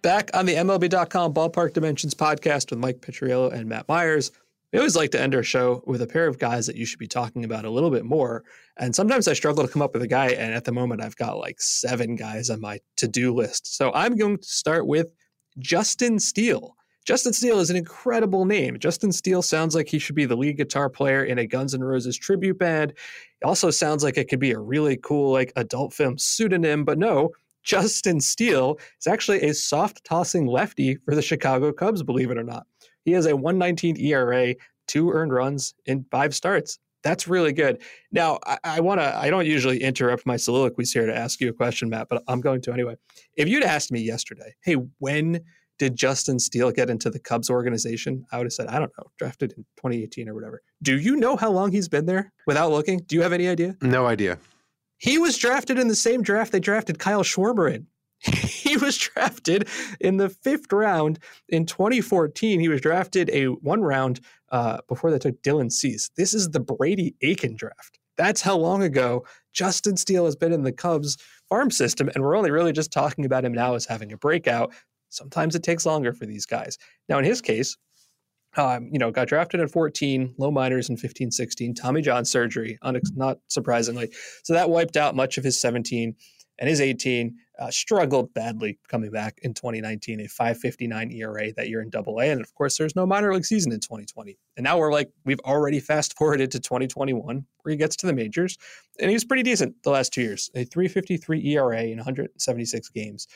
Back 0.06 0.30
on 0.34 0.46
the 0.46 0.54
MLB.com 0.54 1.34
Ballpark 1.34 1.72
Dimensions 1.72 2.14
podcast 2.14 2.70
with 2.70 2.78
Mike 2.78 3.00
Petriello 3.00 3.52
and 3.52 3.68
Matt 3.68 3.88
Meyers. 3.88 4.30
We 4.72 4.78
always 4.78 4.94
like 4.94 5.10
to 5.10 5.20
end 5.20 5.34
our 5.34 5.42
show 5.42 5.82
with 5.84 6.00
a 6.00 6.06
pair 6.06 6.28
of 6.28 6.38
guys 6.38 6.68
that 6.68 6.76
you 6.76 6.86
should 6.86 7.00
be 7.00 7.08
talking 7.08 7.44
about 7.44 7.64
a 7.64 7.70
little 7.70 7.90
bit 7.90 8.04
more. 8.04 8.44
And 8.78 8.94
sometimes 8.94 9.26
I 9.26 9.32
struggle 9.32 9.66
to 9.66 9.72
come 9.72 9.82
up 9.82 9.94
with 9.94 10.02
a 10.02 10.06
guy. 10.06 10.28
And 10.28 10.54
at 10.54 10.62
the 10.62 10.70
moment, 10.70 11.02
I've 11.02 11.16
got 11.16 11.38
like 11.38 11.60
seven 11.60 12.14
guys 12.14 12.50
on 12.50 12.60
my 12.60 12.78
to 12.98 13.08
do 13.08 13.34
list. 13.34 13.76
So 13.76 13.90
I'm 13.94 14.14
going 14.14 14.38
to 14.38 14.44
start 14.44 14.86
with 14.86 15.08
Justin 15.58 16.20
Steele. 16.20 16.76
Justin 17.04 17.32
Steele 17.32 17.58
is 17.58 17.70
an 17.70 17.76
incredible 17.76 18.44
name. 18.44 18.78
Justin 18.78 19.10
Steele 19.10 19.42
sounds 19.42 19.74
like 19.74 19.88
he 19.88 19.98
should 19.98 20.14
be 20.14 20.24
the 20.24 20.36
lead 20.36 20.56
guitar 20.56 20.88
player 20.88 21.24
in 21.24 21.40
a 21.40 21.48
Guns 21.48 21.74
N' 21.74 21.82
Roses 21.82 22.16
tribute 22.16 22.60
band. 22.60 22.92
It 22.92 23.44
also 23.44 23.72
sounds 23.72 24.04
like 24.04 24.18
it 24.18 24.28
could 24.28 24.38
be 24.38 24.52
a 24.52 24.58
really 24.60 24.98
cool, 24.98 25.32
like 25.32 25.52
adult 25.56 25.92
film 25.92 26.16
pseudonym, 26.16 26.84
but 26.84 26.96
no, 26.96 27.32
Justin 27.66 28.20
Steele 28.20 28.78
is 29.00 29.06
actually 29.06 29.42
a 29.42 29.52
soft 29.52 30.04
tossing 30.04 30.46
lefty 30.46 30.96
for 31.04 31.14
the 31.14 31.22
Chicago 31.22 31.72
Cubs, 31.72 32.02
believe 32.02 32.30
it 32.30 32.38
or 32.38 32.44
not. 32.44 32.66
He 33.04 33.12
has 33.12 33.26
a 33.26 33.36
119 33.36 33.96
ERA, 34.00 34.54
two 34.86 35.10
earned 35.10 35.32
runs 35.32 35.74
in 35.84 36.06
five 36.10 36.34
starts. 36.34 36.78
That's 37.02 37.28
really 37.28 37.52
good. 37.52 37.82
Now, 38.10 38.38
I, 38.46 38.58
I 38.64 38.80
want 38.80 39.00
to, 39.00 39.16
I 39.16 39.30
don't 39.30 39.46
usually 39.46 39.82
interrupt 39.82 40.26
my 40.26 40.36
soliloquies 40.36 40.92
here 40.92 41.06
to 41.06 41.16
ask 41.16 41.40
you 41.40 41.48
a 41.48 41.52
question, 41.52 41.90
Matt, 41.90 42.08
but 42.08 42.22
I'm 42.26 42.40
going 42.40 42.62
to 42.62 42.72
anyway. 42.72 42.96
If 43.36 43.48
you'd 43.48 43.64
asked 43.64 43.92
me 43.92 44.00
yesterday, 44.00 44.54
hey, 44.64 44.76
when 44.98 45.40
did 45.78 45.94
Justin 45.94 46.38
Steele 46.38 46.70
get 46.70 46.88
into 46.88 47.10
the 47.10 47.18
Cubs 47.18 47.50
organization? 47.50 48.24
I 48.32 48.38
would 48.38 48.46
have 48.46 48.52
said, 48.52 48.68
I 48.68 48.78
don't 48.78 48.92
know, 48.96 49.06
drafted 49.18 49.52
in 49.52 49.64
2018 49.76 50.28
or 50.28 50.34
whatever. 50.34 50.62
Do 50.82 50.98
you 50.98 51.16
know 51.16 51.36
how 51.36 51.50
long 51.50 51.70
he's 51.70 51.88
been 51.88 52.06
there 52.06 52.32
without 52.46 52.70
looking? 52.70 53.00
Do 53.00 53.16
you 53.16 53.22
have 53.22 53.32
any 53.32 53.48
idea? 53.48 53.76
No 53.82 54.06
idea. 54.06 54.38
He 54.98 55.18
was 55.18 55.36
drafted 55.36 55.78
in 55.78 55.88
the 55.88 55.94
same 55.94 56.22
draft 56.22 56.52
they 56.52 56.60
drafted 56.60 56.98
Kyle 56.98 57.22
Schwarber 57.22 57.72
in. 57.72 57.86
he 58.20 58.76
was 58.76 58.96
drafted 58.96 59.68
in 60.00 60.16
the 60.16 60.28
fifth 60.28 60.72
round 60.72 61.18
in 61.48 61.66
2014. 61.66 62.60
He 62.60 62.68
was 62.68 62.80
drafted 62.80 63.30
a 63.30 63.46
one 63.46 63.82
round 63.82 64.20
uh, 64.50 64.78
before 64.88 65.10
they 65.10 65.18
took 65.18 65.40
Dylan 65.42 65.70
Cease. 65.70 66.10
This 66.16 66.32
is 66.32 66.50
the 66.50 66.60
Brady 66.60 67.14
Aiken 67.22 67.56
draft. 67.56 67.98
That's 68.16 68.40
how 68.40 68.56
long 68.56 68.82
ago 68.82 69.26
Justin 69.52 69.96
Steele 69.96 70.24
has 70.24 70.36
been 70.36 70.52
in 70.52 70.62
the 70.62 70.72
Cubs 70.72 71.18
farm 71.48 71.70
system, 71.70 72.10
and 72.14 72.24
we're 72.24 72.36
only 72.36 72.50
really 72.50 72.72
just 72.72 72.90
talking 72.90 73.26
about 73.26 73.44
him 73.44 73.52
now 73.52 73.74
as 73.74 73.84
having 73.84 74.12
a 74.12 74.16
breakout. 74.16 74.72
Sometimes 75.10 75.54
it 75.54 75.62
takes 75.62 75.86
longer 75.86 76.12
for 76.12 76.26
these 76.26 76.46
guys. 76.46 76.78
Now, 77.08 77.18
in 77.18 77.24
his 77.24 77.40
case, 77.40 77.76
um, 78.56 78.88
you 78.92 78.98
know, 78.98 79.10
got 79.10 79.28
drafted 79.28 79.60
at 79.60 79.70
14, 79.70 80.34
low 80.38 80.50
minors 80.50 80.88
in 80.88 80.96
15, 80.96 81.30
16, 81.30 81.74
Tommy 81.74 82.02
John 82.02 82.24
surgery, 82.24 82.78
not 83.14 83.38
surprisingly. 83.48 84.10
So 84.42 84.52
that 84.54 84.70
wiped 84.70 84.96
out 84.96 85.14
much 85.14 85.38
of 85.38 85.44
his 85.44 85.58
17 85.60 86.14
and 86.58 86.68
his 86.68 86.80
18. 86.80 87.36
Uh, 87.58 87.70
struggled 87.70 88.34
badly 88.34 88.78
coming 88.86 89.10
back 89.10 89.38
in 89.40 89.54
2019, 89.54 90.20
a 90.20 90.28
559 90.28 91.10
ERA 91.10 91.52
that 91.54 91.70
year 91.70 91.80
in 91.80 91.88
double 91.88 92.18
A. 92.20 92.30
And 92.30 92.42
of 92.42 92.54
course, 92.54 92.76
there's 92.76 92.94
no 92.94 93.06
minor 93.06 93.32
league 93.32 93.46
season 93.46 93.72
in 93.72 93.80
2020. 93.80 94.36
And 94.58 94.64
now 94.64 94.76
we're 94.76 94.92
like, 94.92 95.10
we've 95.24 95.40
already 95.40 95.80
fast 95.80 96.18
forwarded 96.18 96.50
to 96.50 96.60
2021 96.60 97.46
where 97.62 97.70
he 97.70 97.78
gets 97.78 97.96
to 97.96 98.06
the 98.06 98.12
majors. 98.12 98.58
And 99.00 99.08
he 99.08 99.14
was 99.14 99.24
pretty 99.24 99.42
decent 99.42 99.82
the 99.84 99.90
last 99.90 100.12
two 100.12 100.20
years, 100.20 100.50
a 100.54 100.64
353 100.64 101.56
ERA 101.56 101.82
in 101.82 101.96
176 101.96 102.88
games. 102.90 103.26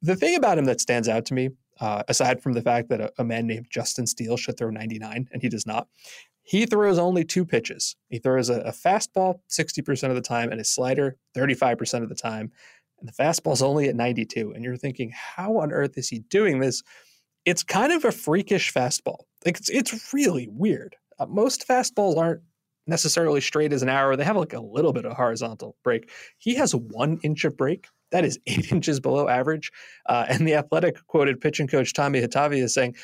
The 0.00 0.16
thing 0.16 0.36
about 0.36 0.56
him 0.56 0.64
that 0.64 0.80
stands 0.80 1.06
out 1.06 1.26
to 1.26 1.34
me, 1.34 1.50
uh, 1.80 2.02
aside 2.08 2.42
from 2.42 2.52
the 2.52 2.62
fact 2.62 2.88
that 2.88 3.00
a, 3.00 3.12
a 3.18 3.24
man 3.24 3.46
named 3.46 3.66
Justin 3.70 4.06
Steele 4.06 4.36
should 4.36 4.56
throw 4.56 4.70
99 4.70 5.28
and 5.32 5.42
he 5.42 5.48
does 5.48 5.66
not, 5.66 5.88
he 6.42 6.64
throws 6.64 6.98
only 6.98 7.24
two 7.24 7.44
pitches. 7.44 7.96
He 8.08 8.18
throws 8.18 8.50
a, 8.50 8.60
a, 8.60 8.70
fastball 8.70 9.40
60% 9.50 10.08
of 10.08 10.14
the 10.14 10.20
time 10.20 10.52
and 10.52 10.60
a 10.60 10.64
slider 10.64 11.16
35% 11.36 12.02
of 12.02 12.08
the 12.08 12.14
time. 12.14 12.52
And 13.00 13.08
the 13.08 13.12
fastball's 13.12 13.62
only 13.62 13.88
at 13.88 13.96
92. 13.96 14.52
And 14.52 14.64
you're 14.64 14.76
thinking, 14.76 15.12
how 15.12 15.58
on 15.58 15.72
earth 15.72 15.98
is 15.98 16.08
he 16.08 16.20
doing 16.20 16.60
this? 16.60 16.82
It's 17.44 17.64
kind 17.64 17.92
of 17.92 18.04
a 18.04 18.12
freakish 18.12 18.72
fastball. 18.72 19.24
Like 19.44 19.58
it's, 19.58 19.70
it's 19.70 20.14
really 20.14 20.48
weird. 20.48 20.96
Uh, 21.18 21.26
most 21.26 21.66
fastballs 21.66 22.16
aren't 22.16 22.42
necessarily 22.86 23.40
straight 23.40 23.72
as 23.72 23.82
an 23.82 23.88
arrow. 23.88 24.16
They 24.16 24.24
have 24.24 24.36
like 24.36 24.52
a 24.52 24.60
little 24.60 24.92
bit 24.92 25.04
of 25.04 25.12
horizontal 25.12 25.76
break. 25.82 26.10
He 26.38 26.54
has 26.54 26.74
one 26.74 27.18
inch 27.22 27.44
of 27.44 27.56
break. 27.56 27.86
That 28.12 28.24
is 28.24 28.38
eight 28.46 28.72
inches 28.72 29.00
below 29.00 29.28
average. 29.28 29.70
Uh, 30.06 30.26
and 30.28 30.46
the 30.46 30.54
athletic 30.54 30.96
quoted 31.06 31.40
pitching 31.40 31.66
coach 31.66 31.92
Tommy 31.92 32.20
Hottovy 32.20 32.62
is 32.62 32.74
saying 32.74 32.94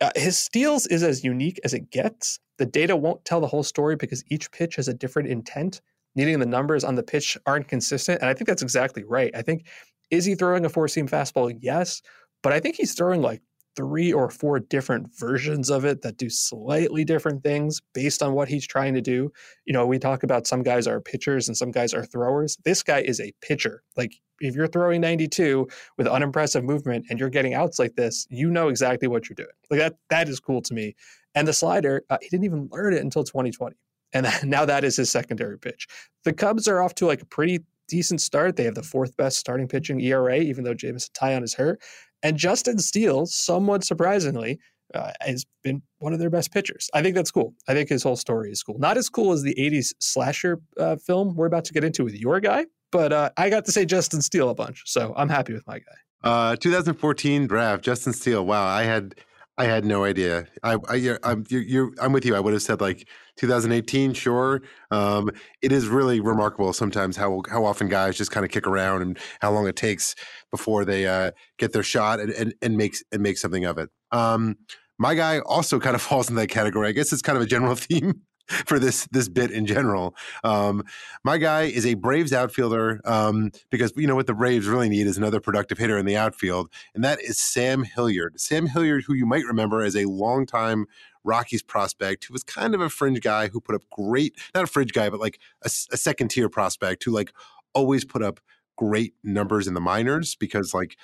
uh, 0.00 0.10
his 0.16 0.36
steals 0.36 0.86
is 0.88 1.02
as 1.02 1.24
unique 1.24 1.60
as 1.64 1.74
it 1.74 1.90
gets. 1.90 2.38
The 2.58 2.66
data 2.66 2.96
won't 2.96 3.24
tell 3.24 3.40
the 3.40 3.46
whole 3.46 3.62
story 3.62 3.96
because 3.96 4.24
each 4.28 4.50
pitch 4.52 4.76
has 4.76 4.88
a 4.88 4.94
different 4.94 5.28
intent 5.28 5.80
needing 6.14 6.38
the 6.38 6.46
numbers 6.46 6.84
on 6.84 6.94
the 6.94 7.02
pitch 7.02 7.36
aren't 7.46 7.68
consistent. 7.68 8.20
And 8.20 8.30
I 8.30 8.34
think 8.34 8.46
that's 8.46 8.62
exactly 8.62 9.04
right. 9.04 9.34
I 9.34 9.42
think, 9.42 9.66
is 10.10 10.24
he 10.24 10.34
throwing 10.34 10.64
a 10.64 10.68
four 10.68 10.88
seam 10.88 11.08
fastball? 11.08 11.56
Yes. 11.60 12.02
But 12.42 12.52
I 12.52 12.60
think 12.60 12.76
he's 12.76 12.94
throwing 12.94 13.22
like 13.22 13.42
three 13.76 14.12
or 14.12 14.30
four 14.30 14.60
different 14.60 15.08
versions 15.18 15.70
of 15.70 15.84
it 15.84 16.02
that 16.02 16.16
do 16.16 16.30
slightly 16.30 17.04
different 17.04 17.42
things 17.42 17.80
based 17.92 18.22
on 18.22 18.32
what 18.32 18.48
he's 18.48 18.66
trying 18.66 18.94
to 18.94 19.00
do. 19.00 19.32
You 19.64 19.72
know, 19.72 19.86
we 19.86 19.98
talk 19.98 20.22
about 20.22 20.46
some 20.46 20.62
guys 20.62 20.86
are 20.86 21.00
pitchers 21.00 21.48
and 21.48 21.56
some 21.56 21.70
guys 21.70 21.92
are 21.92 22.04
throwers. 22.04 22.56
This 22.64 22.82
guy 22.82 23.00
is 23.00 23.20
a 23.20 23.32
pitcher. 23.40 23.82
Like 23.96 24.14
if 24.40 24.54
you're 24.54 24.68
throwing 24.68 25.00
92 25.00 25.66
with 25.96 26.06
unimpressive 26.06 26.64
movement 26.64 27.06
and 27.10 27.18
you're 27.18 27.30
getting 27.30 27.54
outs 27.54 27.78
like 27.78 27.96
this, 27.96 28.26
you 28.30 28.50
know 28.50 28.68
exactly 28.68 29.08
what 29.08 29.28
you're 29.28 29.34
doing. 29.34 29.48
Like 29.70 29.80
that 29.80 29.96
that 30.10 30.28
is 30.28 30.40
cool 30.40 30.62
to 30.62 30.74
me. 30.74 30.94
And 31.34 31.48
the 31.48 31.52
slider, 31.52 32.02
uh, 32.10 32.18
he 32.22 32.28
didn't 32.28 32.44
even 32.44 32.68
learn 32.70 32.94
it 32.94 33.02
until 33.02 33.24
2020. 33.24 33.76
And 34.12 34.28
now 34.44 34.64
that 34.64 34.84
is 34.84 34.96
his 34.96 35.10
secondary 35.10 35.58
pitch. 35.58 35.86
The 36.24 36.32
Cubs 36.32 36.68
are 36.68 36.82
off 36.82 36.94
to 36.96 37.06
like 37.06 37.22
a 37.22 37.26
pretty 37.26 37.60
decent 37.88 38.20
start. 38.20 38.56
They 38.56 38.64
have 38.64 38.74
the 38.74 38.82
fourth 38.82 39.16
best 39.16 39.38
starting 39.38 39.68
pitching 39.68 40.00
ERA, 40.00 40.38
even 40.38 40.64
though 40.64 40.74
Jameson 40.74 41.12
Taillon 41.14 41.42
is 41.42 41.54
hurt. 41.54 41.80
And 42.24 42.38
Justin 42.38 42.78
Steele, 42.78 43.26
somewhat 43.26 43.84
surprisingly, 43.84 44.58
uh, 44.94 45.12
has 45.20 45.44
been 45.62 45.82
one 45.98 46.12
of 46.14 46.18
their 46.18 46.30
best 46.30 46.52
pitchers. 46.52 46.88
I 46.94 47.02
think 47.02 47.14
that's 47.14 47.30
cool. 47.30 47.54
I 47.68 47.74
think 47.74 47.90
his 47.90 48.02
whole 48.02 48.16
story 48.16 48.50
is 48.50 48.62
cool. 48.62 48.78
Not 48.78 48.96
as 48.96 49.08
cool 49.08 49.32
as 49.32 49.42
the 49.42 49.54
80s 49.54 49.92
slasher 50.00 50.60
uh, 50.80 50.96
film 50.96 51.36
we're 51.36 51.46
about 51.46 51.66
to 51.66 51.72
get 51.72 51.84
into 51.84 52.02
with 52.02 52.14
your 52.14 52.40
guy, 52.40 52.64
but 52.90 53.12
uh, 53.12 53.30
I 53.36 53.50
got 53.50 53.66
to 53.66 53.72
say 53.72 53.84
Justin 53.84 54.22
Steele 54.22 54.48
a 54.48 54.54
bunch. 54.54 54.82
So 54.86 55.12
I'm 55.16 55.28
happy 55.28 55.52
with 55.52 55.66
my 55.66 55.78
guy. 55.78 55.84
Uh, 56.22 56.56
2014 56.56 57.46
draft, 57.46 57.84
Justin 57.84 58.14
Steele. 58.14 58.44
Wow, 58.44 58.64
I 58.64 58.84
had 58.84 59.14
I 59.56 59.66
had 59.66 59.84
no 59.84 60.04
idea. 60.04 60.46
I, 60.64 60.76
I 60.88 61.16
I'm 61.22 61.44
you're, 61.48 61.62
you're, 61.62 61.92
I'm 62.00 62.12
with 62.12 62.24
you. 62.24 62.34
I 62.34 62.40
would 62.40 62.52
have 62.52 62.62
said 62.62 62.80
like 62.80 63.08
2018, 63.36 64.12
sure. 64.12 64.62
Um, 64.90 65.30
it 65.62 65.70
is 65.70 65.86
really 65.86 66.20
remarkable 66.20 66.72
sometimes 66.72 67.16
how 67.16 67.42
how 67.48 67.64
often 67.64 67.88
guys 67.88 68.16
just 68.16 68.32
kind 68.32 68.44
of 68.44 68.50
kick 68.50 68.66
around 68.66 69.02
and 69.02 69.18
how 69.40 69.52
long 69.52 69.68
it 69.68 69.76
takes 69.76 70.16
before 70.50 70.84
they 70.84 71.06
uh, 71.06 71.30
get 71.58 71.72
their 71.72 71.84
shot 71.84 72.18
and, 72.18 72.30
and 72.32 72.54
and 72.62 72.76
makes 72.76 73.04
and 73.12 73.22
make 73.22 73.38
something 73.38 73.64
of 73.64 73.78
it. 73.78 73.90
Um, 74.10 74.56
my 74.98 75.14
guy 75.14 75.38
also 75.40 75.78
kind 75.78 75.94
of 75.94 76.02
falls 76.08 76.28
in 76.28 76.34
that 76.34 76.48
category. 76.48 76.88
I 76.88 76.92
guess 76.92 77.12
it's 77.12 77.22
kind 77.22 77.36
of 77.36 77.42
a 77.42 77.46
general 77.46 77.74
theme 77.76 78.22
for 78.66 78.78
this 78.78 79.06
this 79.10 79.28
bit 79.28 79.50
in 79.50 79.66
general. 79.66 80.14
Um, 80.42 80.84
my 81.22 81.38
guy 81.38 81.62
is 81.62 81.86
a 81.86 81.94
Braves 81.94 82.32
outfielder 82.32 83.00
um, 83.04 83.50
because 83.70 83.92
you 83.96 84.06
know 84.06 84.14
what 84.14 84.26
the 84.26 84.34
Braves 84.34 84.66
really 84.66 84.88
need 84.88 85.06
is 85.06 85.16
another 85.16 85.40
productive 85.40 85.78
hitter 85.78 85.98
in 85.98 86.06
the 86.06 86.16
outfield, 86.16 86.70
and 86.94 87.02
that 87.04 87.22
is 87.22 87.38
Sam 87.38 87.84
Hilliard. 87.84 88.40
Sam 88.40 88.66
Hilliard, 88.66 89.04
who 89.06 89.14
you 89.14 89.26
might 89.26 89.44
remember 89.44 89.82
as 89.82 89.96
a 89.96 90.04
longtime 90.04 90.86
Rockies 91.24 91.62
prospect, 91.62 92.26
who 92.26 92.32
was 92.32 92.44
kind 92.44 92.74
of 92.74 92.80
a 92.80 92.90
fringe 92.90 93.20
guy 93.20 93.48
who 93.48 93.60
put 93.60 93.74
up 93.74 93.82
great, 93.90 94.36
not 94.54 94.64
a 94.64 94.66
fringe 94.66 94.92
guy, 94.92 95.08
but 95.08 95.20
like 95.20 95.38
a, 95.62 95.70
a 95.92 95.96
second 95.96 96.28
tier 96.28 96.48
prospect 96.50 97.04
who 97.04 97.12
like 97.12 97.32
always 97.72 98.04
put 98.04 98.22
up 98.22 98.40
great 98.76 99.14
numbers 99.22 99.66
in 99.66 99.74
the 99.74 99.80
minors 99.80 100.34
because 100.34 100.74
like 100.74 100.96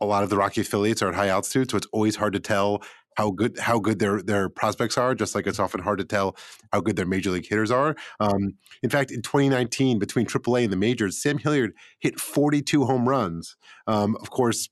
a 0.00 0.06
lot 0.06 0.24
of 0.24 0.30
the 0.30 0.36
Rocky 0.36 0.62
affiliates 0.62 1.00
are 1.00 1.08
at 1.08 1.14
high 1.14 1.28
altitude, 1.28 1.70
so 1.70 1.76
it's 1.76 1.86
always 1.92 2.16
hard 2.16 2.32
to 2.32 2.40
tell 2.40 2.82
how 3.16 3.30
good 3.30 3.58
how 3.58 3.78
good 3.78 3.98
their 3.98 4.22
their 4.22 4.48
prospects 4.48 4.96
are, 4.98 5.14
just 5.14 5.34
like 5.34 5.46
it's 5.46 5.58
often 5.58 5.80
hard 5.80 5.98
to 5.98 6.04
tell 6.04 6.36
how 6.72 6.80
good 6.80 6.96
their 6.96 7.06
major 7.06 7.30
league 7.30 7.46
hitters 7.46 7.70
are. 7.70 7.96
Um, 8.20 8.54
in 8.82 8.90
fact, 8.90 9.10
in 9.10 9.22
2019, 9.22 9.98
between 9.98 10.26
AAA 10.26 10.64
and 10.64 10.72
the 10.72 10.76
majors, 10.76 11.20
Sam 11.20 11.38
Hilliard 11.38 11.72
hit 11.98 12.18
42 12.18 12.84
home 12.84 13.08
runs. 13.08 13.56
Um, 13.86 14.16
of 14.20 14.30
course, 14.30 14.68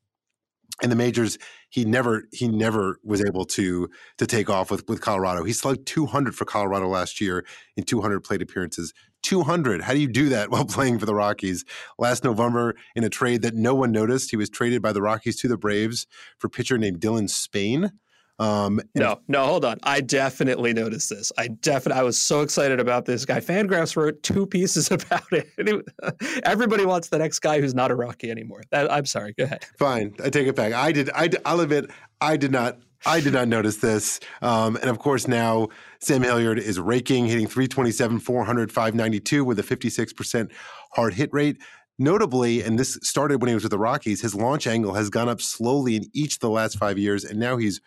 in 0.83 0.91
the 0.91 0.97
majors, 0.97 1.39
he 1.69 1.85
never 1.85 2.25
he 2.33 2.49
never 2.49 2.99
was 3.05 3.25
able 3.25 3.45
to 3.47 3.89
to 4.19 4.27
take 4.27 4.51
off 4.51 4.71
with 4.71 4.89
with 4.89 5.01
Colorado. 5.01 5.45
He 5.45 5.53
slugged 5.53 5.87
200 5.87 6.35
for 6.35 6.45
Colorado 6.45 6.89
last 6.89 7.21
year 7.21 7.45
in 7.77 7.85
200 7.85 8.21
plate 8.21 8.43
appearances. 8.43 8.93
200. 9.23 9.83
How 9.83 9.93
do 9.93 10.01
you 10.01 10.09
do 10.09 10.31
that 10.31 10.51
while 10.51 10.65
playing 10.65 10.99
for 10.99 11.07
the 11.07 11.15
Rockies? 11.15 11.65
Last 11.99 12.25
November, 12.25 12.75
in 12.95 13.05
a 13.05 13.11
trade 13.11 13.43
that 13.43 13.55
no 13.55 13.75
one 13.75 13.93
noticed, 13.93 14.31
he 14.31 14.37
was 14.37 14.49
traded 14.49 14.83
by 14.83 14.93
the 14.93 15.03
Rockies 15.03 15.41
to 15.41 15.49
the 15.49 15.59
Braves 15.59 16.07
for 16.39 16.49
pitcher 16.49 16.79
named 16.79 17.01
Dylan 17.01 17.29
Spain. 17.29 17.93
Um, 18.41 18.81
no, 18.95 19.21
no, 19.29 19.45
hold 19.45 19.67
on. 19.67 19.79
I 19.83 20.01
definitely 20.01 20.73
noticed 20.73 21.11
this. 21.11 21.31
I 21.37 21.49
definitely, 21.49 22.01
I 22.01 22.05
was 22.05 22.17
so 22.19 22.41
excited 22.41 22.81
about 22.81 23.05
this 23.05 23.27
guy. 23.27 23.39
Fangraphs 23.39 23.97
wrote 23.97 24.23
two 24.23 24.47
pieces 24.47 24.91
about 24.91 25.31
it. 25.31 25.51
everybody 26.45 26.87
wants 26.87 27.09
the 27.09 27.19
next 27.19 27.41
guy 27.41 27.61
who's 27.61 27.75
not 27.75 27.91
a 27.91 27.95
Rocky 27.95 28.31
anymore. 28.31 28.63
That, 28.71 28.91
I'm 28.91 29.05
sorry. 29.05 29.35
Go 29.35 29.45
ahead. 29.45 29.67
Fine, 29.79 30.15
I 30.25 30.31
take 30.31 30.49
it 30.49 30.57
back. 30.57 30.73
I 30.73 30.91
did. 30.91 31.11
I, 31.15 31.29
I'll 31.45 31.61
admit, 31.61 31.91
I 32.21 32.39
did 32.39 32.51
not. 32.51 32.79
I 33.07 33.21
did 33.21 33.33
not 33.33 33.49
notice 33.49 33.79
this. 33.79 34.21
Um, 34.43 34.77
and 34.77 34.91
of 34.91 34.99
course, 34.99 35.27
now 35.27 35.69
Sam 36.01 36.23
Hilliard 36.23 36.59
is 36.59 36.79
raking, 36.79 37.27
hitting 37.27 37.47
327, 37.47 38.21
400, 38.21 38.71
592 38.71 39.43
with 39.43 39.59
a 39.59 39.63
56% 39.63 40.51
hard 40.93 41.15
hit 41.15 41.31
rate. 41.33 41.57
Notably, 41.99 42.63
and 42.63 42.79
this 42.79 42.99
started 43.03 43.41
when 43.41 43.49
he 43.49 43.55
was 43.55 43.63
with 43.63 43.71
the 43.71 43.79
Rockies, 43.79 44.21
his 44.21 44.35
launch 44.35 44.67
angle 44.67 44.95
has 44.95 45.09
gone 45.09 45.31
up 45.31 45.41
slowly 45.41 45.97
in 45.97 46.05
each 46.13 46.35
of 46.35 46.41
the 46.41 46.51
last 46.51 46.79
five 46.79 46.99
years, 46.99 47.25
and 47.25 47.39
now 47.39 47.57
he's 47.57 47.81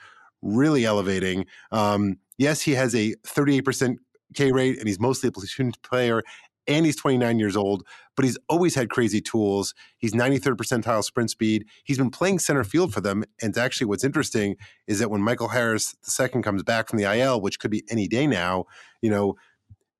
really 0.43 0.85
elevating. 0.85 1.45
Um, 1.71 2.17
yes, 2.37 2.61
he 2.61 2.73
has 2.73 2.93
a 2.93 3.15
38% 3.25 3.95
K 4.35 4.51
rate 4.51 4.77
and 4.77 4.87
he's 4.87 4.99
mostly 4.99 5.29
a 5.29 5.31
platoon 5.31 5.73
player 5.83 6.21
and 6.67 6.85
he's 6.85 6.95
29 6.95 7.39
years 7.39 7.57
old, 7.57 7.85
but 8.15 8.25
he's 8.25 8.37
always 8.47 8.75
had 8.75 8.89
crazy 8.89 9.21
tools. 9.21 9.73
He's 9.97 10.13
93rd 10.13 10.55
percentile 10.55 11.03
sprint 11.03 11.29
speed. 11.29 11.65
He's 11.83 11.97
been 11.97 12.09
playing 12.09 12.39
center 12.39 12.63
field 12.63 12.93
for 12.93 13.01
them. 13.01 13.23
And 13.41 13.57
actually, 13.57 13.87
what's 13.87 14.03
interesting 14.03 14.55
is 14.87 14.99
that 14.99 15.09
when 15.09 15.21
Michael 15.21 15.49
Harris 15.49 15.95
II 16.19 16.41
comes 16.41 16.63
back 16.63 16.87
from 16.87 16.99
the 16.99 17.11
IL, 17.11 17.41
which 17.41 17.59
could 17.59 17.71
be 17.71 17.83
any 17.89 18.07
day 18.07 18.27
now, 18.27 18.65
you 19.01 19.09
know, 19.09 19.35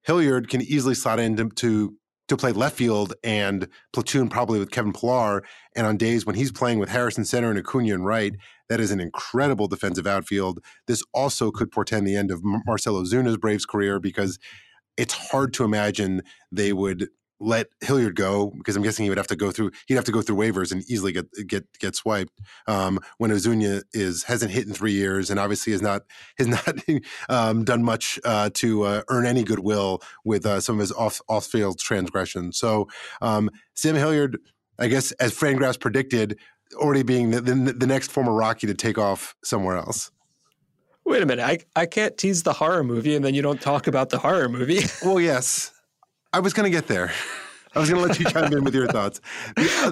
Hilliard 0.03 0.49
can 0.49 0.61
easily 0.61 0.95
slot 0.95 1.19
into 1.19 1.95
to 2.27 2.37
play 2.37 2.51
left 2.51 2.77
field 2.77 3.13
and 3.23 3.67
platoon 3.91 4.29
probably 4.29 4.59
with 4.59 4.71
Kevin 4.71 4.93
Pillar. 4.93 5.43
And 5.75 5.85
on 5.85 5.97
days 5.97 6.25
when 6.25 6.35
he's 6.35 6.51
playing 6.51 6.79
with 6.79 6.89
Harris 6.89 7.17
in 7.17 7.25
center 7.25 7.49
and 7.49 7.59
Acuna 7.59 7.93
and 7.93 8.05
right, 8.05 8.33
that 8.69 8.79
is 8.79 8.91
an 8.91 8.99
incredible 8.99 9.67
defensive 9.67 10.07
outfield. 10.07 10.59
This 10.87 11.03
also 11.13 11.51
could 11.51 11.71
portend 11.71 12.07
the 12.07 12.15
end 12.15 12.31
of 12.31 12.41
Marcell 12.43 12.95
Ozuna's 12.95 13.37
Braves 13.37 13.65
career 13.65 13.99
because 13.99 14.39
it's 14.97 15.13
hard 15.13 15.53
to 15.53 15.63
imagine 15.63 16.21
they 16.51 16.71
would 16.71 17.09
let 17.39 17.67
Hilliard 17.81 18.15
go 18.15 18.51
because 18.57 18.75
I'm 18.75 18.83
guessing 18.83 19.03
he 19.03 19.09
would 19.09 19.17
have 19.17 19.27
to 19.27 19.35
go 19.35 19.51
through 19.51 19.71
he'd 19.87 19.95
have 19.95 20.05
to 20.05 20.11
go 20.11 20.21
through 20.21 20.37
waivers 20.37 20.71
and 20.71 20.83
easily 20.89 21.11
get 21.11 21.25
get 21.47 21.65
get 21.79 21.95
swiped 21.95 22.33
um, 22.67 22.99
when 23.17 23.31
Ozuna 23.31 23.83
is 23.91 24.23
hasn't 24.23 24.51
hit 24.51 24.67
in 24.67 24.73
three 24.73 24.93
years 24.93 25.29
and 25.29 25.39
obviously 25.39 25.73
has 25.73 25.81
not 25.81 26.03
has 26.37 26.47
not 26.47 26.79
um, 27.29 27.63
done 27.63 27.83
much 27.83 28.19
uh, 28.23 28.49
to 28.55 28.83
uh, 28.83 29.01
earn 29.09 29.25
any 29.25 29.43
goodwill 29.43 30.01
with 30.23 30.45
uh, 30.45 30.59
some 30.59 30.75
of 30.75 30.79
his 30.79 30.91
off 30.91 31.21
off 31.27 31.45
field 31.45 31.79
transgressions. 31.79 32.57
So 32.57 32.87
um, 33.21 33.49
Sam 33.75 33.95
Hilliard, 33.95 34.39
I 34.79 34.87
guess, 34.87 35.11
as 35.13 35.33
Fangraphs 35.33 35.79
predicted, 35.79 36.39
already 36.75 37.03
being 37.03 37.31
the, 37.31 37.41
the, 37.41 37.53
the 37.53 37.87
next 37.87 38.11
former 38.11 38.33
Rocky 38.33 38.67
to 38.67 38.73
take 38.73 38.97
off 38.97 39.35
somewhere 39.43 39.77
else. 39.77 40.11
Wait 41.05 41.21
a 41.21 41.25
minute, 41.25 41.43
I 41.43 41.59
I 41.75 41.85
can't 41.85 42.17
tease 42.17 42.43
the 42.43 42.53
horror 42.53 42.83
movie 42.83 43.15
and 43.15 43.25
then 43.25 43.33
you 43.33 43.41
don't 43.41 43.59
talk 43.59 43.87
about 43.87 44.09
the 44.09 44.19
horror 44.19 44.47
movie. 44.47 44.81
well, 45.03 45.19
yes. 45.19 45.71
I 46.33 46.39
was 46.39 46.51
going 46.51 46.65
to 46.65 46.75
get 46.75 46.87
there. 46.87 47.11
I 47.75 47.79
was 47.79 47.89
going 47.89 48.01
to 48.01 48.07
let 48.07 48.19
you 48.19 48.25
chime 48.25 48.51
in 48.51 48.63
with 48.63 48.73
your 48.75 48.87
thoughts. 48.87 49.21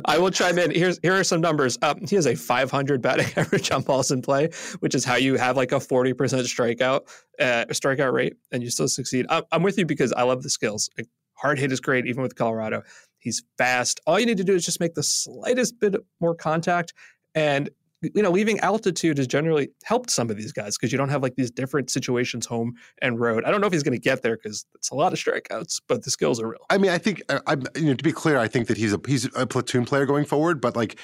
I 0.06 0.18
will 0.18 0.32
chime 0.32 0.58
in. 0.60 0.72
Here's 0.72 1.00
here 1.02 1.14
are 1.14 1.24
some 1.24 1.42
numbers. 1.42 1.78
Um, 1.82 2.00
he 2.08 2.16
has 2.16 2.28
a 2.28 2.36
500 2.36 3.02
batting 3.02 3.28
average 3.36 3.72
on 3.72 3.84
balls 3.84 4.12
in 4.12 4.22
play, 4.22 4.50
which 4.80 4.94
is 4.94 5.06
how 5.06 5.16
you 5.16 5.38
have 5.38 5.56
like 5.56 5.72
a 5.72 5.76
40% 5.76 6.14
strikeout 6.16 7.02
uh, 7.40 7.66
strikeout 7.72 8.12
rate, 8.12 8.36
and 8.52 8.62
you 8.62 8.70
still 8.70 8.88
succeed. 8.88 9.26
I'm, 9.30 9.44
I'm 9.52 9.64
with 9.64 9.78
you 9.78 9.86
because 9.86 10.14
I 10.14 10.24
love 10.24 10.44
the 10.44 10.50
skills. 10.50 10.90
Like, 10.98 11.08
hard 11.34 11.58
hit 11.60 11.72
is 11.72 11.80
great, 11.80 12.06
even 12.06 12.22
with 12.22 12.36
Colorado. 12.36 12.84
He's 13.18 13.44
fast. 13.58 14.00
All 14.06 14.20
you 14.20 14.26
need 14.26 14.38
to 14.38 14.44
do 14.44 14.56
is 14.56 14.66
just 14.66 14.80
make 14.80 14.94
the 14.96 15.04
slightest 15.04 15.80
bit 15.80 15.96
more 16.20 16.36
contact, 16.36 16.94
and 17.34 17.70
you 18.02 18.22
know, 18.22 18.32
leaving 18.32 18.60
altitude 18.60 19.18
has 19.18 19.28
generally 19.28 19.70
helped 19.84 20.10
some 20.10 20.30
of 20.30 20.38
these 20.38 20.52
guys 20.52 20.78
because 20.78 20.92
you 20.92 20.98
don't 20.98 21.10
have 21.10 21.22
like 21.22 21.36
these 21.36 21.52
different 21.52 21.90
situations 21.90 22.46
home 22.46 22.74
and 23.02 23.20
road. 23.20 23.44
I 23.46 23.52
don't 23.52 23.62
know 23.62 23.68
if 23.68 23.74
he's 23.74 23.84
going 23.84 23.98
to 23.98 24.02
get 24.02 24.22
there 24.22 24.38
because 24.38 24.66
it's 24.76 24.90
a 24.90 24.96
lot 24.96 25.14
of 25.14 25.20
strikeouts, 25.20 25.82
but 25.88 26.04
the 26.04 26.12
skills 26.12 26.42
are 26.42 26.48
real. 26.48 26.66
I 26.70 26.78
mean, 26.78 26.92
I 26.92 26.98
think 26.98 27.22
uh, 27.30 27.40
I, 27.48 27.56
you 27.76 27.88
know, 27.88 27.94
to 27.94 28.04
be 28.04 28.12
clear, 28.12 28.38
I 28.38 28.48
think 28.48 28.68
that 28.68 28.78
he's 28.78 28.94
a 28.94 29.00
he's 29.08 29.30
a 29.36 29.46
platoon 29.46 29.86
player 29.86 30.06
going 30.06 30.26
forward, 30.26 30.62
but 30.62 30.76
like 30.76 30.98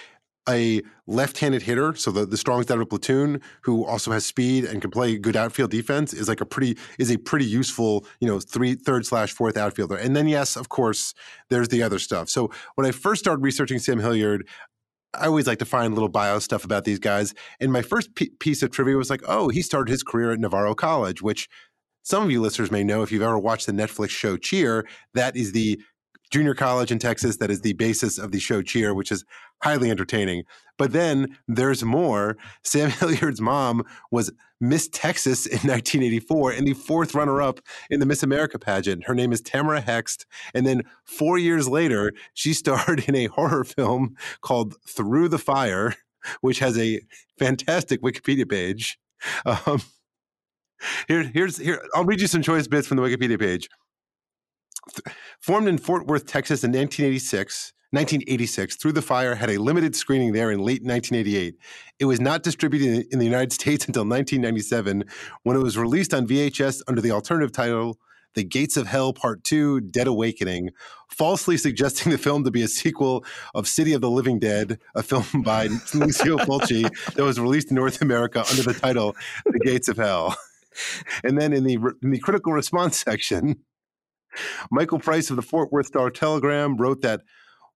a 0.49 0.81
left-handed 1.07 1.61
hitter, 1.61 1.93
so 1.95 2.11
the, 2.11 2.25
the 2.25 2.37
strongest 2.37 2.71
out 2.71 2.77
of 2.77 2.81
a 2.81 2.85
platoon, 2.85 3.41
who 3.61 3.85
also 3.85 4.11
has 4.11 4.25
speed 4.25 4.63
and 4.63 4.81
can 4.81 4.91
play 4.91 5.17
good 5.17 5.35
outfield 5.35 5.71
defense, 5.71 6.13
is 6.13 6.27
like 6.27 6.41
a 6.41 6.45
pretty 6.45 6.77
is 6.97 7.11
a 7.11 7.17
pretty 7.17 7.45
useful, 7.45 8.05
you 8.19 8.27
know, 8.27 8.39
three 8.39 8.75
third 8.75 9.05
slash 9.05 9.31
fourth 9.33 9.57
outfielder. 9.57 9.95
And 9.95 10.15
then 10.15 10.27
yes, 10.27 10.55
of 10.55 10.69
course, 10.69 11.13
there's 11.49 11.67
the 11.67 11.83
other 11.83 11.99
stuff. 11.99 12.29
So 12.29 12.51
when 12.75 12.87
I 12.87 12.91
first 12.91 13.19
started 13.19 13.43
researching 13.43 13.79
Sam 13.79 13.99
Hilliard, 13.99 14.47
I 15.13 15.27
always 15.27 15.47
like 15.47 15.59
to 15.59 15.65
find 15.65 15.93
little 15.93 16.09
bio 16.09 16.39
stuff 16.39 16.63
about 16.65 16.83
these 16.83 16.99
guys. 16.99 17.33
And 17.59 17.71
my 17.71 17.81
first 17.81 18.13
p- 18.15 18.31
piece 18.39 18.61
of 18.61 18.71
trivia 18.71 18.97
was 18.97 19.09
like, 19.09 19.23
oh, 19.27 19.49
he 19.49 19.61
started 19.61 19.91
his 19.91 20.03
career 20.03 20.31
at 20.31 20.39
Navarro 20.39 20.75
College, 20.75 21.21
which 21.21 21.47
some 22.03 22.23
of 22.23 22.31
you 22.31 22.41
listeners 22.41 22.71
may 22.71 22.83
know 22.83 23.01
if 23.01 23.11
you've 23.11 23.21
ever 23.21 23.39
watched 23.39 23.65
the 23.65 23.71
Netflix 23.71 24.09
show 24.09 24.37
Cheer. 24.37 24.87
That 25.13 25.35
is 25.35 25.51
the 25.51 25.79
junior 26.29 26.53
college 26.53 26.91
in 26.91 26.99
Texas 26.99 27.37
that 27.37 27.51
is 27.51 27.61
the 27.61 27.73
basis 27.73 28.17
of 28.17 28.31
the 28.31 28.39
show 28.39 28.61
Cheer, 28.61 28.93
which 28.93 29.11
is 29.11 29.23
highly 29.63 29.89
entertaining. 29.89 30.43
But 30.77 30.91
then 30.91 31.37
there's 31.47 31.83
more. 31.83 32.37
Sam 32.63 32.89
Hilliard's 32.89 33.41
mom 33.41 33.83
was 34.11 34.31
Miss 34.59 34.87
Texas 34.87 35.45
in 35.45 35.57
1984 35.69 36.51
and 36.51 36.67
the 36.67 36.73
fourth 36.73 37.15
runner 37.15 37.41
up 37.41 37.59
in 37.89 37.99
the 37.99 38.05
Miss 38.05 38.23
America 38.23 38.59
pageant. 38.59 39.05
Her 39.05 39.15
name 39.15 39.31
is 39.31 39.41
Tamara 39.41 39.81
Hext. 39.81 40.25
And 40.53 40.65
then 40.65 40.83
four 41.03 41.37
years 41.37 41.67
later, 41.67 42.13
she 42.33 42.53
starred 42.53 43.05
in 43.07 43.15
a 43.15 43.27
horror 43.27 43.63
film 43.63 44.15
called 44.41 44.75
Through 44.87 45.29
the 45.29 45.37
Fire, 45.37 45.95
which 46.41 46.59
has 46.59 46.77
a 46.77 47.01
fantastic 47.37 48.01
Wikipedia 48.01 48.49
page. 48.49 48.99
Um, 49.45 49.81
here, 51.07 51.23
here's 51.23 51.57
here. 51.57 51.83
I'll 51.95 52.05
read 52.05 52.21
you 52.21 52.27
some 52.27 52.41
choice 52.41 52.67
bits 52.67 52.87
from 52.87 52.97
the 52.97 53.03
Wikipedia 53.03 53.39
page. 53.39 53.67
Formed 55.41 55.67
in 55.67 55.77
Fort 55.77 56.07
Worth, 56.07 56.25
Texas 56.25 56.63
in 56.63 56.71
1986, 56.71 57.73
1986, 57.91 58.75
Through 58.75 58.91
the 58.91 59.01
Fire 59.01 59.35
had 59.35 59.49
a 59.49 59.57
limited 59.57 59.95
screening 59.95 60.33
there 60.33 60.51
in 60.51 60.59
late 60.59 60.83
1988. 60.83 61.55
It 61.99 62.05
was 62.05 62.19
not 62.19 62.43
distributed 62.43 63.07
in 63.11 63.19
the 63.19 63.25
United 63.25 63.53
States 63.53 63.85
until 63.87 64.01
1997 64.03 65.05
when 65.43 65.55
it 65.55 65.63
was 65.63 65.77
released 65.77 66.13
on 66.13 66.27
VHS 66.27 66.81
under 66.87 66.99
the 66.99 67.11
alternative 67.11 67.53
title 67.53 67.97
The 68.33 68.43
Gates 68.43 68.75
of 68.75 68.87
Hell 68.87 69.13
Part 69.13 69.45
2 69.45 69.81
Dead 69.81 70.05
Awakening, 70.05 70.71
falsely 71.09 71.55
suggesting 71.55 72.11
the 72.11 72.17
film 72.17 72.43
to 72.43 72.51
be 72.51 72.61
a 72.61 72.67
sequel 72.67 73.23
of 73.55 73.69
City 73.69 73.93
of 73.93 74.01
the 74.01 74.11
Living 74.11 74.37
Dead, 74.37 74.79
a 74.93 75.01
film 75.01 75.25
by 75.43 75.67
Lucio 75.93 76.37
Fulci 76.39 76.89
that 77.13 77.23
was 77.23 77.39
released 77.39 77.69
in 77.69 77.75
North 77.75 78.01
America 78.01 78.43
under 78.49 78.63
the 78.63 78.73
title 78.73 79.15
The 79.45 79.59
Gates 79.59 79.87
of 79.87 79.95
Hell. 79.95 80.35
And 81.23 81.39
then 81.39 81.53
in 81.53 81.63
the, 81.63 81.75
in 82.03 82.11
the 82.11 82.19
critical 82.19 82.51
response 82.51 82.99
section, 82.99 83.63
Michael 84.71 84.99
Price 84.99 85.29
of 85.29 85.35
the 85.35 85.41
Fort 85.41 85.71
Worth 85.71 85.87
Star 85.87 86.09
Telegram 86.09 86.77
wrote 86.77 87.01
that 87.01 87.21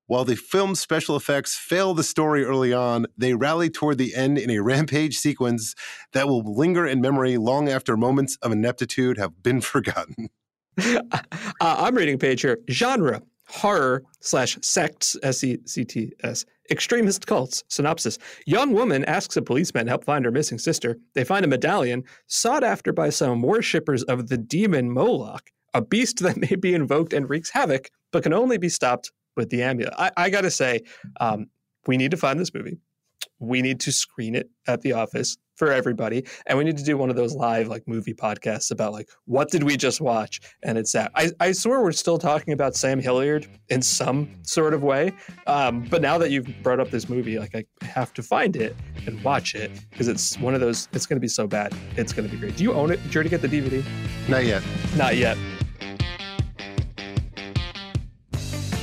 while 0.08 0.26
the 0.26 0.36
film's 0.36 0.82
special 0.82 1.16
effects 1.16 1.58
fail 1.58 1.94
the 1.94 2.04
story 2.04 2.44
early 2.44 2.74
on, 2.74 3.06
they 3.18 3.34
rally 3.34 3.70
toward 3.70 3.98
the 3.98 4.14
end 4.14 4.38
in 4.38 4.50
a 4.50 4.60
rampage 4.60 5.18
sequence 5.18 5.74
that 6.12 6.28
will 6.28 6.44
linger 6.44 6.86
in 6.86 7.00
memory 7.00 7.38
long 7.38 7.70
after 7.70 7.96
moments 7.96 8.38
of 8.42 8.52
ineptitude 8.52 9.18
have 9.18 9.42
been 9.42 9.62
forgotten. 9.62 10.30
uh, 10.78 11.00
I'm 11.62 11.96
reading 11.96 12.16
a 12.16 12.18
page 12.18 12.42
here. 12.42 12.60
Genre 12.70 13.22
horror 13.52 14.04
slash 14.22 14.58
sects, 14.62 15.18
S 15.24 15.44
E 15.44 15.60
C 15.66 15.84
T 15.84 16.14
S, 16.24 16.46
extremist 16.70 17.28
cults. 17.28 17.64
Synopsis 17.68 18.18
Young 18.46 18.74
woman 18.74 19.06
asks 19.06 19.36
a 19.38 19.42
policeman 19.42 19.86
to 19.86 19.92
help 19.92 20.06
find 20.06 20.26
her 20.26 20.32
missing 20.32 20.58
sister. 20.58 20.98
They 21.14 21.24
find 21.24 21.46
a 21.46 21.48
medallion 21.48 22.04
sought 22.28 22.64
after 22.64 22.94
by 22.94 23.10
some 23.10 23.42
worshippers 23.42 24.04
of 24.04 24.30
the 24.30 24.38
demon 24.38 24.90
Moloch, 24.92 25.52
a 25.74 25.82
beast 25.82 26.20
that 26.24 26.38
may 26.38 26.56
be 26.56 26.74
invoked 26.74 27.14
and 27.14 27.30
wreaks 27.30 27.50
havoc, 27.50 27.90
but 28.12 28.24
can 28.24 28.34
only 28.34 28.58
be 28.58 28.70
stopped 28.70 29.12
with 29.36 29.50
the 29.50 29.64
amulet. 29.64 29.94
I, 29.98 30.12
I 30.18 30.30
got 30.30 30.42
to 30.42 30.52
say, 30.52 30.82
um, 31.20 31.48
we 31.88 31.98
need 31.98 32.12
to 32.12 32.18
find 32.18 32.40
this 32.40 32.54
movie. 32.54 32.78
We 33.40 33.62
need 33.62 33.80
to 33.82 33.92
screen 33.92 34.36
it 34.36 34.50
at 34.68 34.82
the 34.82 34.94
office 34.94 35.38
for 35.56 35.72
everybody, 35.72 36.26
and 36.48 36.58
we 36.58 36.64
need 36.64 36.78
to 36.78 36.84
do 36.84 36.98
one 36.98 37.10
of 37.10 37.16
those 37.16 37.36
live 37.36 37.68
like 37.68 37.88
movie 37.88 38.14
podcasts 38.14 38.72
about 38.72 38.94
like 38.94 39.10
what 39.26 39.50
did 39.52 39.64
we 39.64 39.78
just 39.78 40.02
watch? 40.02 40.40
And 40.64 40.78
it's 40.78 40.92
that 40.94 41.12
I, 41.16 41.32
I 41.40 41.52
swear 41.52 41.82
we're 41.82 41.92
still 41.92 42.18
talking 42.18 42.54
about 42.54 42.76
Sam 42.76 43.00
Hilliard 43.00 43.48
in 43.70 43.82
some 43.82 44.30
sort 44.44 44.74
of 44.74 44.82
way, 44.84 45.14
um, 45.48 45.82
but 45.90 46.02
now 46.02 46.18
that 46.18 46.32
you've 46.32 46.48
brought 46.64 46.80
up 46.80 46.90
this 46.90 47.10
movie, 47.10 47.38
like 47.38 47.56
I 47.56 47.64
have 47.86 48.14
to 48.14 48.24
find 48.24 48.56
it 48.56 48.76
and 49.06 49.24
watch 49.24 49.54
it 49.56 49.72
because 49.90 50.08
it's 50.08 50.38
one 50.40 50.56
of 50.56 50.62
those. 50.62 50.88
It's 50.94 51.06
going 51.06 51.18
to 51.18 51.22
be 51.22 51.28
so 51.28 51.46
bad. 51.46 51.76
It's 51.96 52.14
going 52.14 52.28
to 52.28 52.34
be 52.34 52.40
great. 52.40 52.56
Do 52.56 52.64
you 52.64 52.74
own 52.74 52.92
it? 52.92 53.02
Did 53.04 53.14
you 53.14 53.20
already 53.20 53.30
get 53.30 53.42
the 53.42 53.48
DVD? 53.48 53.84
Not 54.28 54.46
yet. 54.46 54.64
Not 54.96 55.16
yet. 55.16 55.38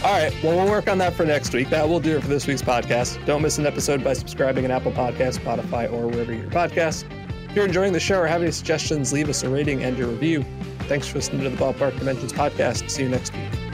All 0.08 0.14
right. 0.14 0.32
Well, 0.42 0.56
we'll 0.56 0.70
work 0.70 0.88
on 0.88 0.96
that 0.98 1.12
for 1.12 1.26
next 1.26 1.52
week. 1.52 1.68
That 1.68 1.86
will 1.86 2.00
do 2.00 2.16
it 2.16 2.22
for 2.22 2.28
this 2.28 2.46
week's 2.46 2.62
podcast. 2.62 3.22
Don't 3.26 3.42
miss 3.42 3.58
an 3.58 3.66
episode 3.66 4.02
by 4.02 4.14
subscribing 4.14 4.64
on 4.64 4.70
Apple 4.70 4.90
Podcasts, 4.90 5.38
Spotify, 5.38 5.92
or 5.92 6.06
wherever 6.06 6.32
you 6.32 6.44
get 6.44 6.50
your 6.50 6.50
podcasts. 6.50 7.04
If 7.50 7.54
you're 7.54 7.66
enjoying 7.66 7.92
the 7.92 8.00
show 8.00 8.18
or 8.18 8.26
have 8.26 8.40
any 8.40 8.50
suggestions, 8.50 9.12
leave 9.12 9.28
us 9.28 9.42
a 9.42 9.50
rating 9.50 9.84
and 9.84 10.00
a 10.00 10.06
review. 10.06 10.46
Thanks 10.84 11.08
for 11.08 11.18
listening 11.18 11.42
to 11.42 11.50
the 11.50 11.56
Ballpark 11.58 11.98
Dimensions 11.98 12.32
podcast. 12.32 12.88
See 12.88 13.02
you 13.02 13.10
next 13.10 13.34
week. 13.34 13.67